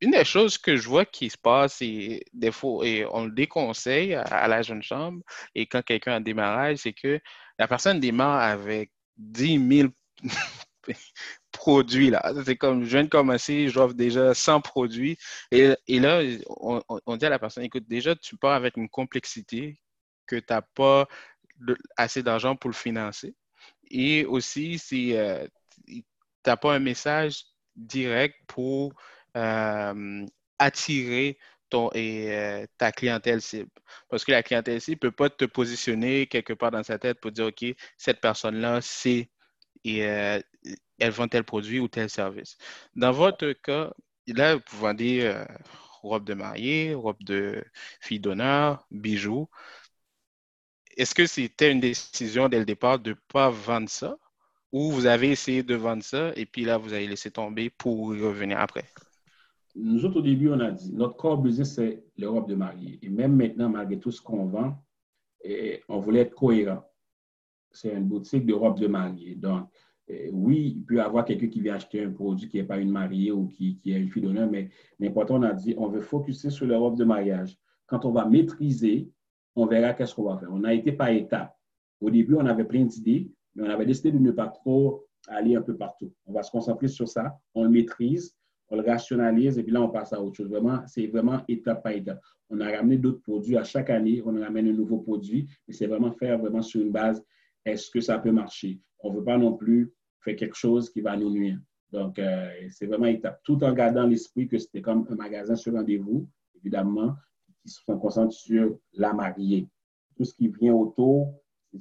Une 0.00 0.12
des 0.12 0.24
choses 0.24 0.56
que 0.56 0.76
je 0.76 0.88
vois 0.88 1.04
qui 1.04 1.28
se 1.28 1.36
passe, 1.36 1.82
et 1.82 2.24
des 2.32 2.50
fois, 2.52 2.86
et 2.86 3.04
on 3.04 3.26
le 3.26 3.32
déconseille 3.32 4.14
à, 4.14 4.48
la 4.48 4.62
jeune 4.62 4.82
chambre, 4.82 5.20
et 5.54 5.66
quand 5.66 5.82
quelqu'un 5.82 6.14
un 6.14 6.20
démarrage, 6.22 6.78
c'est 6.78 6.94
que 6.94 7.20
la 7.58 7.68
personne 7.68 8.00
démarre 8.00 8.40
avec 8.40 8.90
10 9.18 9.68
000 9.68 9.88
produits. 11.52 12.08
là. 12.08 12.32
C'est 12.46 12.56
comme, 12.56 12.84
je 12.84 12.90
viens 12.90 13.04
de 13.04 13.10
commencer, 13.10 13.68
j'offre 13.68 13.92
déjà 13.92 14.32
100 14.32 14.62
produits. 14.62 15.18
Et, 15.50 15.76
là, 15.88 16.22
on, 16.48 16.82
on, 16.88 17.16
dit 17.18 17.26
à 17.26 17.28
la 17.28 17.38
personne, 17.38 17.64
écoute, 17.64 17.84
déjà, 17.86 18.16
tu 18.16 18.38
pars 18.38 18.54
avec 18.54 18.78
une 18.78 18.88
complexité 18.88 19.78
que 20.26 20.36
tu 20.36 20.46
n'as 20.48 20.62
pas 20.62 21.06
assez 21.98 22.22
d'argent 22.22 22.56
pour 22.56 22.70
le 22.70 22.74
financer. 22.74 23.34
Et 23.90 24.24
aussi, 24.24 24.78
si 24.78 25.16
euh, 25.16 25.46
tu 25.86 26.04
n'as 26.46 26.56
pas 26.56 26.74
un 26.74 26.78
message 26.78 27.44
direct 27.76 28.36
pour 28.46 28.94
euh, 29.36 30.26
attirer 30.58 31.38
ton, 31.68 31.90
et, 31.94 32.32
euh, 32.32 32.66
ta 32.78 32.92
clientèle 32.92 33.42
cible. 33.42 33.70
Parce 34.08 34.24
que 34.24 34.32
la 34.32 34.42
clientèle 34.42 34.80
cible 34.80 34.98
ne 35.02 35.10
peut 35.10 35.16
pas 35.16 35.30
te 35.30 35.44
positionner 35.44 36.26
quelque 36.26 36.52
part 36.52 36.70
dans 36.70 36.82
sa 36.82 36.98
tête 36.98 37.20
pour 37.20 37.32
dire, 37.32 37.46
OK, 37.46 37.64
cette 37.96 38.20
personne-là, 38.20 38.80
c'est 38.82 39.30
et 39.84 40.00
elle 40.00 40.42
vend 41.10 41.26
tel 41.26 41.42
produit 41.42 41.80
ou 41.80 41.88
tel 41.88 42.10
service. 42.10 42.58
Dans 42.94 43.12
votre 43.12 43.52
cas, 43.52 43.92
là, 44.26 44.56
vous 44.56 44.78
vendez 44.78 45.32
robe 46.02 46.24
de 46.24 46.34
mariée, 46.34 46.92
robe 46.94 47.22
de 47.22 47.64
fille 48.00 48.20
d'honneur, 48.20 48.86
bijoux 48.90 49.48
est-ce 51.00 51.14
que 51.14 51.26
c'était 51.26 51.72
une 51.72 51.80
décision 51.80 52.48
dès 52.50 52.58
le 52.58 52.66
départ 52.66 52.98
de 52.98 53.10
ne 53.10 53.16
pas 53.32 53.48
vendre 53.48 53.88
ça? 53.88 54.18
Ou 54.70 54.90
vous 54.90 55.06
avez 55.06 55.30
essayé 55.30 55.62
de 55.62 55.74
vendre 55.74 56.02
ça 56.02 56.32
et 56.36 56.44
puis 56.44 56.64
là, 56.64 56.76
vous 56.76 56.92
avez 56.92 57.06
laissé 57.06 57.30
tomber 57.30 57.70
pour 57.70 58.10
revenir 58.10 58.60
après? 58.60 58.84
Nous 59.74 60.04
autres, 60.04 60.18
au 60.18 60.22
début, 60.22 60.50
on 60.50 60.60
a 60.60 60.70
dit, 60.70 60.92
notre 60.92 61.16
core 61.16 61.38
business, 61.38 61.74
c'est 61.76 62.04
l'Europe 62.18 62.48
de 62.48 62.54
mariée. 62.54 62.98
Et 63.02 63.08
même 63.08 63.34
maintenant, 63.34 63.70
malgré 63.70 63.98
tout 63.98 64.10
ce 64.10 64.20
qu'on 64.20 64.44
vend, 64.44 64.76
et 65.42 65.82
on 65.88 66.00
voulait 66.00 66.20
être 66.20 66.34
cohérent. 66.34 66.84
C'est 67.72 67.94
une 67.94 68.04
boutique 68.04 68.44
d'Europe 68.44 68.78
de 68.78 68.86
mariée. 68.86 69.36
Donc, 69.36 69.68
oui, 70.32 70.74
il 70.76 70.84
peut 70.84 70.96
y 70.96 71.00
avoir 71.00 71.24
quelqu'un 71.24 71.48
qui 71.48 71.62
vient 71.62 71.76
acheter 71.76 72.04
un 72.04 72.10
produit 72.10 72.48
qui 72.48 72.58
n'est 72.58 72.64
pas 72.64 72.78
une 72.78 72.90
mariée 72.90 73.32
ou 73.32 73.46
qui, 73.46 73.78
qui 73.78 73.92
est 73.92 73.98
une 73.98 74.10
fille 74.10 74.22
d'honneur, 74.22 74.50
mais 74.50 74.68
l'important, 74.98 75.36
on 75.36 75.42
a 75.44 75.54
dit, 75.54 75.74
on 75.78 75.88
veut 75.88 76.02
focuser 76.02 76.50
sur 76.50 76.66
l'Europe 76.66 76.96
de 76.96 77.04
mariage. 77.04 77.56
Quand 77.86 78.04
on 78.04 78.12
va 78.12 78.26
maîtriser 78.26 79.08
on 79.56 79.66
verra 79.66 79.94
qu'est-ce 79.94 80.14
qu'on 80.14 80.24
va 80.24 80.38
faire. 80.38 80.48
On 80.52 80.64
a 80.64 80.72
été 80.72 80.92
par 80.92 81.08
étapes. 81.08 81.56
Au 82.00 82.10
début, 82.10 82.34
on 82.34 82.46
avait 82.46 82.64
plein 82.64 82.84
d'idées, 82.84 83.30
mais 83.54 83.64
on 83.64 83.70
avait 83.70 83.86
décidé 83.86 84.12
de 84.12 84.18
ne 84.18 84.30
pas 84.30 84.48
trop 84.48 85.06
aller 85.28 85.54
un 85.54 85.62
peu 85.62 85.76
partout. 85.76 86.12
On 86.26 86.32
va 86.32 86.42
se 86.42 86.50
concentrer 86.50 86.88
sur 86.88 87.08
ça, 87.08 87.38
on 87.54 87.64
le 87.64 87.70
maîtrise, 87.70 88.34
on 88.68 88.76
le 88.76 88.82
rationalise 88.82 89.58
et 89.58 89.62
puis 89.62 89.72
là, 89.72 89.82
on 89.82 89.90
passe 89.90 90.12
à 90.12 90.22
autre 90.22 90.36
chose. 90.36 90.48
Vraiment, 90.48 90.80
c'est 90.86 91.06
vraiment 91.08 91.42
étape 91.48 91.82
par 91.82 91.92
étape. 91.92 92.20
On 92.48 92.60
a 92.60 92.70
ramené 92.70 92.96
d'autres 92.96 93.22
produits 93.22 93.56
à 93.56 93.64
chaque 93.64 93.90
année, 93.90 94.22
on 94.24 94.40
ramène 94.40 94.68
un 94.68 94.72
nouveau 94.72 94.98
produit, 94.98 95.48
mais 95.66 95.74
c'est 95.74 95.86
vraiment 95.86 96.12
faire 96.12 96.38
vraiment 96.38 96.62
sur 96.62 96.80
une 96.80 96.90
base, 96.90 97.22
est-ce 97.64 97.90
que 97.90 98.00
ça 98.00 98.18
peut 98.18 98.32
marcher? 98.32 98.80
On 99.00 99.12
ne 99.12 99.18
veut 99.18 99.24
pas 99.24 99.38
non 99.38 99.54
plus 99.54 99.92
faire 100.20 100.36
quelque 100.36 100.56
chose 100.56 100.90
qui 100.90 101.00
va 101.00 101.16
nous 101.16 101.30
nuire. 101.30 101.58
Donc, 101.92 102.18
euh, 102.18 102.48
c'est 102.70 102.86
vraiment 102.86 103.06
étape, 103.06 103.40
tout 103.42 103.62
en 103.64 103.72
gardant 103.72 104.06
l'esprit 104.06 104.46
que 104.46 104.58
c'était 104.58 104.80
comme 104.80 105.06
un 105.10 105.16
magasin 105.16 105.56
sur 105.56 105.74
rendez-vous, 105.74 106.28
évidemment, 106.56 107.14
qui 107.62 107.70
se 107.70 107.80
concentrent 107.92 108.32
sur 108.32 108.78
la 108.94 109.12
mariée. 109.12 109.68
Tout 110.16 110.24
ce 110.24 110.34
qui 110.34 110.48
vient 110.48 110.74
autour, 110.74 111.34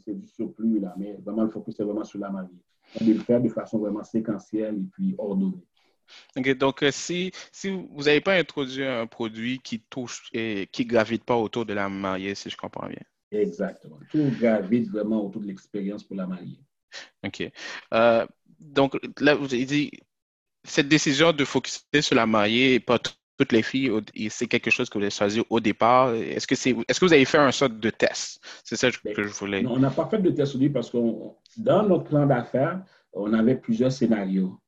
c'est 0.05 0.13
du 0.13 0.27
surplus, 0.27 0.79
là, 0.79 0.93
mais 0.97 1.13
vraiment, 1.23 1.43
le 1.43 1.49
focus, 1.49 1.75
c'est 1.77 1.83
vraiment 1.83 2.03
sur 2.03 2.19
la 2.19 2.29
mariée. 2.29 2.57
On 2.99 3.05
de 3.05 3.13
le 3.13 3.19
faire 3.19 3.41
de 3.41 3.49
façon 3.49 3.79
vraiment 3.79 4.03
séquentielle 4.03 4.75
et 4.75 4.87
puis 4.91 5.15
ordonnée. 5.17 5.63
OK, 6.35 6.57
donc, 6.57 6.83
euh, 6.83 6.91
si, 6.91 7.31
si 7.51 7.69
vous 7.69 8.03
n'avez 8.03 8.21
pas 8.21 8.33
introduit 8.33 8.83
un 8.83 9.05
produit 9.05 9.59
qui 9.59 9.79
touche 9.79 10.29
et 10.33 10.67
qui 10.71 10.85
gravite 10.85 11.23
pas 11.23 11.35
autour 11.35 11.65
de 11.65 11.73
la 11.73 11.87
mariée, 11.87 12.33
si 12.33 12.49
je 12.49 12.57
comprends 12.57 12.87
bien. 12.87 13.01
Exactement. 13.31 13.99
Tout 14.09 14.31
gravite 14.39 14.89
vraiment 14.89 15.23
autour 15.25 15.41
de 15.41 15.47
l'expérience 15.47 16.03
pour 16.03 16.15
la 16.15 16.25
mariée. 16.25 16.59
OK. 17.23 17.51
Euh, 17.93 18.25
donc, 18.59 18.97
là, 19.19 19.35
vous 19.35 19.53
avez 19.53 19.65
dit, 19.65 19.91
cette 20.63 20.87
décision 20.87 21.31
de 21.31 21.45
focuser 21.45 22.01
sur 22.01 22.15
la 22.15 22.25
mariée 22.25 22.75
et 22.75 22.79
pas 22.79 22.99
toutes 23.39 23.53
les 23.53 23.63
filles, 23.63 23.89
c'est 24.29 24.47
quelque 24.47 24.69
chose 24.69 24.89
que 24.89 24.97
vous 24.97 25.03
avez 25.03 25.11
choisi 25.11 25.41
au 25.49 25.61
départ. 25.61 26.13
Est-ce 26.13 26.45
que, 26.45 26.55
c'est, 26.55 26.75
est-ce 26.89 26.99
que 26.99 27.05
vous 27.05 27.13
avez 27.13 27.23
fait 27.23 27.37
un 27.37 27.53
sorte 27.53 27.79
de 27.79 27.89
test? 27.89 28.41
C'est 28.65 28.75
ça 28.75 28.91
que 28.91 29.23
je 29.23 29.33
voulais. 29.33 29.61
Non, 29.61 29.75
on 29.75 29.79
n'a 29.79 29.91
pas 29.91 30.07
fait 30.07 30.19
de 30.19 30.29
test 30.29 30.55
au 30.55 30.57
début 30.57 30.73
parce 30.73 30.91
que 30.91 30.97
dans 31.55 31.83
notre 31.87 32.03
plan 32.03 32.25
d'affaires, 32.25 32.83
on 33.13 33.31
avait 33.31 33.55
plusieurs 33.55 33.93
scénarios. 33.93 34.59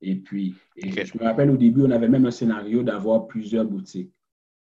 Et 0.00 0.14
puis, 0.14 0.54
je 0.76 1.18
me 1.18 1.24
rappelle 1.24 1.50
au 1.50 1.56
début, 1.56 1.82
on 1.82 1.90
avait 1.90 2.08
même 2.08 2.24
un 2.24 2.30
scénario 2.30 2.84
d'avoir 2.84 3.26
plusieurs 3.26 3.64
boutiques. 3.64 4.12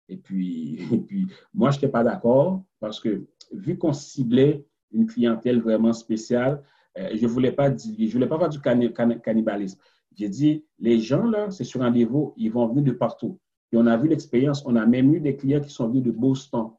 Et 0.08 0.16
puis, 0.16 0.80
et 0.94 0.98
puis 0.98 1.28
moi, 1.54 1.72
je 1.72 1.78
n'étais 1.78 1.90
pas 1.90 2.06
d'accord 2.06 2.64
parce 2.80 3.02
que 3.02 3.28
vu 3.52 3.78
qu'on 3.78 3.92
ciblait 3.92 4.66
une 4.94 5.06
clientèle 5.06 5.60
vraiment 5.62 5.92
spéciale, 5.92 6.64
euh, 6.98 7.10
je 7.14 7.22
ne 7.22 7.28
voulais, 7.28 7.52
pas 7.52 7.76
je 7.76 8.12
voulais 8.14 8.28
pas 8.28 8.40
faire 8.40 8.50
du 8.50 8.62
cannibalisme. 8.62 9.78
J'ai 10.16 10.30
dit, 10.30 10.66
les 10.80 11.00
gens, 11.00 11.26
là, 11.26 11.52
c'est 11.52 11.66
sur 11.66 11.82
rendez-vous, 11.82 12.34
ils 12.38 12.52
vont 12.52 12.68
venir 12.68 12.84
de 12.84 12.92
partout. 12.92 13.38
Et 13.72 13.78
on 13.78 13.86
a 13.86 13.98
vu 13.98 14.08
l'expérience, 14.08 14.64
on 14.66 14.76
a 14.76 14.86
même 14.86 15.14
eu 15.14 15.20
des 15.20 15.36
clients 15.36 15.62
qui 15.62 15.70
sont 15.70 15.88
venus 15.88 16.04
de 16.04 16.12
Boston, 16.12 16.72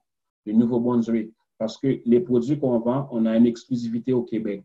de 0.47 0.53
Nouveau-Brunswick, 0.53 1.33
parce 1.59 1.77
que 1.79 2.01
les 2.05 2.21
produits 2.21 2.59
qu'on 2.59 2.79
vend, 2.79 3.09
on 3.13 3.27
a 3.27 3.37
une 3.37 3.47
exclusivité 3.47 4.13
au 4.13 4.23
Québec. 4.23 4.65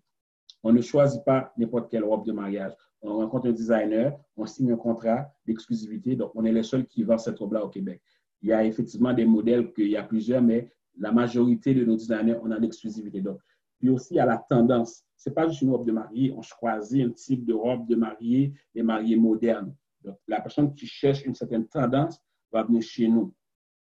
On 0.63 0.73
ne 0.73 0.81
choisit 0.81 1.23
pas 1.23 1.53
n'importe 1.57 1.91
quelle 1.91 2.03
robe 2.03 2.25
de 2.25 2.31
mariage. 2.31 2.73
On 3.01 3.17
rencontre 3.17 3.47
un 3.49 3.51
designer, 3.51 4.17
on 4.35 4.47
signe 4.47 4.71
un 4.71 4.77
contrat 4.77 5.31
d'exclusivité, 5.45 6.15
donc 6.15 6.31
on 6.33 6.43
est 6.43 6.51
les 6.51 6.63
seuls 6.63 6.87
qui 6.87 7.03
vendent 7.03 7.19
cette 7.19 7.37
robe-là 7.37 7.63
au 7.63 7.69
Québec. 7.69 8.01
Il 8.41 8.49
y 8.49 8.53
a 8.53 8.65
effectivement 8.65 9.13
des 9.13 9.25
modèles, 9.25 9.71
qu'il 9.73 9.89
y 9.89 9.97
a 9.97 10.03
plusieurs, 10.03 10.41
mais 10.41 10.71
la 10.97 11.11
majorité 11.11 11.73
de 11.73 11.85
nos 11.85 11.95
designers, 11.95 12.37
on 12.41 12.49
a 12.49 12.57
l'exclusivité. 12.57 13.21
Donc, 13.21 13.39
puis 13.77 13.89
aussi, 13.89 14.15
il 14.15 14.17
y 14.17 14.19
a 14.19 14.25
la 14.25 14.37
tendance. 14.37 15.03
Ce 15.17 15.29
n'est 15.29 15.33
pas 15.33 15.47
juste 15.47 15.61
une 15.61 15.71
robe 15.71 15.85
de 15.85 15.91
mariée, 15.91 16.33
on 16.35 16.41
choisit 16.41 17.05
un 17.05 17.11
type 17.11 17.45
de 17.45 17.53
robe 17.53 17.87
de 17.87 17.95
mariée, 17.95 18.53
les 18.73 18.83
mariés 18.83 19.17
modernes. 19.17 19.73
Donc, 20.05 20.17
la 20.27 20.41
personne 20.41 20.73
qui 20.73 20.85
cherche 20.87 21.25
une 21.25 21.35
certaine 21.35 21.67
tendance 21.67 22.21
va 22.51 22.63
venir 22.63 22.81
chez 22.81 23.07
nous. 23.07 23.33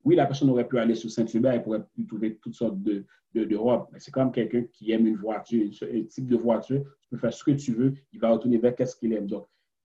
Oui, 0.05 0.17
la 0.17 0.27
personne 0.27 0.51
aurait 0.51 0.67
pu 0.67 0.79
aller 0.79 0.95
sur 0.95 1.11
Saint-Hubert, 1.11 1.53
elle 1.53 1.63
pourrait 1.63 1.85
trouver 2.09 2.37
toutes 2.37 2.55
sortes 2.55 2.81
de, 2.83 3.05
de, 3.35 3.57
robes, 3.57 3.87
mais 3.93 4.01
c'est 4.01 4.11
comme 4.11 4.33
quelqu'un 4.33 4.65
qui 4.73 4.91
aime 4.91 5.07
une 5.07 5.17
voiture, 5.17 5.71
un 5.83 6.03
type 6.05 6.27
de 6.27 6.37
voiture, 6.37 6.83
tu 7.01 7.09
peux 7.11 7.17
faire 7.17 7.33
ce 7.33 7.45
que 7.45 7.53
tu 7.53 7.73
veux, 7.73 7.95
il 8.13 8.19
va 8.19 8.31
retourner 8.31 8.59
vers 8.59 8.75
qu'est-ce 8.75 8.97
qu'il 8.97 9.13
aime. 9.13 9.27
Donc, 9.27 9.47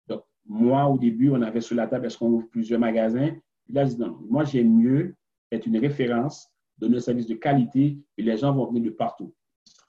donc, 0.06 0.22
moi, 0.44 0.87
au 0.87 0.98
début, 0.98 1.30
on 1.30 1.40
avait 1.40 1.62
sur 1.62 1.76
la 1.76 1.87
table, 1.87 2.06
est-ce 2.06 2.18
qu'on 2.18 2.30
ouvre 2.30 2.48
plusieurs 2.48 2.80
magasins? 2.80 3.35
là, 3.68 3.85
je 3.85 3.90
dis 3.90 3.98
non, 3.98 4.18
moi, 4.28 4.44
j'aime 4.44 4.76
mieux 4.76 5.14
être 5.50 5.66
une 5.66 5.78
référence, 5.78 6.48
donner 6.78 6.96
un 6.96 7.00
service 7.00 7.26
de 7.26 7.35
qualité, 7.35 7.98
et 8.18 8.22
les 8.22 8.37
gens 8.37 8.52
vont 8.52 8.66
venir 8.66 8.82
de 8.82 8.90
partout. 8.90 9.35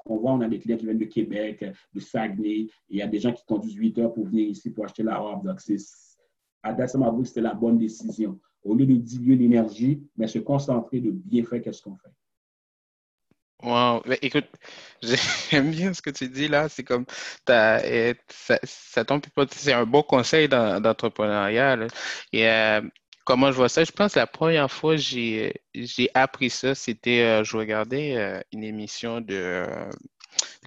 On 0.06 0.18
voit, 0.18 0.34
on 0.34 0.42
a 0.42 0.48
des 0.48 0.60
clients 0.60 0.78
qui 0.78 0.86
viennent 0.86 0.98
de 0.98 1.06
Québec, 1.06 1.66
de 1.94 2.00
Saguenay, 2.00 2.50
et 2.50 2.70
il 2.90 2.98
y 2.98 3.02
a 3.02 3.08
des 3.08 3.20
gens 3.20 3.32
qui 3.32 3.44
conduisent 3.46 3.76
8 3.76 4.00
heures 4.00 4.14
pour 4.14 4.26
venir 4.26 4.50
ici 4.50 4.70
pour 4.70 4.86
acheter 4.86 5.04
la 5.04 5.18
robe. 5.18 5.46
Donc, 5.46 5.60
c'est 5.62 5.78
à 6.64 6.74
date, 6.74 6.90
ça 6.90 6.98
que 6.98 7.24
c'était 7.26 7.42
la 7.42 7.54
bonne 7.54 7.78
décision. 7.78 8.40
Au 8.64 8.74
lieu 8.74 8.86
de 8.86 8.96
diluer 8.96 9.36
l'énergie, 9.36 10.02
mais 10.16 10.28
se 10.28 10.40
concentrer 10.40 11.02
de 11.02 11.12
bien 11.12 11.44
faire 11.44 11.62
qu'est-ce 11.62 11.82
qu'on 11.82 11.98
fait. 11.98 12.10
Wow. 13.64 14.04
écoute, 14.22 14.48
j'aime 15.02 15.72
bien 15.72 15.94
ce 15.94 16.02
que 16.02 16.10
tu 16.10 16.28
dis 16.28 16.48
là. 16.50 16.68
C'est 16.68 16.84
comme, 16.84 17.06
eh, 17.50 18.16
ça, 18.30 18.60
ça 18.64 19.06
tombe 19.06 19.26
pas. 19.36 19.46
C'est 19.50 19.72
un 19.74 19.86
bon 19.86 20.04
conseil 20.04 20.50
d'entrepreneuriat. 20.50 21.88
Et 22.34 22.48
euh, 22.50 22.82
comment 23.26 23.52
je 23.52 23.58
vois 23.58 23.70
ça? 23.70 23.84
Je 23.84 23.92
pense 23.92 24.14
que 24.14 24.20
la 24.20 24.28
première 24.28 24.70
fois 24.70 24.96
que 24.96 25.02
j'ai 25.02 26.10
appris 26.14 26.50
ça, 26.50 26.76
c'était, 26.76 27.22
euh, 27.22 27.44
je 27.44 27.56
regardais 27.56 28.18
euh, 28.18 28.42
une 28.52 28.64
émission 28.64 29.22
de 29.22 29.66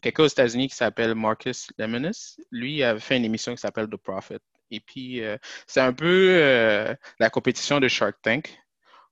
quelqu'un 0.03 0.25
aux 0.25 0.29
États-Unis 0.29 0.69
qui 0.69 0.77
s'appelle 0.77 1.15
Marcus 1.15 1.69
Lemonis. 1.79 2.37
Lui, 2.51 2.77
il 2.77 2.83
avait 2.83 3.01
fait 3.01 3.17
une 3.19 3.25
émission 3.25 3.55
qui 3.55 3.61
s'appelle 3.61 3.89
The 3.89 3.97
Profit. 3.97 4.39
Et 4.70 4.81
puis, 4.81 5.22
c'est 5.66 5.81
un 5.81 5.92
peu 5.92 6.96
la 7.18 7.31
compétition 7.31 7.81
de 7.81 7.88
Shark 7.88 8.16
Tank 8.22 8.57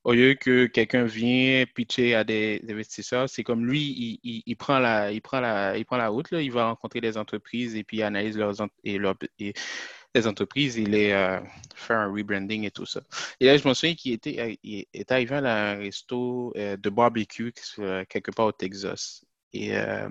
au 0.04 0.12
lieu 0.12 0.34
que 0.34 0.66
quelqu'un 0.66 1.04
vienne 1.04 1.66
pitcher 1.66 2.14
à 2.14 2.24
des 2.24 2.62
investisseurs, 2.68 3.28
c'est 3.28 3.42
comme 3.42 3.64
lui, 3.66 4.20
il, 4.22 4.56
prend 4.56 4.78
la, 4.78 5.10
il 5.10 5.22
prend 5.22 5.40
la, 5.40 5.78
il 5.78 5.86
prend 5.86 5.96
la 5.96 6.08
route, 6.08 6.30
là, 6.30 6.42
il 6.42 6.52
va 6.52 6.66
rencontrer 6.66 7.00
les 7.00 7.16
entreprises 7.16 7.74
et 7.74 7.84
puis 7.84 7.98
il 7.98 8.02
analyse 8.02 8.36
leurs 8.36 8.54
et, 8.84 8.98
les 10.16 10.26
entreprises, 10.28 10.76
il 10.76 10.90
les 10.90 11.10
euh, 11.10 11.40
fait 11.74 11.94
un 11.94 12.06
rebranding 12.12 12.64
et 12.64 12.70
tout 12.70 12.86
ça. 12.86 13.00
Et 13.40 13.46
là, 13.46 13.56
je 13.56 13.66
me 13.66 13.74
souviens 13.74 13.96
qu'il 13.96 14.12
était, 14.12 14.58
il 14.62 14.86
est 14.92 15.10
arrivé 15.10 15.34
à 15.36 15.70
un 15.70 15.76
resto 15.78 16.52
euh, 16.56 16.76
de 16.76 16.90
barbecue 16.90 17.52
quelque 18.08 18.30
part 18.30 18.46
au 18.46 18.52
Texas. 18.52 19.24
Et, 19.52 19.76
euh, 19.76 20.08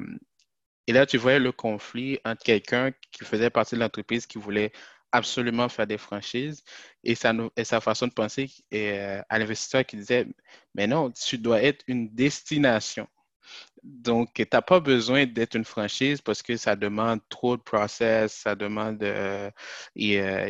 et 0.88 0.92
là, 0.92 1.06
tu 1.06 1.18
voyais 1.18 1.40
le 1.40 1.54
conflit 1.54 2.20
entre 2.26 2.44
quelqu'un 2.44 2.92
qui 3.12 3.24
faisait 3.24 3.50
partie 3.50 3.76
de 3.76 3.80
l'entreprise 3.80 4.26
qui 4.26 4.40
voulait 4.40 4.74
absolument 5.14 5.70
faire 5.70 5.88
des 5.88 5.98
franchises 5.98 6.64
et, 7.04 7.16
ça 7.16 7.34
et 7.56 7.64
sa 7.64 7.80
façon 7.80 8.08
de 8.08 8.14
penser 8.14 8.50
euh, 8.74 9.22
à 9.30 9.40
l'investisseur 9.40 9.86
qui 9.86 9.96
disait, 9.98 10.28
mais 10.76 10.88
non, 10.88 11.12
tu 11.12 11.38
dois 11.38 11.62
être 11.62 11.84
une 11.88 12.10
destination. 12.14 13.08
Donc, 13.84 14.34
tu 14.34 14.46
n'as 14.52 14.62
pas 14.62 14.80
besoin 14.80 15.26
d'être 15.26 15.56
une 15.56 15.66
franchise 15.66 16.22
parce 16.22 16.42
que 16.42 16.58
ça 16.58 16.76
demande 16.76 17.20
trop 17.30 17.58
de 17.58 17.62
process, 17.62 18.34
ça 18.34 18.56
demande 18.56 19.04
euh, 19.04 19.52
et, 19.96 20.20
euh, 20.20 20.50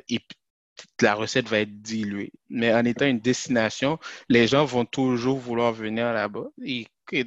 la 1.02 1.14
recette 1.16 1.48
va 1.50 1.60
être 1.60 1.82
diluée. 1.82 2.32
Mais 2.50 2.74
en 2.74 2.86
étant 2.86 3.06
une 3.06 3.20
destination, 3.20 4.00
les 4.30 4.48
gens 4.48 4.66
vont 4.66 4.86
toujours 4.86 5.40
vouloir 5.40 5.74
venir 5.74 6.14
là-bas. 6.14 6.48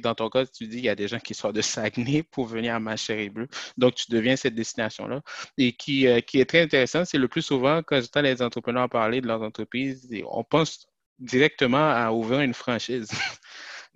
Dans 0.01 0.15
ton 0.15 0.29
cas, 0.29 0.45
tu 0.45 0.67
dis 0.67 0.77
qu'il 0.77 0.85
y 0.85 0.89
a 0.89 0.95
des 0.95 1.07
gens 1.07 1.19
qui 1.19 1.33
sortent 1.33 1.55
de 1.55 1.61
Saguenay 1.61 2.23
pour 2.23 2.45
venir 2.45 2.75
à 2.75 2.79
Machéry 2.79 3.29
Bleu. 3.29 3.47
Donc, 3.77 3.95
tu 3.95 4.11
deviens 4.11 4.35
cette 4.35 4.55
destination-là. 4.55 5.21
Et 5.57 5.73
qui, 5.73 6.07
euh, 6.07 6.21
qui 6.21 6.39
est 6.39 6.45
très 6.45 6.61
intéressant, 6.61 7.05
c'est 7.05 7.17
le 7.17 7.27
plus 7.27 7.41
souvent, 7.41 7.81
quand 7.83 7.99
j'entends 7.99 8.21
les 8.21 8.41
entrepreneurs 8.41 8.89
parler 8.89 9.21
de 9.21 9.27
leur 9.27 9.41
entreprise, 9.41 10.09
on 10.29 10.43
pense 10.43 10.87
directement 11.19 11.89
à 11.89 12.11
ouvrir 12.11 12.41
une 12.41 12.53
franchise. 12.53 13.09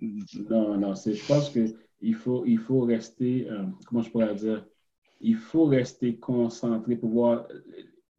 non, 0.00 0.76
non, 0.78 0.94
je 0.94 1.26
pense 1.26 1.50
qu'il 1.50 2.14
faut, 2.14 2.44
il 2.46 2.58
faut 2.58 2.80
rester, 2.80 3.46
euh, 3.50 3.64
comment 3.86 4.02
je 4.02 4.10
pourrais 4.10 4.34
dire, 4.34 4.64
il 5.20 5.36
faut 5.36 5.66
rester 5.66 6.16
concentré 6.16 6.96
pour 6.96 7.10
voir 7.10 7.46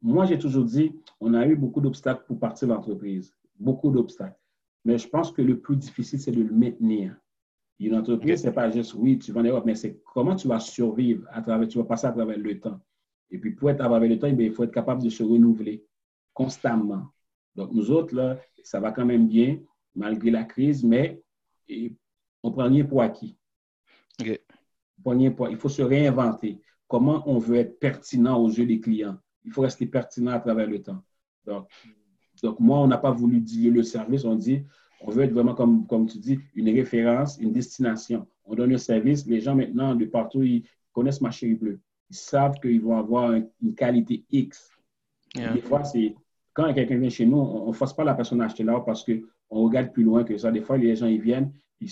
moi, 0.04 0.26
j'ai 0.26 0.38
toujours 0.38 0.66
dit, 0.66 0.92
on 1.18 1.32
a 1.32 1.46
eu 1.46 1.56
beaucoup 1.56 1.80
d'obstacles 1.80 2.24
pour 2.26 2.38
partir 2.38 2.68
l'entreprise, 2.68 3.34
beaucoup 3.58 3.90
d'obstacles. 3.90 4.38
Mais 4.84 4.98
je 4.98 5.08
pense 5.08 5.32
que 5.32 5.40
le 5.40 5.58
plus 5.58 5.76
difficile, 5.76 6.20
c'est 6.20 6.30
de 6.30 6.42
le 6.42 6.52
maintenir. 6.52 7.16
Une 7.80 7.94
entreprise, 7.94 8.42
ce 8.42 8.46
n'est 8.46 8.52
pas 8.52 8.70
juste, 8.70 8.94
oui, 8.94 9.18
tu 9.18 9.32
vas 9.32 9.40
en 9.40 9.44
Europe, 9.44 9.64
mais 9.66 9.74
c'est 9.74 10.00
comment 10.12 10.36
tu 10.36 10.48
vas 10.48 10.60
survivre 10.60 11.26
à 11.30 11.42
travers, 11.42 11.68
tu 11.68 11.78
vas 11.78 11.84
passer 11.84 12.06
à 12.06 12.12
travers 12.12 12.38
le 12.38 12.60
temps. 12.60 12.80
Et 13.30 13.38
puis, 13.38 13.52
pour 13.52 13.70
être 13.70 13.80
à 13.80 13.88
travers 13.88 14.08
le 14.08 14.18
temps, 14.18 14.28
eh 14.28 14.44
il 14.44 14.52
faut 14.52 14.64
être 14.64 14.72
capable 14.72 15.02
de 15.02 15.10
se 15.10 15.22
renouveler 15.22 15.84
constamment. 16.32 17.08
Donc, 17.54 17.72
nous 17.72 17.90
autres, 17.90 18.14
là, 18.14 18.38
ça 18.62 18.80
va 18.80 18.92
quand 18.92 19.04
même 19.04 19.28
bien, 19.28 19.58
malgré 19.94 20.30
la 20.30 20.44
crise, 20.44 20.84
mais 20.84 21.22
on 22.42 22.52
prend 22.52 22.68
rien 22.68 22.84
pour 22.84 23.02
acquis. 23.02 23.36
il 24.20 24.38
faut 25.58 25.68
se 25.68 25.82
réinventer. 25.82 26.60
Comment 26.86 27.22
on 27.26 27.38
veut 27.38 27.56
être 27.56 27.78
pertinent 27.80 28.40
aux 28.40 28.48
yeux 28.48 28.66
des 28.66 28.80
clients? 28.80 29.18
il 29.44 29.52
faut 29.52 29.62
rester 29.62 29.86
pertinent 29.86 30.32
à 30.32 30.40
travers 30.40 30.66
le 30.66 30.82
temps. 30.82 31.02
Donc, 31.46 31.68
donc 32.42 32.58
moi, 32.60 32.78
on 32.78 32.86
n'a 32.86 32.98
pas 32.98 33.10
voulu 33.10 33.40
dire 33.40 33.72
le 33.72 33.82
service, 33.82 34.24
on 34.24 34.34
dit, 34.34 34.64
on 35.00 35.10
veut 35.10 35.24
être 35.24 35.32
vraiment, 35.32 35.54
comme, 35.54 35.86
comme 35.86 36.06
tu 36.06 36.18
dis, 36.18 36.38
une 36.54 36.68
référence, 36.70 37.38
une 37.38 37.52
destination. 37.52 38.26
On 38.44 38.54
donne 38.54 38.74
un 38.74 38.78
service, 38.78 39.26
les 39.26 39.40
gens 39.40 39.54
maintenant, 39.54 39.94
de 39.94 40.04
partout, 40.04 40.42
ils 40.42 40.64
connaissent 40.92 41.20
ma 41.20 41.30
chérie 41.30 41.54
bleue. 41.54 41.80
Ils 42.10 42.16
savent 42.16 42.58
qu'ils 42.60 42.80
vont 42.80 42.96
avoir 42.96 43.32
une 43.32 43.74
qualité 43.74 44.24
X. 44.30 44.70
Des 45.34 45.60
fois, 45.60 45.84
c'est 45.84 46.14
quand 46.52 46.72
quelqu'un 46.72 46.98
vient 46.98 47.10
chez 47.10 47.26
nous, 47.26 47.38
on 47.38 47.68
ne 47.68 47.72
force 47.72 47.94
pas 47.94 48.04
la 48.04 48.14
personne 48.14 48.40
à 48.40 48.44
acheter 48.44 48.62
là 48.62 48.80
parce 48.80 49.04
qu'on 49.04 49.64
regarde 49.64 49.92
plus 49.92 50.04
loin 50.04 50.22
que 50.22 50.38
ça. 50.38 50.52
Des 50.52 50.60
fois, 50.60 50.78
les 50.78 50.94
gens, 50.94 51.06
ils 51.06 51.20
viennent, 51.20 51.52
ils, 51.80 51.90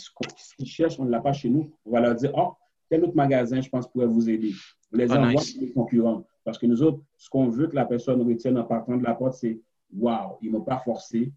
ils 0.59 0.67
cherchent, 0.67 1.01
on 1.01 1.05
ne 1.05 1.11
l'a 1.11 1.21
pas 1.21 1.33
chez 1.33 1.51
nous. 1.51 1.71
On 1.85 1.91
va 1.91 2.01
leur 2.01 2.15
dire, 2.15 2.31
oh, 2.35 2.53
tel 2.89 3.05
autre 3.05 3.17
magasin, 3.17 3.61
je 3.61 3.69
pense, 3.69 3.91
pourrait 3.91 4.07
vous 4.07 4.31
aider. 4.31 4.53
On 4.93 4.99
les 4.99 5.11
oh, 5.11 5.17
envoie 5.17 5.43
les 5.61 5.73
concurrents. 5.73 6.25
Parce 6.45 6.59
que 6.59 6.67
nous 6.67 6.83
autres, 6.83 7.01
ce 7.17 7.29
qu'on 7.29 7.49
veut 7.49 7.67
que 7.67 7.75
la 7.75 7.85
personne 7.85 8.23
retienne 8.23 8.59
en 8.59 8.65
partant 8.65 8.97
de 8.97 9.03
la 9.03 9.15
porte, 9.15 9.35
c'est 9.35 9.61
Waouh, 9.95 10.39
ils 10.41 10.51
ne 10.51 10.57
m'ont 10.57 10.65
pas 10.65 10.79
forcé, 10.79 11.33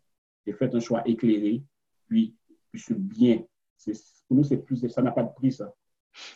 j'ai 0.45 0.53
fait 0.53 0.73
un 0.73 0.79
choix 0.79 1.01
éclairé, 1.07 1.63
puis 2.07 2.35
je 2.73 2.83
suis 2.83 2.95
bien. 2.95 3.43
Pour 4.27 4.37
nous, 4.37 4.43
c'est 4.43 4.57
plus, 4.57 4.87
ça 4.87 5.01
n'a 5.01 5.11
pas 5.11 5.23
de 5.23 5.33
prix, 5.33 5.51
ça. 5.51 5.73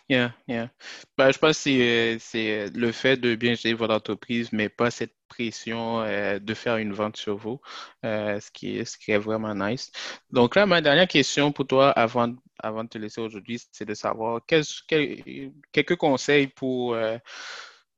Yeah, 0.09 0.33
yeah. 0.47 0.69
Ben, 1.17 1.31
je 1.31 1.37
pense 1.37 1.63
que 1.63 2.17
c'est 2.19 2.69
le 2.69 2.91
fait 2.91 3.15
de 3.15 3.35
bien 3.35 3.53
gérer 3.53 3.75
votre 3.75 3.93
entreprise, 3.93 4.51
mais 4.51 4.67
pas 4.67 4.91
cette 4.91 5.15
pression 5.29 6.01
euh, 6.01 6.37
de 6.37 6.53
faire 6.53 6.77
une 6.77 6.91
vente 6.91 7.15
sur 7.15 7.37
vous, 7.37 7.61
euh, 8.03 8.39
ce, 8.41 8.51
qui 8.51 8.77
est, 8.77 8.85
ce 8.85 8.97
qui 8.97 9.11
est 9.11 9.17
vraiment 9.17 9.55
nice. 9.55 9.89
Donc 10.31 10.55
là, 10.55 10.65
ma 10.65 10.81
dernière 10.81 11.07
question 11.07 11.53
pour 11.53 11.65
toi 11.65 11.91
avant, 11.91 12.35
avant 12.57 12.83
de 12.83 12.89
te 12.89 12.97
laisser 12.97 13.21
aujourd'hui, 13.21 13.61
c'est 13.71 13.85
de 13.85 13.93
savoir 13.93 14.41
quelques 14.45 15.95
conseils 15.95 16.47
pour 16.47 16.95
euh, 16.95 17.17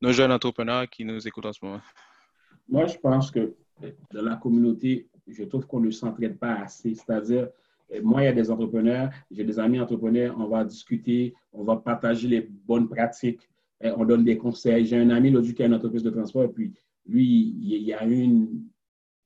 nos 0.02 0.12
jeunes 0.12 0.32
entrepreneurs 0.32 0.90
qui 0.90 1.06
nous 1.06 1.28
écoutent 1.28 1.46
en 1.46 1.54
ce 1.54 1.64
moment? 1.64 1.82
Moi, 2.68 2.88
je 2.88 2.98
pense 2.98 3.32
que 3.32 3.56
dans 4.12 4.22
la 4.22 4.36
communauté, 4.36 5.08
je 5.28 5.44
trouve 5.44 5.66
qu'on 5.68 5.80
ne 5.80 5.92
s'entraide 5.92 6.38
pas 6.38 6.56
assez. 6.56 6.96
C'est-à-dire, 6.96 7.50
moi, 8.04 8.22
il 8.22 8.26
y 8.26 8.28
a 8.28 8.34
des 8.34 8.50
entrepreneurs, 8.50 9.10
j'ai 9.30 9.44
des 9.44 9.60
amis 9.60 9.80
entrepreneurs, 9.80 10.36
on 10.40 10.48
va 10.48 10.64
discuter, 10.64 11.34
on 11.52 11.64
va 11.64 11.76
partager 11.76 12.28
les 12.28 12.42
bonnes 12.42 12.88
pratiques, 12.88 13.50
on 13.82 14.06
donne 14.06 14.24
des 14.24 14.38
conseils. 14.38 14.86
J'ai 14.86 14.98
un 14.98 15.10
ami 15.10 15.32
l'autre 15.32 15.52
qui 15.52 15.64
a 15.64 15.66
une 15.66 15.74
entreprise 15.74 16.04
de 16.04 16.10
transport, 16.10 16.44
et 16.44 16.50
puis 16.50 16.74
lui, 17.06 17.56
il 17.60 17.84
y 17.84 17.94
a 17.94 18.04
une, 18.04 18.64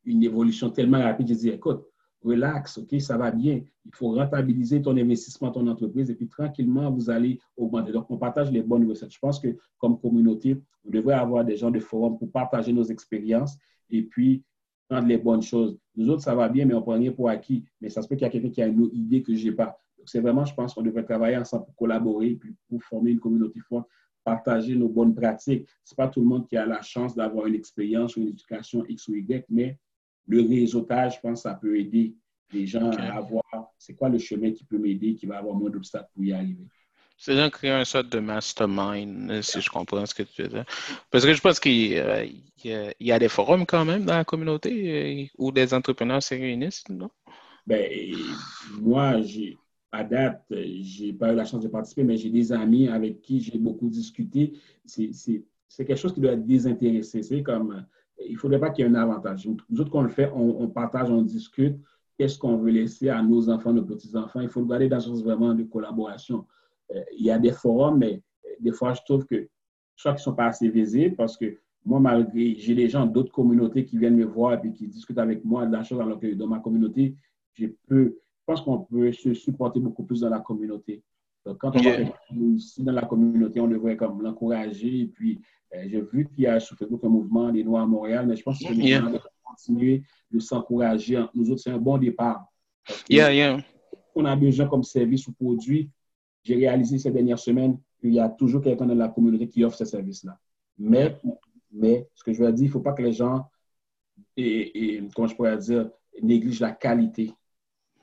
une 0.05 0.23
évolution 0.23 0.69
tellement 0.69 1.01
rapide. 1.01 1.27
Je 1.27 1.33
dis, 1.33 1.49
écoute, 1.49 1.85
relax, 2.23 2.77
OK, 2.77 2.99
ça 2.99 3.17
va 3.17 3.31
bien. 3.31 3.61
Il 3.85 3.93
faut 3.93 4.11
rentabiliser 4.11 4.81
ton 4.81 4.97
investissement, 4.97 5.51
ton 5.51 5.67
entreprise, 5.67 6.09
et 6.09 6.15
puis 6.15 6.27
tranquillement, 6.27 6.89
vous 6.89 7.09
allez 7.09 7.39
augmenter. 7.55 7.91
Donc, 7.91 8.09
on 8.09 8.17
partage 8.17 8.51
les 8.51 8.61
bonnes 8.61 8.87
recettes. 8.89 9.13
Je 9.13 9.19
pense 9.19 9.39
que 9.39 9.55
comme 9.77 9.99
communauté, 9.99 10.59
on 10.85 10.89
devrait 10.89 11.13
avoir 11.13 11.45
des 11.45 11.55
gens 11.55 11.69
de 11.69 11.79
forum 11.79 12.17
pour 12.17 12.31
partager 12.31 12.73
nos 12.73 12.83
expériences 12.83 13.57
et 13.89 14.01
puis 14.01 14.43
prendre 14.87 15.07
les 15.07 15.17
bonnes 15.17 15.41
choses. 15.41 15.77
Nous 15.95 16.09
autres, 16.09 16.21
ça 16.21 16.35
va 16.35 16.49
bien, 16.49 16.65
mais 16.65 16.73
on 16.73 16.81
prend 16.81 16.93
rien 16.93 17.11
pour 17.11 17.29
acquis. 17.29 17.63
Mais 17.81 17.89
ça 17.89 18.01
se 18.01 18.07
peut 18.07 18.15
qu'il 18.15 18.25
y 18.25 18.27
a 18.27 18.29
quelqu'un 18.29 18.49
qui 18.49 18.61
a 18.61 18.67
une 18.67 18.89
idée 18.93 19.21
que 19.21 19.33
je 19.33 19.45
n'ai 19.45 19.51
pas. 19.51 19.77
Donc, 19.97 20.09
c'est 20.09 20.19
vraiment, 20.19 20.45
je 20.45 20.53
pense 20.53 20.73
qu'on 20.73 20.81
devrait 20.81 21.03
travailler 21.03 21.37
ensemble 21.37 21.65
pour 21.65 21.75
collaborer, 21.75 22.35
puis 22.35 22.55
pour 22.69 22.83
former 22.83 23.11
une 23.11 23.19
communauté 23.19 23.59
forte, 23.61 23.87
partager 24.23 24.75
nos 24.75 24.89
bonnes 24.89 25.13
pratiques. 25.13 25.67
Ce 25.83 25.93
n'est 25.93 25.95
pas 25.95 26.07
tout 26.07 26.21
le 26.21 26.27
monde 26.27 26.47
qui 26.47 26.57
a 26.57 26.65
la 26.65 26.81
chance 26.81 27.15
d'avoir 27.15 27.47
une 27.47 27.55
expérience 27.55 28.17
ou 28.17 28.21
une 28.21 28.29
éducation 28.29 28.83
X 28.87 29.07
ou 29.07 29.15
Y, 29.15 29.45
mais 29.49 29.77
le 30.27 30.41
réseautage, 30.41 31.15
je 31.15 31.19
pense, 31.21 31.43
ça 31.43 31.53
peut 31.53 31.77
aider 31.79 32.15
les 32.51 32.65
gens 32.65 32.89
à 32.91 33.21
voir 33.21 33.43
c'est 33.77 33.95
quoi 33.95 34.09
le 34.09 34.17
chemin 34.17 34.51
qui 34.51 34.63
peut 34.65 34.77
m'aider, 34.77 35.15
qui 35.15 35.25
va 35.25 35.37
avoir 35.37 35.55
moins 35.55 35.69
d'obstacles 35.69 36.09
pour 36.13 36.23
y 36.23 36.33
arriver. 36.33 36.67
C'est 37.17 37.35
donc 37.35 37.53
créer 37.53 37.71
un 37.71 37.85
sorte 37.85 38.09
de 38.09 38.19
mastermind, 38.19 39.41
si 39.41 39.61
je 39.61 39.69
comprends 39.69 40.05
ce 40.05 40.13
que 40.13 40.23
tu 40.23 40.43
veux 40.43 40.49
dire. 40.49 40.65
Parce 41.09 41.25
que 41.25 41.33
je 41.33 41.41
pense 41.41 41.59
qu'il 41.59 41.93
y, 42.63 43.11
a 43.11 43.19
des 43.19 43.29
forums 43.29 43.65
quand 43.65 43.85
même 43.85 44.05
dans 44.05 44.17
la 44.17 44.25
communauté 44.25 45.23
euh, 45.23 45.25
où 45.37 45.51
des 45.51 45.73
entrepreneurs 45.73 46.21
se 46.21 46.35
réunissent, 46.35 46.83
non? 46.89 47.09
Ben, 47.65 47.89
moi, 48.79 49.15
à 49.91 50.03
date, 50.03 50.45
je 50.51 51.05
n'ai 51.05 51.13
pas 51.13 51.31
eu 51.31 51.35
la 51.35 51.45
chance 51.45 51.63
de 51.63 51.67
participer, 51.67 52.03
mais 52.03 52.17
j'ai 52.17 52.29
des 52.29 52.51
amis 52.51 52.87
avec 52.89 53.21
qui 53.21 53.39
j'ai 53.39 53.57
beaucoup 53.57 53.89
discuté. 53.89 54.53
C'est 54.85 55.13
quelque 55.77 55.95
chose 55.95 56.13
qui 56.13 56.19
doit 56.19 56.33
être 56.33 56.45
désintéressé. 56.45 57.23
C'est 57.23 57.41
comme 57.41 57.85
il 58.23 58.33
ne 58.33 58.37
faudrait 58.37 58.59
pas 58.59 58.69
qu'il 58.69 58.85
y 58.85 58.87
ait 58.87 58.91
un 58.91 58.95
avantage. 58.95 59.47
Nous 59.47 59.81
autres, 59.81 59.89
qu'on 59.89 60.03
le 60.03 60.09
fait, 60.09 60.31
on, 60.33 60.67
partage, 60.67 61.09
on 61.09 61.21
discute. 61.21 61.77
Qu'est-ce 62.17 62.37
qu'on 62.37 62.57
veut 62.57 62.71
laisser 62.71 63.09
à 63.09 63.21
nos 63.21 63.49
enfants, 63.49 63.73
nos 63.73 63.83
petits-enfants? 63.83 64.39
Il 64.39 64.47
faut 64.47 64.61
le 64.61 64.67
garder 64.67 64.87
dans 64.87 64.97
un 64.97 65.01
sens 65.01 65.21
vraiment 65.21 65.53
de 65.53 65.63
collaboration. 65.63 66.45
Euh, 66.91 67.01
il 67.17 67.25
y 67.25 67.31
a 67.31 67.39
des 67.39 67.51
forums, 67.51 67.97
mais 67.97 68.21
euh, 68.45 68.49
des 68.59 68.71
fois, 68.71 68.93
je 68.93 69.01
trouve 69.03 69.25
que 69.25 69.47
soit 69.95 70.11
qu'ils 70.11 70.19
ne 70.19 70.23
sont 70.23 70.35
pas 70.35 70.47
assez 70.47 70.69
visibles 70.69 71.15
parce 71.15 71.37
que 71.37 71.57
moi, 71.85 71.99
malgré, 71.99 72.55
j'ai 72.57 72.73
des 72.73 72.89
gens 72.89 73.05
d'autres 73.05 73.31
communautés 73.31 73.85
qui 73.85 73.97
viennent 73.97 74.15
me 74.15 74.25
voir 74.25 74.63
et 74.63 74.71
qui 74.71 74.87
discutent 74.87 75.19
avec 75.19 75.45
moi 75.45 75.65
de 75.65 75.71
la 75.71 75.83
chose 75.83 75.99
alors 76.01 76.19
que 76.19 76.33
dans 76.33 76.47
ma 76.47 76.59
communauté, 76.59 77.15
je 77.53 77.67
peux, 77.87 78.17
je 78.39 78.43
pense 78.45 78.61
qu'on 78.61 78.79
peut 78.79 79.11
se 79.11 79.33
supporter 79.33 79.79
beaucoup 79.79 80.03
plus 80.03 80.21
dans 80.21 80.29
la 80.29 80.39
communauté. 80.39 81.03
Donc, 81.45 81.59
quand 81.59 81.75
on 81.75 81.81
va 81.81 81.91
ici 82.55 82.83
dans 82.83 82.91
la 82.91 83.03
communauté, 83.03 83.59
on 83.59 83.67
devrait 83.67 83.95
comme 83.95 84.21
l'encourager 84.23 85.01
et 85.01 85.05
puis 85.05 85.39
euh, 85.75 85.83
j'ai 85.87 86.01
vu 86.01 86.27
qu'il 86.27 86.43
y 86.43 86.47
a 86.47 86.59
sur 86.59 86.75
Facebook 86.75 87.03
un 87.03 87.09
mouvement 87.09 87.51
des 87.51 87.63
Noirs 87.63 87.83
à 87.83 87.87
Montréal, 87.87 88.25
mais 88.27 88.35
je 88.35 88.43
pense 88.43 88.59
que 88.59 88.73
nous 88.73 88.81
devons 88.81 89.19
continuer 89.43 90.03
de 90.31 90.39
s'encourager. 90.39 91.23
Nous 91.35 91.51
autres, 91.51 91.61
c'est 91.61 91.71
un 91.71 91.77
bon 91.77 91.99
départ. 91.99 92.45
Yeah, 93.09 93.31
yeah. 93.31 93.57
On 94.15 94.25
a 94.25 94.35
besoin 94.35 94.67
comme 94.67 94.83
service 94.83 95.27
ou 95.27 95.33
produit, 95.33 95.89
j'ai 96.45 96.55
réalisé 96.55 96.99
ces 96.99 97.11
dernières 97.11 97.39
semaines 97.39 97.77
qu'il 97.99 98.13
y 98.13 98.19
a 98.19 98.29
toujours 98.29 98.61
quelqu'un 98.61 98.85
dans 98.85 98.95
la 98.95 99.09
communauté 99.09 99.49
qui 99.49 99.63
offre 99.63 99.77
ce 99.77 99.85
service-là. 99.85 100.39
Mais, 100.77 101.19
mais 101.71 102.07
ce 102.13 102.23
que 102.23 102.31
je 102.31 102.43
veux 102.43 102.51
dire, 102.53 102.65
il 102.65 102.67
ne 102.67 102.71
faut 102.71 102.81
pas 102.81 102.93
que 102.93 103.01
les 103.01 103.13
gens, 103.13 103.49
et, 104.37 104.95
et, 104.95 105.03
comment 105.13 105.27
je 105.27 105.35
pourrais 105.35 105.57
dire, 105.57 105.89
négligent 106.21 106.61
la 106.61 106.71
qualité. 106.71 107.33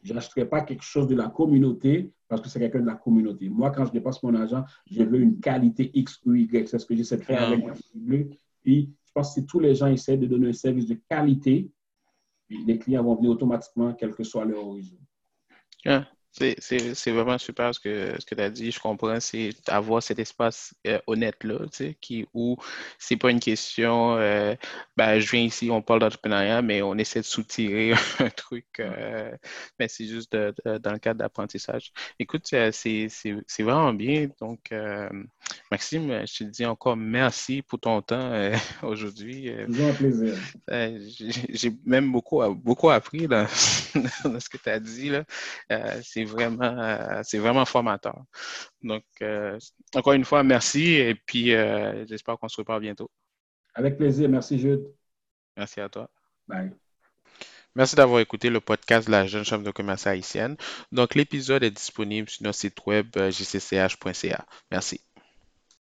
Je 0.03 0.13
n'achèterai 0.13 0.47
pas 0.47 0.63
quelque 0.63 0.83
chose 0.83 1.07
de 1.07 1.15
la 1.15 1.29
communauté 1.29 2.13
parce 2.27 2.41
que 2.43 2.49
c'est 2.49 2.59
quelqu'un 2.59 2.81
de 2.81 2.87
la 2.87 2.97
communauté. 2.97 3.49
Moi, 3.49 3.71
quand 3.71 3.85
je 3.85 3.93
dépasse 3.93 4.21
mon 4.23 4.35
argent, 4.35 4.65
je 4.91 5.05
veux 5.05 5.21
une 5.21 5.39
qualité 5.39 5.91
X 5.95 6.21
ou 6.25 6.35
Y. 6.35 6.67
C'est 6.67 6.79
ce 6.79 6.87
que 6.87 6.97
j'essaie 6.97 7.19
de 7.19 7.23
faire 7.23 7.43
avec 7.43 7.65
ma 7.65 7.75
bleu. 7.95 8.31
Puis, 8.63 8.93
je 9.05 9.13
pense 9.13 9.35
que 9.35 9.41
si 9.41 9.47
tous 9.47 9.61
les 9.61 9.75
gens 9.77 9.87
essaient 9.87 10.17
de 10.17 10.27
donner 10.27 10.49
un 10.49 10.53
service 10.53 10.87
de 10.87 10.99
qualité, 11.09 11.71
les 12.67 12.79
clients 12.79 13.05
vont 13.05 13.15
venir 13.15 13.31
automatiquement, 13.31 13.93
quel 13.93 14.15
que 14.15 14.25
soit 14.25 14.45
leur 14.45 14.67
origine. 14.67 14.99
C'est 16.33 17.11
vraiment 17.11 17.37
super 17.37 17.75
ce 17.75 17.81
que, 17.81 18.15
ce 18.19 18.25
que 18.25 18.35
tu 18.35 18.41
as 18.41 18.49
dit. 18.49 18.71
Je 18.71 18.81
comprends, 18.81 19.21
c'est 19.21 19.51
avoir 19.69 20.03
cet 20.03 20.19
espace 20.19 20.75
euh, 20.87 20.99
honnête-là, 21.07 21.59
qui, 22.01 22.27
où 22.33 22.57
c'est 22.99 23.19
pas 23.19 23.31
une 23.31 23.41
question, 23.41 24.17
euh, 24.17 24.55
ben, 24.97 25.19
je 25.19 25.31
viens 25.31 25.43
ici, 25.43 25.71
on 25.71 25.83
parle 25.83 26.01
d'entrepreneuriat, 26.01 26.63
mais 26.63 26.81
on 26.81 26.97
essaie 26.97 27.21
de 27.21 27.27
soutirer 27.27 27.93
un 28.19 28.31
truc, 28.31 28.65
euh, 28.81 29.31
mais 29.79 29.89
c'est 29.89 30.07
juste 30.07 30.35
dans 30.35 30.93
le 30.93 30.99
cadre 30.99 31.19
d'apprentissage. 31.19 31.93
Écoute, 32.19 32.47
c'est 32.47 33.09
vraiment 33.59 33.93
bien. 33.93 34.29
Donc, 34.41 34.71
Maxime, 35.71 36.25
je 36.27 36.39
te 36.39 36.45
dis 36.45 36.65
encore 36.65 36.97
merci 36.97 37.61
pour 37.61 37.79
ton 37.79 38.01
temps 38.01 38.33
aujourd'hui. 38.83 39.51
Un 39.51 39.93
plaisir. 39.93 40.35
J'ai 41.51 41.73
même 41.85 42.11
beaucoup, 42.11 42.43
beaucoup 42.55 42.89
appris 42.89 43.29
dans, 43.29 43.47
dans 44.25 44.41
ce 44.41 44.49
que 44.49 44.57
tu 44.57 44.71
as 44.71 44.81
dit. 44.81 45.11
là. 45.11 45.25
c'est 46.03 46.22
c'est 46.27 46.33
vraiment, 46.33 46.63
euh, 46.63 47.21
c'est 47.25 47.39
vraiment 47.39 47.65
formateur. 47.65 48.25
Donc, 48.83 49.05
euh, 49.23 49.59
encore 49.95 50.13
une 50.13 50.25
fois, 50.25 50.43
merci 50.43 50.95
et 50.95 51.15
puis 51.15 51.55
euh, 51.55 52.05
j'espère 52.07 52.39
qu'on 52.39 52.49
se 52.49 52.57
reparle 52.59 52.81
bientôt. 52.81 53.11
Avec 53.75 53.97
plaisir. 53.97 54.29
Merci, 54.29 54.59
Jude. 54.59 54.85
Merci 55.57 55.81
à 55.81 55.89
toi. 55.89 56.11
Bye. 56.47 56.73
Merci 57.75 57.97
d'avoir 57.97 58.21
écouté 58.21 58.51
le 58.51 58.61
podcast 58.61 59.07
de 59.07 59.13
la 59.13 59.27
Jeune 59.27 59.45
Chambre 59.45 59.65
de 59.65 59.71
commerce 59.71 60.07
haïtienne. 60.07 60.57
Donc, 60.93 61.15
l'épisode 61.15 61.63
est 61.63 61.71
disponible 61.71 62.29
sur 62.29 62.45
notre 62.45 62.59
site 62.59 62.77
web 62.87 63.07
jcch.ca. 63.17 64.47
Merci. 64.71 65.01